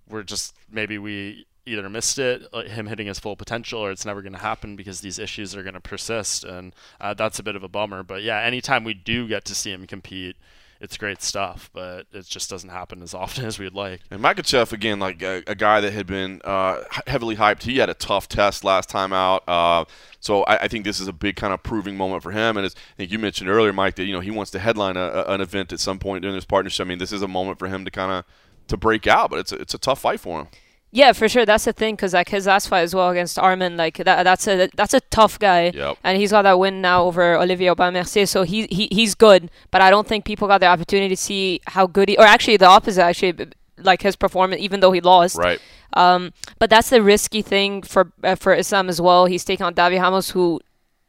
[0.08, 4.04] we're just maybe we either missed it, uh, him hitting his full potential, or it's
[4.06, 7.42] never going to happen because these issues are going to persist, and uh, that's a
[7.42, 8.02] bit of a bummer.
[8.02, 10.36] But yeah, anytime we do get to see him compete.
[10.80, 14.00] It's great stuff, but it just doesn't happen as often as we'd like.
[14.12, 17.64] And Makhachev, again, like a, a guy that had been uh, heavily hyped.
[17.64, 19.42] He had a tough test last time out.
[19.48, 19.86] Uh,
[20.20, 22.56] so I, I think this is a big kind of proving moment for him.
[22.56, 24.96] And as I think you mentioned earlier, Mike, that you know he wants to headline
[24.96, 26.86] a, a- an event at some point during this partnership.
[26.86, 28.24] I mean, this is a moment for him to kind of
[28.68, 30.48] to break out, but it's a, it's a tough fight for him.
[30.90, 31.44] Yeah, for sure.
[31.44, 34.46] That's the thing, because like his last fight as well against Arman, like that, that's
[34.48, 35.98] a that's a tough guy, Yep.
[36.02, 39.50] and he's got that win now over Olivier Aubin-Mercier, so he, he he's good.
[39.70, 42.56] But I don't think people got the opportunity to see how good he, or actually
[42.56, 45.36] the opposite, actually, like his performance, even though he lost.
[45.36, 45.60] Right.
[45.92, 49.26] Um, but that's the risky thing for uh, for Islam as well.
[49.26, 50.60] He's taking on Davi Ramos, who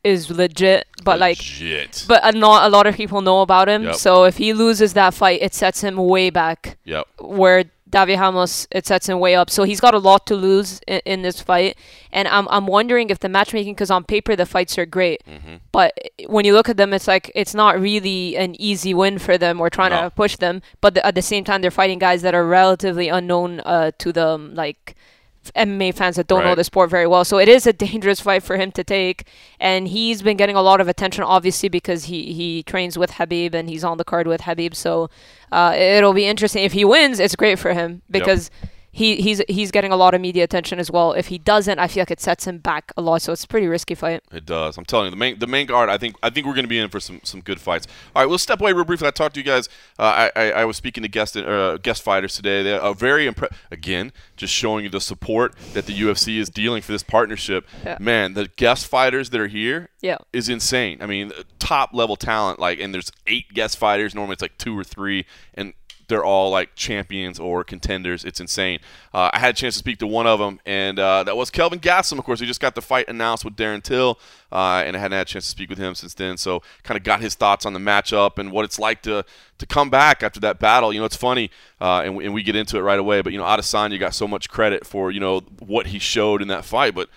[0.03, 1.37] is legit, but like.
[1.37, 2.05] Legit.
[2.07, 3.83] But uh, not a lot of people know about him.
[3.83, 3.95] Yep.
[3.95, 7.07] So if he loses that fight, it sets him way back yep.
[7.19, 9.49] where Davi Ramos it sets him way up.
[9.49, 11.77] So he's got a lot to lose in, in this fight,
[12.11, 15.55] and I'm I'm wondering if the matchmaking, because on paper the fights are great, Mm-hmm.
[15.71, 15.93] but
[16.27, 19.57] when you look at them, it's like it's not really an easy win for them.
[19.57, 20.01] We're trying No.
[20.03, 23.09] to push them, but the, at the same time they're fighting guys that are relatively
[23.09, 24.95] unknown uh, to the um, like.
[25.55, 27.25] MMA fans that don't know the sport very well.
[27.25, 29.27] So it is a dangerous fight for him to take.
[29.59, 33.53] And he's been getting a lot of attention, obviously, because he, he trains with Khabib
[33.53, 34.75] and he's on the card with Khabib.
[34.75, 35.09] So
[35.51, 36.63] uh, it'll be interesting.
[36.63, 38.49] If he wins, it's great for him because
[38.91, 41.13] he, he's he's getting a lot of media attention as well.
[41.13, 43.21] If he doesn't, I feel like it sets him back a lot.
[43.21, 44.23] So it's a pretty risky fight.
[44.31, 44.77] It does.
[44.77, 45.89] I'm telling you, the main the main guard.
[45.89, 47.87] I think I think we're going to be in for some some good fights.
[48.15, 49.07] All right, we'll step away real briefly.
[49.07, 49.69] I talked to you guys.
[49.97, 52.63] Uh, I, I I was speaking to guest uh, guest fighters today.
[52.63, 53.53] They are very impressed.
[53.71, 57.67] Again, just showing you the support that the UFC is dealing for this partnership.
[57.85, 57.97] Yeah.
[57.99, 60.17] Man, the guest fighters that are here Yeah.
[60.33, 60.97] is insane.
[61.01, 62.59] I mean, top level talent.
[62.59, 64.15] Like, and there's eight guest fighters.
[64.15, 65.73] Normally, it's like two or three, and
[66.09, 68.25] they're all like champions or contenders.
[68.25, 68.79] It's insane.
[69.13, 71.49] Uh, I had a chance to speak to one of them, and uh, that was
[71.49, 72.19] Kelvin Gastelum.
[72.19, 74.19] Of course, he just got the fight announced with Darren Till,
[74.51, 76.37] uh, and I hadn't had a chance to speak with him since then.
[76.37, 79.23] So, kind of got his thoughts on the matchup and what it's like to
[79.59, 80.91] to come back after that battle.
[80.91, 83.21] You know, it's funny, uh, and, we, and we get into it right away.
[83.21, 86.47] But you know, Adesanya got so much credit for you know what he showed in
[86.49, 87.09] that fight, but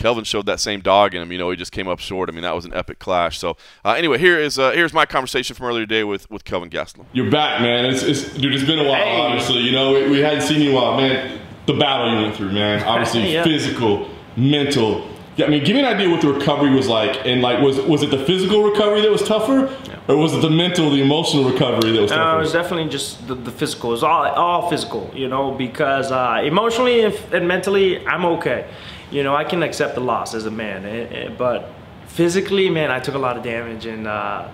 [0.00, 1.30] Kelvin showed that same dog in him.
[1.30, 2.30] You know, he just came up short.
[2.30, 3.38] I mean, that was an epic clash.
[3.38, 6.70] So, uh, anyway, here is uh, here's my conversation from earlier today with with Kelvin
[6.70, 7.04] Gastelum.
[7.12, 7.84] You're back, man.
[7.84, 8.54] It's, it's dude.
[8.54, 8.94] It's been a while.
[8.94, 9.20] Hey.
[9.20, 11.38] Obviously, you know, we, we, hadn't seen you in a while, man.
[11.66, 12.82] The battle you went through, man.
[12.86, 13.44] Obviously, yeah.
[13.44, 15.06] physical, mental.
[15.36, 17.78] Yeah, I mean, give me an idea what the recovery was like, and like, was
[17.82, 19.98] was it the physical recovery that was tougher, yeah.
[20.08, 22.22] or was it the mental, the emotional recovery that was tougher?
[22.22, 23.90] Uh, it was definitely just the, the physical.
[23.90, 28.66] It was all all physical, you know, because uh, emotionally and mentally, I'm okay
[29.10, 31.70] you know, I can accept the loss as a man, eh, eh, but
[32.06, 34.48] physically, man, I took a lot of damage and uh,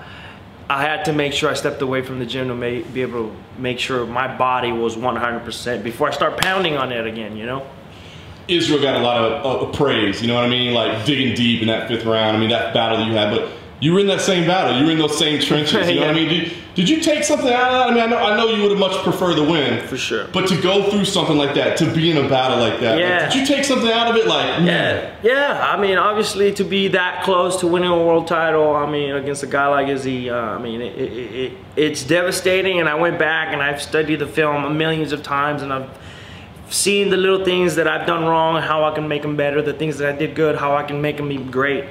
[0.68, 3.28] I had to make sure I stepped away from the gym to make, be able
[3.28, 7.46] to make sure my body was 100% before I start pounding on it again, you
[7.46, 7.66] know?
[8.48, 10.72] Israel got a lot of uh, praise, you know what I mean?
[10.72, 12.36] Like digging deep in that fifth round.
[12.36, 13.50] I mean, that battle that you had, but
[13.80, 14.78] you were in that same battle.
[14.78, 15.88] You were in those same trenches.
[15.88, 16.06] You know yeah.
[16.06, 16.28] what I mean?
[16.28, 17.90] Did, did you take something out of that?
[17.90, 19.86] I mean, I know, I know you would have much preferred the win.
[19.86, 20.28] For sure.
[20.32, 23.20] But to go through something like that, to be in a battle like that, yeah.
[23.20, 24.26] Like, did you take something out of it?
[24.26, 25.14] Like, yeah.
[25.22, 29.14] Yeah, I mean, obviously, to be that close to winning a world title, I mean,
[29.14, 32.80] against a guy like Izzy, uh, I mean, it, it, it, it's devastating.
[32.80, 35.90] And I went back and I've studied the film millions of times and I've
[36.68, 39.72] seen the little things that I've done wrong, how I can make them better, the
[39.72, 41.84] things that I did good, how I can make them even great.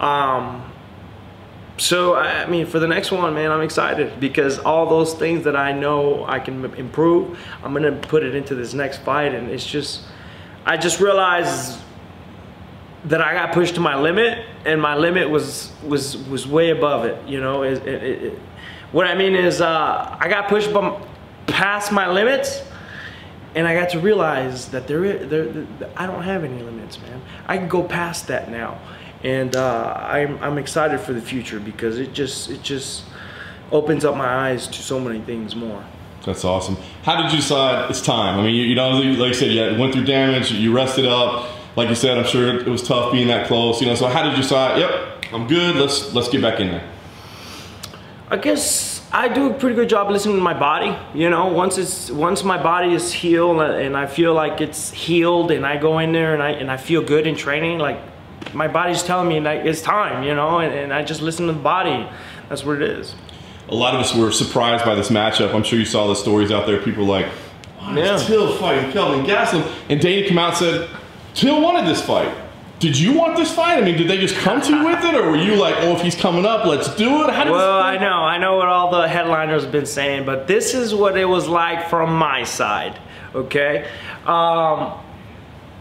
[0.00, 0.67] Um,
[1.78, 5.56] so I mean, for the next one, man, I'm excited because all those things that
[5.56, 9.66] I know I can improve, I'm gonna put it into this next fight, and it's
[9.66, 10.02] just,
[10.66, 11.78] I just realized
[13.04, 17.04] that I got pushed to my limit, and my limit was was was way above
[17.04, 17.26] it.
[17.28, 18.38] You know, it, it, it,
[18.90, 20.70] what I mean is, uh, I got pushed
[21.46, 22.62] past my limits,
[23.54, 25.66] and I got to realize that there, there,
[25.96, 27.22] I don't have any limits, man.
[27.46, 28.80] I can go past that now
[29.24, 33.04] and uh, I'm, I'm excited for the future because it just it just
[33.72, 35.84] opens up my eyes to so many things more.
[36.24, 36.76] That's awesome.
[37.02, 38.38] How did you decide it's time?
[38.38, 41.50] I mean, you, you know, like I said, you went through damage, you rested up.
[41.76, 43.80] Like you said, I'm sure it was tough being that close.
[43.80, 44.78] You know, so how did you decide?
[44.80, 45.76] Yep, I'm good.
[45.76, 46.88] Let's let's get back in there.
[48.30, 50.94] I guess I do a pretty good job listening to my body.
[51.14, 55.50] You know, once it's once my body is healed and I feel like it's healed,
[55.50, 57.98] and I go in there and I and I feel good in training, like
[58.54, 61.52] my body's telling me like it's time, you know, and, and I just listen to
[61.52, 62.08] the body.
[62.48, 63.14] That's what it is.
[63.68, 65.54] A lot of us were surprised by this matchup.
[65.54, 66.80] I'm sure you saw the stories out there.
[66.80, 67.26] People like,
[67.78, 68.16] why yeah.
[68.16, 69.70] Till fighting Kelvin Gastelum?
[69.88, 70.90] And Dana came out and said,
[71.34, 72.34] Till wanted this fight.
[72.78, 73.78] Did you want this fight?
[73.78, 75.96] I mean, did they just come to you with it, or were you like, "Oh,
[75.96, 77.26] if he's coming up, let's do it"?
[77.50, 80.94] well, I know, I know what all the headliners have been saying, but this is
[80.94, 82.96] what it was like from my side.
[83.34, 83.84] Okay,
[84.26, 84.94] um,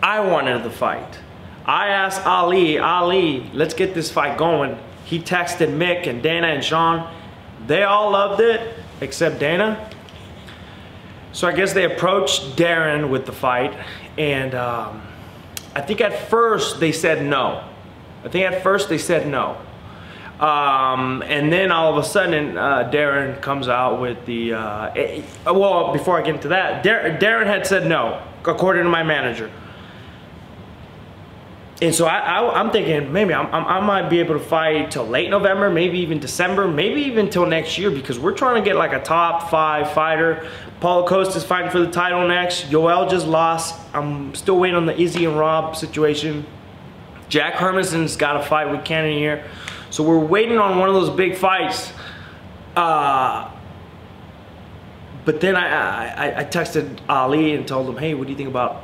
[0.02, 1.20] I wanted the fight.
[1.68, 4.78] I asked Ali, Ali, let's get this fight going.
[5.04, 7.14] He texted Mick and Dana and Sean.
[7.68, 9.90] They all loved it, except Dana.
[11.34, 13.78] So I guess they approached Darren with the fight,
[14.18, 15.02] and um,
[15.76, 17.64] I think at first they said no.
[18.24, 19.58] I think at first they said no.
[20.40, 25.26] Um, and then all of a sudden, uh, Darren comes out with the, uh, it,
[25.46, 29.52] well, before I get into that, Dar Darren had said no, according to my manager
[31.80, 35.06] and so I, am thinking maybe I'm, I'm, i might be able to fight till
[35.06, 38.78] late November, maybe even December, maybe even till next year because we're trying to get
[38.78, 40.50] like a top five fighter.
[40.80, 42.72] Paulo Costa is fighting for the title next.
[42.72, 43.80] Yoel just lost.
[43.94, 46.48] I'm still waiting on the Izzy and Rob situation.
[47.30, 49.46] Jack Hermansson's got a fight with Cannon here.
[49.92, 51.94] So we're waiting on one of those big fights.
[52.76, 53.52] Uh,
[55.26, 58.50] but then I, I, I texted Ali and told him, hey, what do you think
[58.50, 58.84] about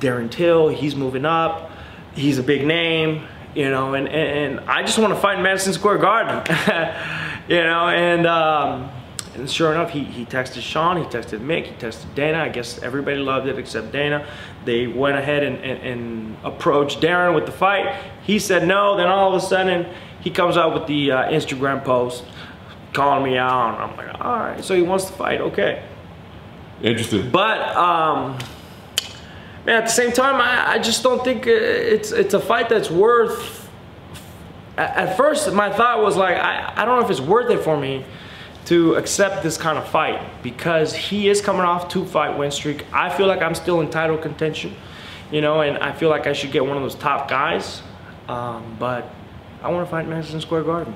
[0.00, 0.68] Darren Till?
[0.68, 1.70] He's moving up
[2.16, 5.72] he's a big name, you know, and, and, I just want to fight in Madison
[5.72, 6.36] Square Garden,
[7.48, 8.90] you know, and, um,
[9.34, 12.38] and sure enough, he, he texted Sean, he texted Mick, he texted Dana.
[12.38, 14.26] I guess everybody loved it except Dana.
[14.64, 18.02] They went ahead and, and, and approached Darren with the fight.
[18.22, 21.84] He said no, then all of a sudden, he comes out with the uh, Instagram
[21.84, 22.24] post
[22.94, 23.74] calling me out.
[23.74, 25.84] And I'm like, all right, so he wants to fight, okay.
[26.82, 27.30] Interesting.
[27.30, 28.38] But, um,
[29.66, 32.90] man, at the same time, I, I just don't think it's it's a fight that's
[32.90, 33.68] worth.
[34.78, 37.78] At first, my thought was like, I, I don't know if it's worth it for
[37.78, 38.04] me
[38.66, 42.84] to accept this kind of fight because he is coming off two fight win streak.
[42.92, 44.74] I feel like I'm still in title contention,
[45.30, 47.82] you know, and I feel like I should get one of those top guys.
[48.28, 49.10] Um, but
[49.62, 50.94] I want to fight Madison Square Garden.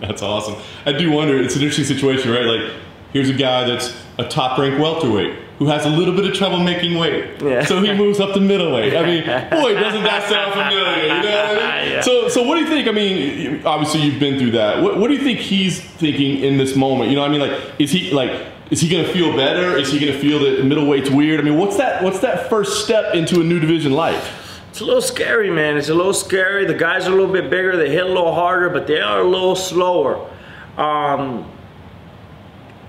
[0.00, 0.56] That's awesome.
[0.84, 1.36] I do wonder.
[1.42, 2.44] It's an interesting situation, right?
[2.44, 2.72] Like
[3.12, 6.58] here's a guy that's a top ranked welterweight who has a little bit of trouble
[6.60, 7.40] making weight.
[7.42, 7.64] Yeah.
[7.64, 8.94] So he moves up to middleweight.
[8.94, 11.02] I mean, boy, doesn't that sound familiar?
[11.02, 11.92] You know what I mean?
[11.92, 12.00] Yeah.
[12.02, 12.88] So, so what do you think?
[12.88, 14.82] I mean, obviously you've been through that.
[14.82, 17.10] What, what do you think he's thinking in this moment?
[17.10, 18.48] You know, what I mean, like, is he like?
[18.68, 19.76] Is he going to feel better?
[19.76, 21.38] Is he going to feel that middleweight's weird?
[21.38, 22.02] I mean, what's that?
[22.02, 24.60] What's that first step into a new division life?
[24.70, 25.78] It's a little scary, man.
[25.78, 26.66] It's a little scary.
[26.66, 27.76] The guys are a little bit bigger.
[27.76, 30.28] They hit a little harder, but they are a little slower.
[30.76, 31.50] Um,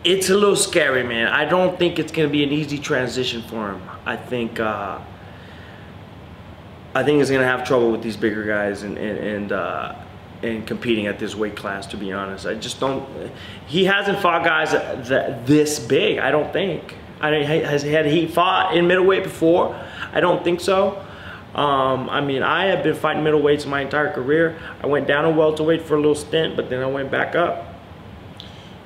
[0.08, 1.28] it's a little scary, man.
[1.28, 3.82] I don't think it's to be an easy transition for him.
[4.06, 5.00] I think uh,
[6.96, 9.96] I think he's to have trouble with these bigger guys and and and, uh,
[10.44, 11.86] and competing at this weight class.
[11.88, 13.06] To be honest, I just don't.
[13.68, 16.20] He hasn't fought guys that, this big.
[16.20, 16.96] I don't think.
[17.20, 19.76] I has had he fought in middleweight before?
[20.14, 21.04] I don't think so.
[21.54, 24.58] Um, I mean, I have been fighting middleweights my entire career.
[24.82, 27.67] I went down to welterweight for a little stint, but then I went back up.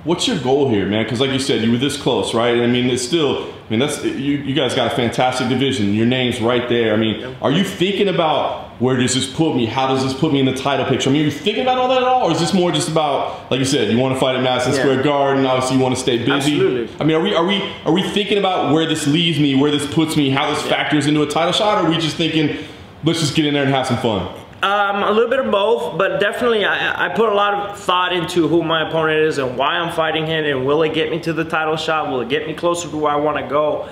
[0.04, 1.04] What's your goal here, man?
[1.04, 2.60] Because like you said, you were this close, right?
[2.60, 3.44] I mean, it's still.
[3.44, 4.12] I mean, that's you.
[4.38, 5.94] You guys got a fantastic division.
[5.94, 6.94] Your name's right there.
[6.94, 9.68] I mean, are you thinking about where does this put me?
[9.68, 11.10] How does this put me in the title picture?
[11.10, 12.90] I mean, are you thinking about all that at all, or is this more just
[12.90, 14.80] about, like you said, you want to fight at Madison Yeah.
[14.80, 15.46] Square Garden?
[15.46, 16.32] Obviously, you want to stay busy.
[16.56, 16.90] Absolutely.
[17.00, 19.70] I mean, are we are we are we thinking about where this leaves me, where
[19.70, 22.58] this puts me, how this factors into a title shot, or are we just thinking,
[23.04, 24.36] let's just get in there and have some fun?
[24.64, 28.14] Um, a little bit of both, but definitely I, I put a lot of thought
[28.14, 31.20] into who my opponent is and why I'm fighting him, and will it get me
[31.22, 32.12] to the title shot?
[32.12, 33.90] Will it get me closer to where I want to go?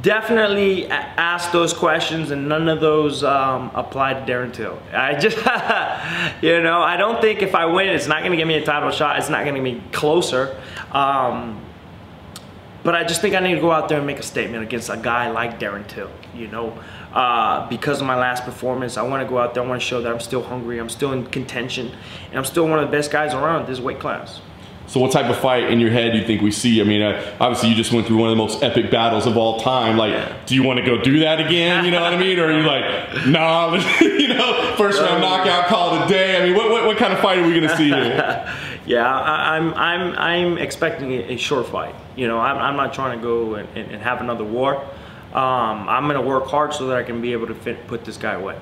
[0.00, 4.78] Definitely ask those questions, and none of those um, apply to Darren Till.
[4.94, 5.36] I just,
[6.42, 8.64] you know, I don't think if I win, it's not going to get me a
[8.64, 9.18] title shot.
[9.18, 10.58] It's not going to get me closer.
[10.90, 11.60] Um,
[12.82, 14.88] but I just think I need to go out there and make a statement against
[14.88, 16.10] a guy like Darren Till.
[16.34, 16.78] You know,
[17.12, 19.62] uh, because of my last performance, I want to go out there.
[19.62, 20.78] I want to show that I'm still hungry.
[20.78, 21.90] I'm still in contention,
[22.28, 24.40] and I'm still one of the best guys around this weight class.
[24.88, 26.80] So, what type of fight in your head do you think we see?
[26.80, 29.36] I mean, uh, obviously, you just went through one of the most epic battles of
[29.36, 29.98] all time.
[29.98, 31.84] Like, do you want to go do that again?
[31.84, 32.38] You know what I mean?
[32.38, 36.42] Or are you like, nah, you know, first round knockout, call it a day?
[36.42, 38.54] I mean, what, what, what kind of fight are we going to see here?
[38.88, 41.94] Yeah, I, I'm I'm I'm expecting a, a short fight.
[42.16, 44.82] You know, I'm, I'm not trying to go and, and, and have another war.
[45.32, 48.16] Um, I'm gonna work hard so that I can be able to fit, put this
[48.16, 48.58] guy away.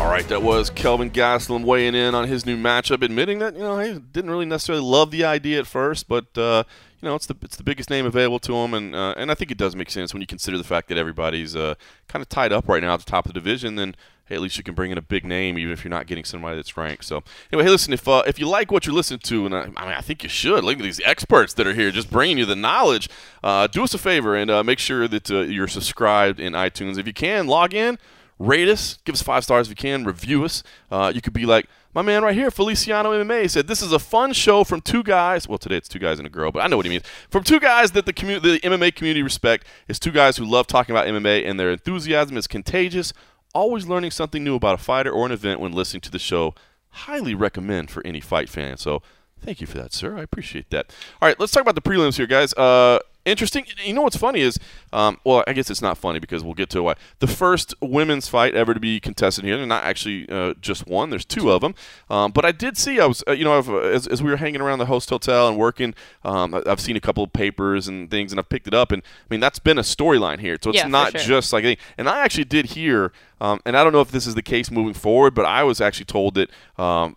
[0.00, 3.60] All right, that was Kelvin Gastelum weighing in on his new matchup, admitting that you
[3.60, 6.64] know he didn't really necessarily love the idea at first, but uh,
[7.04, 9.34] you know it's the it's the biggest name available to him, and uh, and I
[9.34, 11.74] think it does make sense when you consider the fact that everybody's uh,
[12.08, 13.74] kind of tied up right now at the top of the division.
[13.74, 13.94] Then
[14.24, 16.24] hey, at least you can bring in a big name, even if you're not getting
[16.24, 17.04] somebody that's ranked.
[17.04, 17.22] So
[17.52, 19.84] anyway, hey, listen, if uh, if you like what you're listening to, and I, I
[19.84, 22.46] mean I think you should, look at these experts that are here, just bringing you
[22.46, 23.10] the knowledge.
[23.42, 26.96] Uh, do us a favor and uh, make sure that uh, you're subscribed in iTunes.
[26.96, 27.98] If you can, log in
[28.38, 30.62] rate us, give us five stars if you can, review us.
[30.90, 33.98] Uh, you could be like my man right here, Feliciano MMA said, "This is a
[33.98, 35.48] fun show from two guys.
[35.48, 37.04] Well, today it's two guys and a girl, but I know what he means.
[37.30, 39.66] From two guys that the community, the MMA community respect.
[39.88, 43.12] Is two guys who love talking about MMA and their enthusiasm is contagious.
[43.54, 46.54] Always learning something new about a fighter or an event when listening to the show.
[46.90, 48.76] Highly recommend for any fight fan.
[48.76, 49.02] So."
[49.44, 50.16] Thank you for that, sir.
[50.16, 50.86] I appreciate that.
[51.20, 52.54] All right, let's talk about the prelims here, guys.
[52.54, 53.64] Uh, interesting.
[53.84, 54.58] You know what's funny is,
[54.92, 56.94] um, well, I guess it's not funny because we'll get to why.
[57.20, 59.56] The first women's fight ever to be contested here.
[59.56, 61.10] They're not actually uh, just one.
[61.10, 61.74] There's two of them.
[62.10, 63.00] Um, but I did see.
[63.00, 65.10] I was, uh, you know, I've, uh, as, as we were hanging around the host
[65.10, 65.94] hotel and working,
[66.24, 68.92] um, I've seen a couple of papers and things, and I've picked it up.
[68.92, 70.56] And I mean, that's been a storyline here.
[70.62, 71.20] So it's Yeah, not sure.
[71.20, 71.78] just like.
[71.98, 73.12] And I actually did hear,
[73.44, 75.80] um, and I don't know if this is the case moving forward, but I was
[75.80, 76.50] actually told that.
[76.78, 77.16] Um,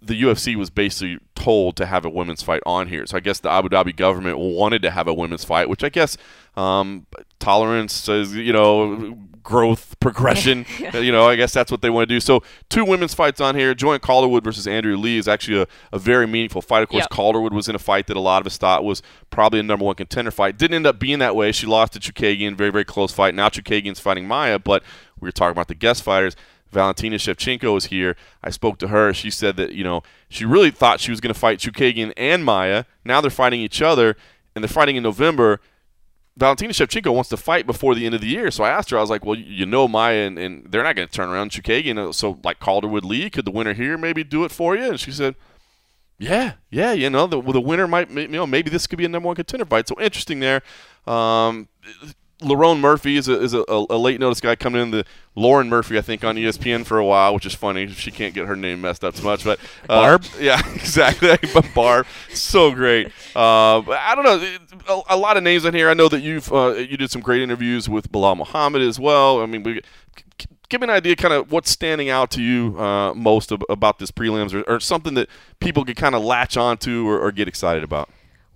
[0.00, 3.04] the UFC was basically told to have a women's fight on here.
[3.06, 5.90] So I guess the Abu Dhabi government wanted to have a women's fight, which I
[5.90, 6.16] guess
[6.56, 7.06] um,
[7.38, 10.64] tolerance says, you know, growth, progression.
[10.94, 12.20] you know, I guess that's what they want to do.
[12.20, 13.74] So two women's fights on here.
[13.74, 16.82] Joanne Calderwood versus Andrea Lee is actually a, a very meaningful fight.
[16.82, 17.10] Of course, Yep.
[17.10, 19.84] Calderwood was in a fight that a lot of us thought was probably a number
[19.84, 20.56] one contender fight.
[20.58, 21.52] Didn't end up being that way.
[21.52, 23.34] She lost to Chookagian, very, very close fight.
[23.34, 24.82] Now Chookagian's fighting Maia, but
[25.20, 26.36] we were talking about the guest fighters.
[26.70, 28.16] Valentina Shevchenko is here.
[28.42, 29.14] I spoke to her.
[29.14, 32.44] She said that, you know, she really thought she was going to fight Chookagian and
[32.44, 32.84] Maia.
[33.04, 34.16] Now they're fighting each other,
[34.54, 35.60] and they're fighting in November.
[36.36, 38.50] Valentina Shevchenko wants to fight before the end of the year.
[38.50, 40.94] So I asked her, I was like, well, you know Maia, and, and they're not
[40.94, 42.14] going to turn around Chookagian.
[42.14, 44.90] So, like, Calderwood Lee, could the winner here maybe do it for you?
[44.90, 45.34] And she said,
[46.18, 49.08] yeah, yeah, you know, the, the winner might, you know, maybe this could be a
[49.08, 49.88] number one contender fight.
[49.88, 50.62] So interesting there.
[51.06, 51.68] Um,
[52.40, 54.90] Lerone Murphy is a, is a, a late notice guy coming in.
[54.92, 55.04] The
[55.34, 57.88] Lauren Murphy, I think, on ESPN for a while, which is funny.
[57.88, 59.58] She can't get her name messed up too much, but
[59.88, 60.24] uh, Barb.
[60.40, 61.36] Yeah, exactly.
[61.52, 63.08] But Barb, so great.
[63.34, 64.56] Uh, I don't know.
[64.88, 65.90] A, a lot of names in here.
[65.90, 69.42] I know that you've uh, you did some great interviews with Belal Muhammad as well.
[69.42, 69.80] I mean, we,
[70.68, 73.98] give me an idea, kind of what's standing out to you uh, most ab- about
[73.98, 75.28] this prelims, or, or something that
[75.58, 78.08] people could kind of latch onto or, or get excited about.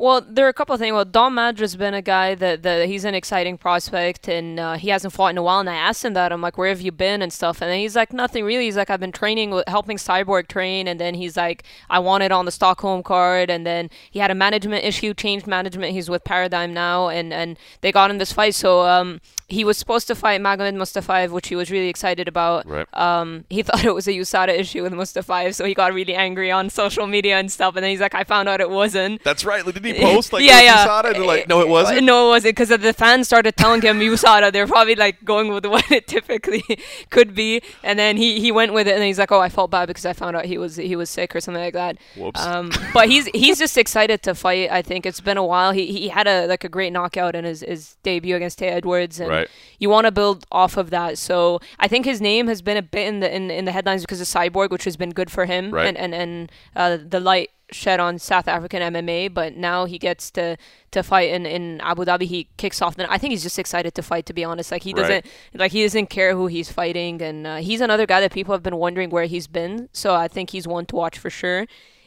[0.02, 0.92] Well, there are a couple of things.
[0.92, 4.88] Well, Don Madge's been a guy that, that he's an exciting prospect, and uh, he
[4.88, 5.60] hasn't fought in a while.
[5.60, 6.32] And I asked him that.
[6.32, 7.62] I'm like, "Where have you been?" and stuff.
[7.62, 10.98] And then he's like, "Nothing really." He's like, "I've been training, helping Cyborg train." And
[10.98, 14.84] then he's like, "I wanted on the Stockholm card." And then he had a management
[14.84, 15.92] issue, changed management.
[15.92, 18.56] He's with Paradigm now, and and they got in this fight.
[18.56, 19.20] So um,
[19.52, 22.66] he was supposed to fight Magomed Mustafaev, which he was really excited about.
[22.66, 22.86] Right.
[22.94, 26.50] Um, he thought it was a USADA issue with Mustafaev, so he got really angry
[26.50, 27.76] on social media and stuff.
[27.76, 29.64] And then he's like, "I found out it wasn't." That's right.
[29.64, 30.86] Like, did he post like yeah, yeah.
[30.86, 31.14] USADA?
[31.14, 32.04] And like, no, it wasn't.
[32.04, 34.52] No, it wasn't because the fans started telling him USADA.
[34.52, 36.64] They're probably like going with what it typically
[37.10, 39.70] could be, and then he, he went with it, and he's like, "Oh, I felt
[39.70, 42.40] bad because I found out he was he was sick or something like that." Whoops.
[42.40, 44.70] Um, but he's he's just excited to fight.
[44.70, 45.72] I think it's been a while.
[45.72, 49.20] He he had a like a great knockout in his, his debut against Tay Edwards,
[49.20, 49.41] and Right.
[49.78, 51.18] You want to build off of that.
[51.18, 54.02] So I think his name has been a bit in the in, in the headlines
[54.02, 55.86] because of Cyborg, which has been good for him, Right.
[55.86, 59.32] and and and uh, the light shed on South African MMA.
[59.32, 60.56] But now he gets to
[60.90, 62.24] to fight in, in Abu Dhabi.
[62.24, 62.96] He kicks off.
[62.96, 64.26] Then I think he's just excited to fight.
[64.26, 67.56] To be honest, like he doesn't like he doesn't care who he's fighting, and uh,
[67.56, 69.88] he's another guy that people have been wondering where he's been.
[69.92, 71.66] So I think he's one to watch for sure.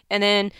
[0.09, 0.51] And then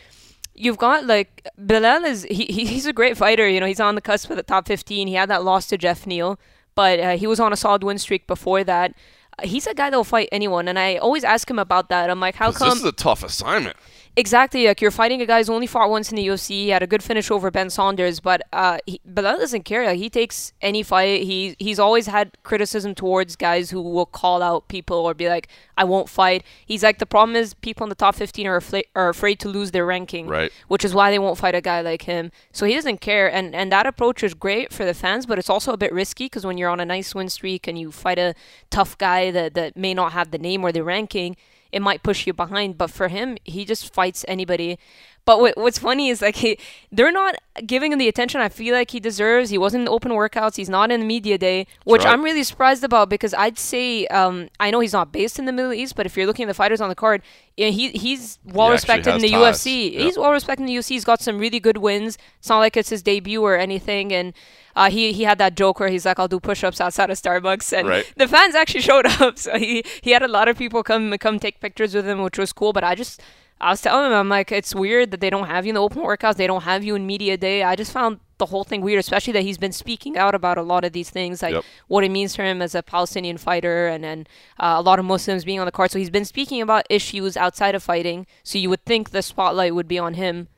[0.55, 3.47] you've got like Belal is he, he he's a great fighter.
[3.47, 5.07] You know, he's on the cusp of the top 15.
[5.07, 6.39] He had that loss to Jeff Neal,
[6.75, 8.93] but uh, he was on a solid win streak before that.
[9.39, 12.09] Uh, He's a guy that'll fight anyone, and I always ask him about that.
[12.09, 12.69] I'm like, how come?
[12.69, 13.77] This is a tough assignment.
[14.17, 16.49] Exactly, like you're fighting a guy who's only fought once in the UFC.
[16.49, 19.85] He had a good finish over Ben Saunders, but uh, he, Belal doesn't care.
[19.85, 21.23] Like, he takes any fight.
[21.23, 25.49] He he's always had criticism towards guys who will call out people or be like,
[25.77, 28.83] "I won't fight." He's like, the problem is people in the top 15 are afla-
[28.95, 30.51] are afraid to lose their ranking, Right.
[30.69, 32.31] Which is why they won't fight a guy like him.
[32.53, 35.49] So he doesn't care, and and that approach is great for the fans, but it's
[35.49, 38.17] also a bit risky because when you're on a nice win streak and you fight
[38.17, 38.33] a
[38.69, 41.35] tough guy that that may not have the name or the ranking
[41.75, 42.77] it might push you behind.
[42.77, 44.79] But for him, he just fights anybody.
[45.25, 46.59] But what, what's funny is like he,
[46.91, 47.35] they're not
[47.65, 49.49] giving him the attention I feel like he deserves.
[49.49, 50.55] He wasn't in the open workouts.
[50.55, 52.13] He's not in the media day, which right.
[52.13, 55.51] I'm really surprised about because I'd say um, I know he's not based in the
[55.51, 57.23] Middle East, but if you're looking at the fighters on the card,
[57.57, 59.57] yeah, he he's well respected in the ties.
[59.61, 59.93] UFC.
[59.93, 60.01] Yeah.
[60.01, 60.89] He's well respected in the UFC.
[60.89, 62.19] He's got some really good wins.
[62.39, 64.33] It's not like it's his debut or anything, and.
[64.77, 67.71] Uh, he he had that joke where he's like, "I'll do push-ups outside of Starbucks,"
[67.71, 68.13] and Right.
[68.17, 69.39] the fans actually showed up.
[69.39, 72.37] So he he had a lot of people come come take pictures with him, which
[72.37, 72.73] was cool.
[72.73, 73.21] But I just
[73.61, 75.81] I was telling him, I'm like, it's weird that they don't have you in the
[75.81, 76.35] open workouts.
[76.35, 77.63] They don't have you in media day.
[77.63, 80.61] I just found the whole thing weird, especially that he's been speaking out about a
[80.61, 81.63] lot of these things, like Yep.
[81.87, 84.27] what it means for him as a Palestinian fighter, and then
[84.59, 85.89] uh, a lot of Muslims being on the card.
[85.91, 88.27] So he's been speaking about issues outside of fighting.
[88.43, 90.49] So you would think the spotlight would be on him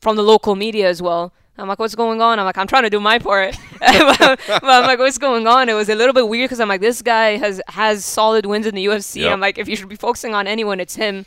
[0.00, 1.34] from the local media as well.
[1.58, 2.38] I'm like, what's going on?
[2.38, 3.56] I'm like, I'm trying to do my part.
[3.80, 5.68] but I'm like, what's going on?
[5.68, 8.66] It was a little bit weird because I'm like, this guy has has solid wins
[8.66, 9.22] in the UFC.
[9.22, 9.32] Yep.
[9.32, 11.24] I'm like, if you should be focusing on anyone, it's him.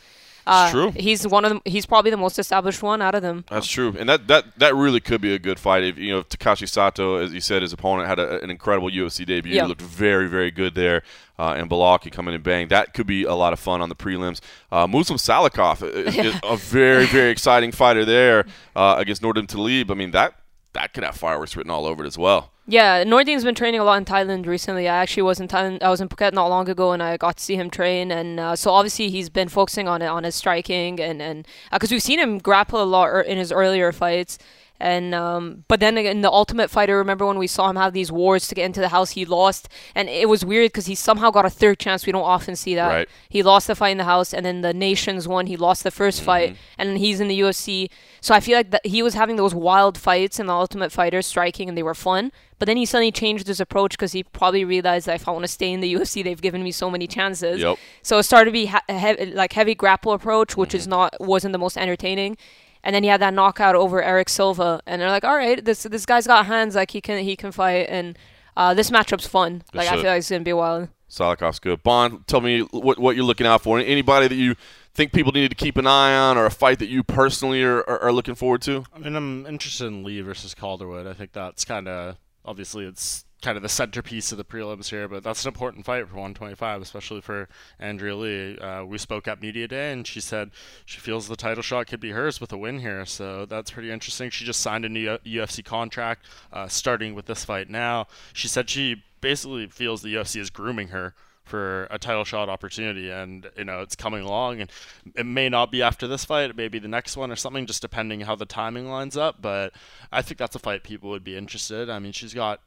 [0.50, 0.90] Uh, true.
[0.90, 1.62] He's one of them.
[1.64, 3.44] He's probably the most established one out of them.
[3.48, 5.84] That's true, and that, that, that really could be a good fight.
[5.84, 9.24] If you know, Takashi Sato, as you said, his opponent had a, an incredible UFC
[9.24, 9.54] debut.
[9.54, 9.62] Yeah.
[9.62, 11.02] He looked very, very good there,
[11.38, 11.70] uh, and
[12.10, 12.68] come in and bang.
[12.68, 14.40] That could be a lot of fun on the prelims.
[14.72, 18.44] Uh, Muslim Salikov is, is a very, very exciting fighter there
[18.74, 19.90] uh, against Nordine Taleb.
[19.90, 20.34] I mean, that
[20.72, 22.52] that could have fireworks written all over it as well.
[22.70, 24.88] Yeah, Nordine's been training a lot in Thailand recently.
[24.88, 25.82] I actually was in Thailand.
[25.82, 28.12] I was in Phuket not long ago, and I got to see him train.
[28.12, 32.00] And uh, so obviously he's been focusing on on his striking, and and because we've
[32.00, 34.38] seen him grapple a lot er- in his earlier fights.
[34.80, 38.10] And um, but then in the Ultimate Fighter, remember when we saw him have these
[38.10, 39.10] wars to get into the house?
[39.10, 42.06] He lost, and it was weird because he somehow got a third chance.
[42.06, 42.88] We don't often see that.
[42.88, 43.08] Right.
[43.28, 45.46] He lost the fight in the house, and then the Nations won.
[45.46, 47.90] He lost the 1st fight, and he's in the UFC.
[48.22, 51.20] So I feel like that he was having those wild fights in the Ultimate Fighter,
[51.20, 52.32] striking, and they were fun.
[52.58, 55.44] But then he suddenly changed his approach because he probably realized that if I want
[55.44, 57.60] to stay in the UFC, they've given me so many chances.
[57.60, 57.78] Yep.
[58.02, 61.52] So it started to be ha- he- like heavy grapple approach, which is not wasn't
[61.52, 62.36] the most entertaining.
[62.82, 65.82] And then he had that knockout over Erick Silva, and they're like, "All right, this
[65.82, 68.18] this guy's got hands, like he can he can fight." And
[68.56, 69.62] uh, this matchup's fun.
[69.74, 70.88] Like I feel like it's gonna be wild.
[71.10, 71.82] Salikov's good.
[71.82, 73.78] Bohn, tell me what, what you're looking out for.
[73.78, 74.54] Anybody that you
[74.94, 77.80] think people need to keep an eye on, or a fight that you personally are,
[77.88, 78.84] are, are looking forward to?
[78.94, 81.06] I mean, I'm interested in Lee versus Calderwood.
[81.06, 85.08] I think that's kind of obviously it's kind of the centerpiece of the prelims here,
[85.08, 87.48] but that's an important fight for 125, especially for
[87.78, 88.58] Andrea Lee.
[88.58, 90.50] Uh, we spoke at Media Day, and she said
[90.84, 93.90] she feels the title shot could be hers with a win here, so that's pretty
[93.90, 94.30] interesting.
[94.30, 98.06] She just signed a new UFC contract, uh, starting with this fight now.
[98.32, 101.14] She said she basically feels the UFC is grooming her
[101.44, 104.70] for a title shot opportunity and you know it's coming along and
[105.16, 107.66] it may not be after this fight it may be the next one or something
[107.66, 109.72] just depending how the timing lines up but
[110.12, 112.60] i think that's a fight people would be interested i mean she's got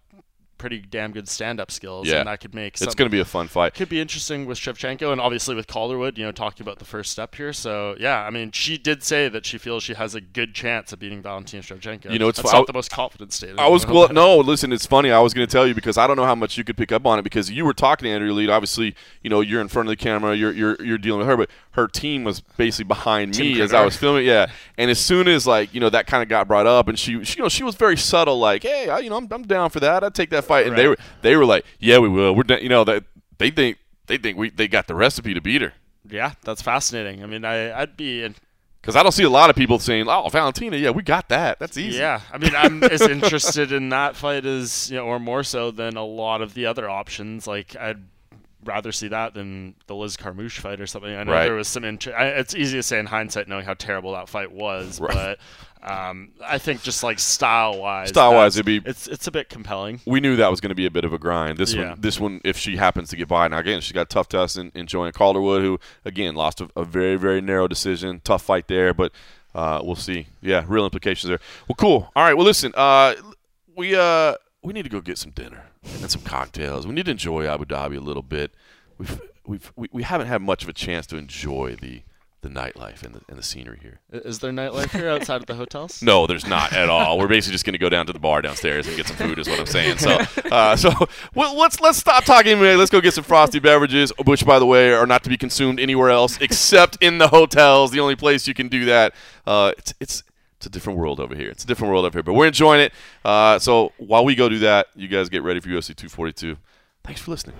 [0.63, 2.19] pretty damn good stand-up skills, Yeah.
[2.19, 3.73] and that could make It's going to be a fun fight.
[3.73, 7.11] could be interesting with Shevchenko and obviously with Calderwood, you know, talking about the first
[7.11, 7.51] step here.
[7.51, 10.93] So yeah, I mean, she did say that she feels she has a good chance
[10.93, 12.09] of beating Valentina Shevchenko.
[12.13, 13.59] You know, it's That's not I- the most confident statement.
[13.59, 14.37] I was well, no.
[14.37, 15.11] Listen, it's funny.
[15.11, 16.93] I was going to tell you because I don't know how much you could pick
[16.93, 18.47] up on it because you were talking to Andrea Lee.
[18.47, 20.33] Obviously, you know you're in front of the camera.
[20.33, 23.83] You're you're you're dealing with her, but her team was basically behind me as I
[23.83, 24.25] was filming.
[24.25, 26.97] Yeah, and as soon as like you know that kind of got brought up, and
[26.97, 29.43] she, she you know she was very subtle, like, hey, I, you know I'm, I'm
[29.43, 30.03] down for that.
[30.03, 32.33] I'd take that fight, and they were they were like, yeah, we will.
[32.35, 33.03] We're da-" you know that
[33.37, 33.77] they think
[34.07, 35.73] they think we they got the recipe to beat her.
[36.09, 37.23] Yeah, that's fascinating.
[37.23, 38.35] I mean, I I'd be in,
[38.81, 41.59] Because I don't see a lot of people saying, "Oh, Valentina, yeah, we got that.
[41.59, 45.19] That's easy." Yeah, I mean, I'm as interested in that fight as you know, or
[45.19, 47.47] more so than a lot of the other options.
[47.47, 48.03] Like, I'd
[48.65, 51.13] rather see that than the Liz Carmouche fight or something.
[51.13, 51.43] I know Right.
[51.45, 51.83] there was some.
[51.85, 52.17] interest.
[52.19, 55.13] It's easy to say in hindsight, knowing how terrible that fight was, Right.
[55.13, 55.39] but
[55.83, 59.99] um, I think just like style wise, Style-wise, it'd be- it's it's a bit compelling.
[60.05, 61.57] we knew that was going to be a bit of a grind.
[61.57, 61.89] This Yeah.
[61.91, 64.57] one, this one, if she happens to get by, now again, she's got tough test
[64.57, 68.21] in, in Joanna Calderwood, who again lost a, a very, very narrow decision.
[68.23, 69.11] Tough fight there, but
[69.53, 70.27] uh, we'll see.
[70.41, 71.39] Yeah, real implications there.
[71.67, 72.11] Well, cool.
[72.15, 72.33] All right.
[72.35, 73.15] Well, listen, uh,
[73.75, 75.65] we uh, we need to go get some dinner
[76.01, 76.87] and some cocktails.
[76.87, 78.51] We need to enjoy Abu Dhabi a little bit.
[78.97, 82.03] We've we've we, we haven't had much of a chance to enjoy the
[82.43, 83.99] the nightlife and the, and the scenery here.
[84.11, 86.01] Is there nightlife here outside of the hotels?
[86.13, 87.17] No, there's not at all.
[87.17, 89.39] We're basically just going to go down to the bar downstairs and get some food,
[89.39, 89.97] is what I'm saying.
[89.99, 90.19] So,
[90.51, 90.91] uh, so
[91.33, 92.59] well, let's let's stop talking.
[92.59, 95.79] Let's go get some frosty beverages, which, by the way, are not to be consumed
[95.79, 97.91] anywhere else except in the hotels.
[97.91, 99.13] The only place you can do that.
[99.47, 100.23] Uh, it's it's
[100.57, 101.49] it's a different world over here.
[101.49, 102.93] It's a different world over here, but we're enjoying it.
[103.23, 106.57] Uh, so while we go do that, you guys get ready for UFC 242.
[107.03, 107.55] Thanks for listening.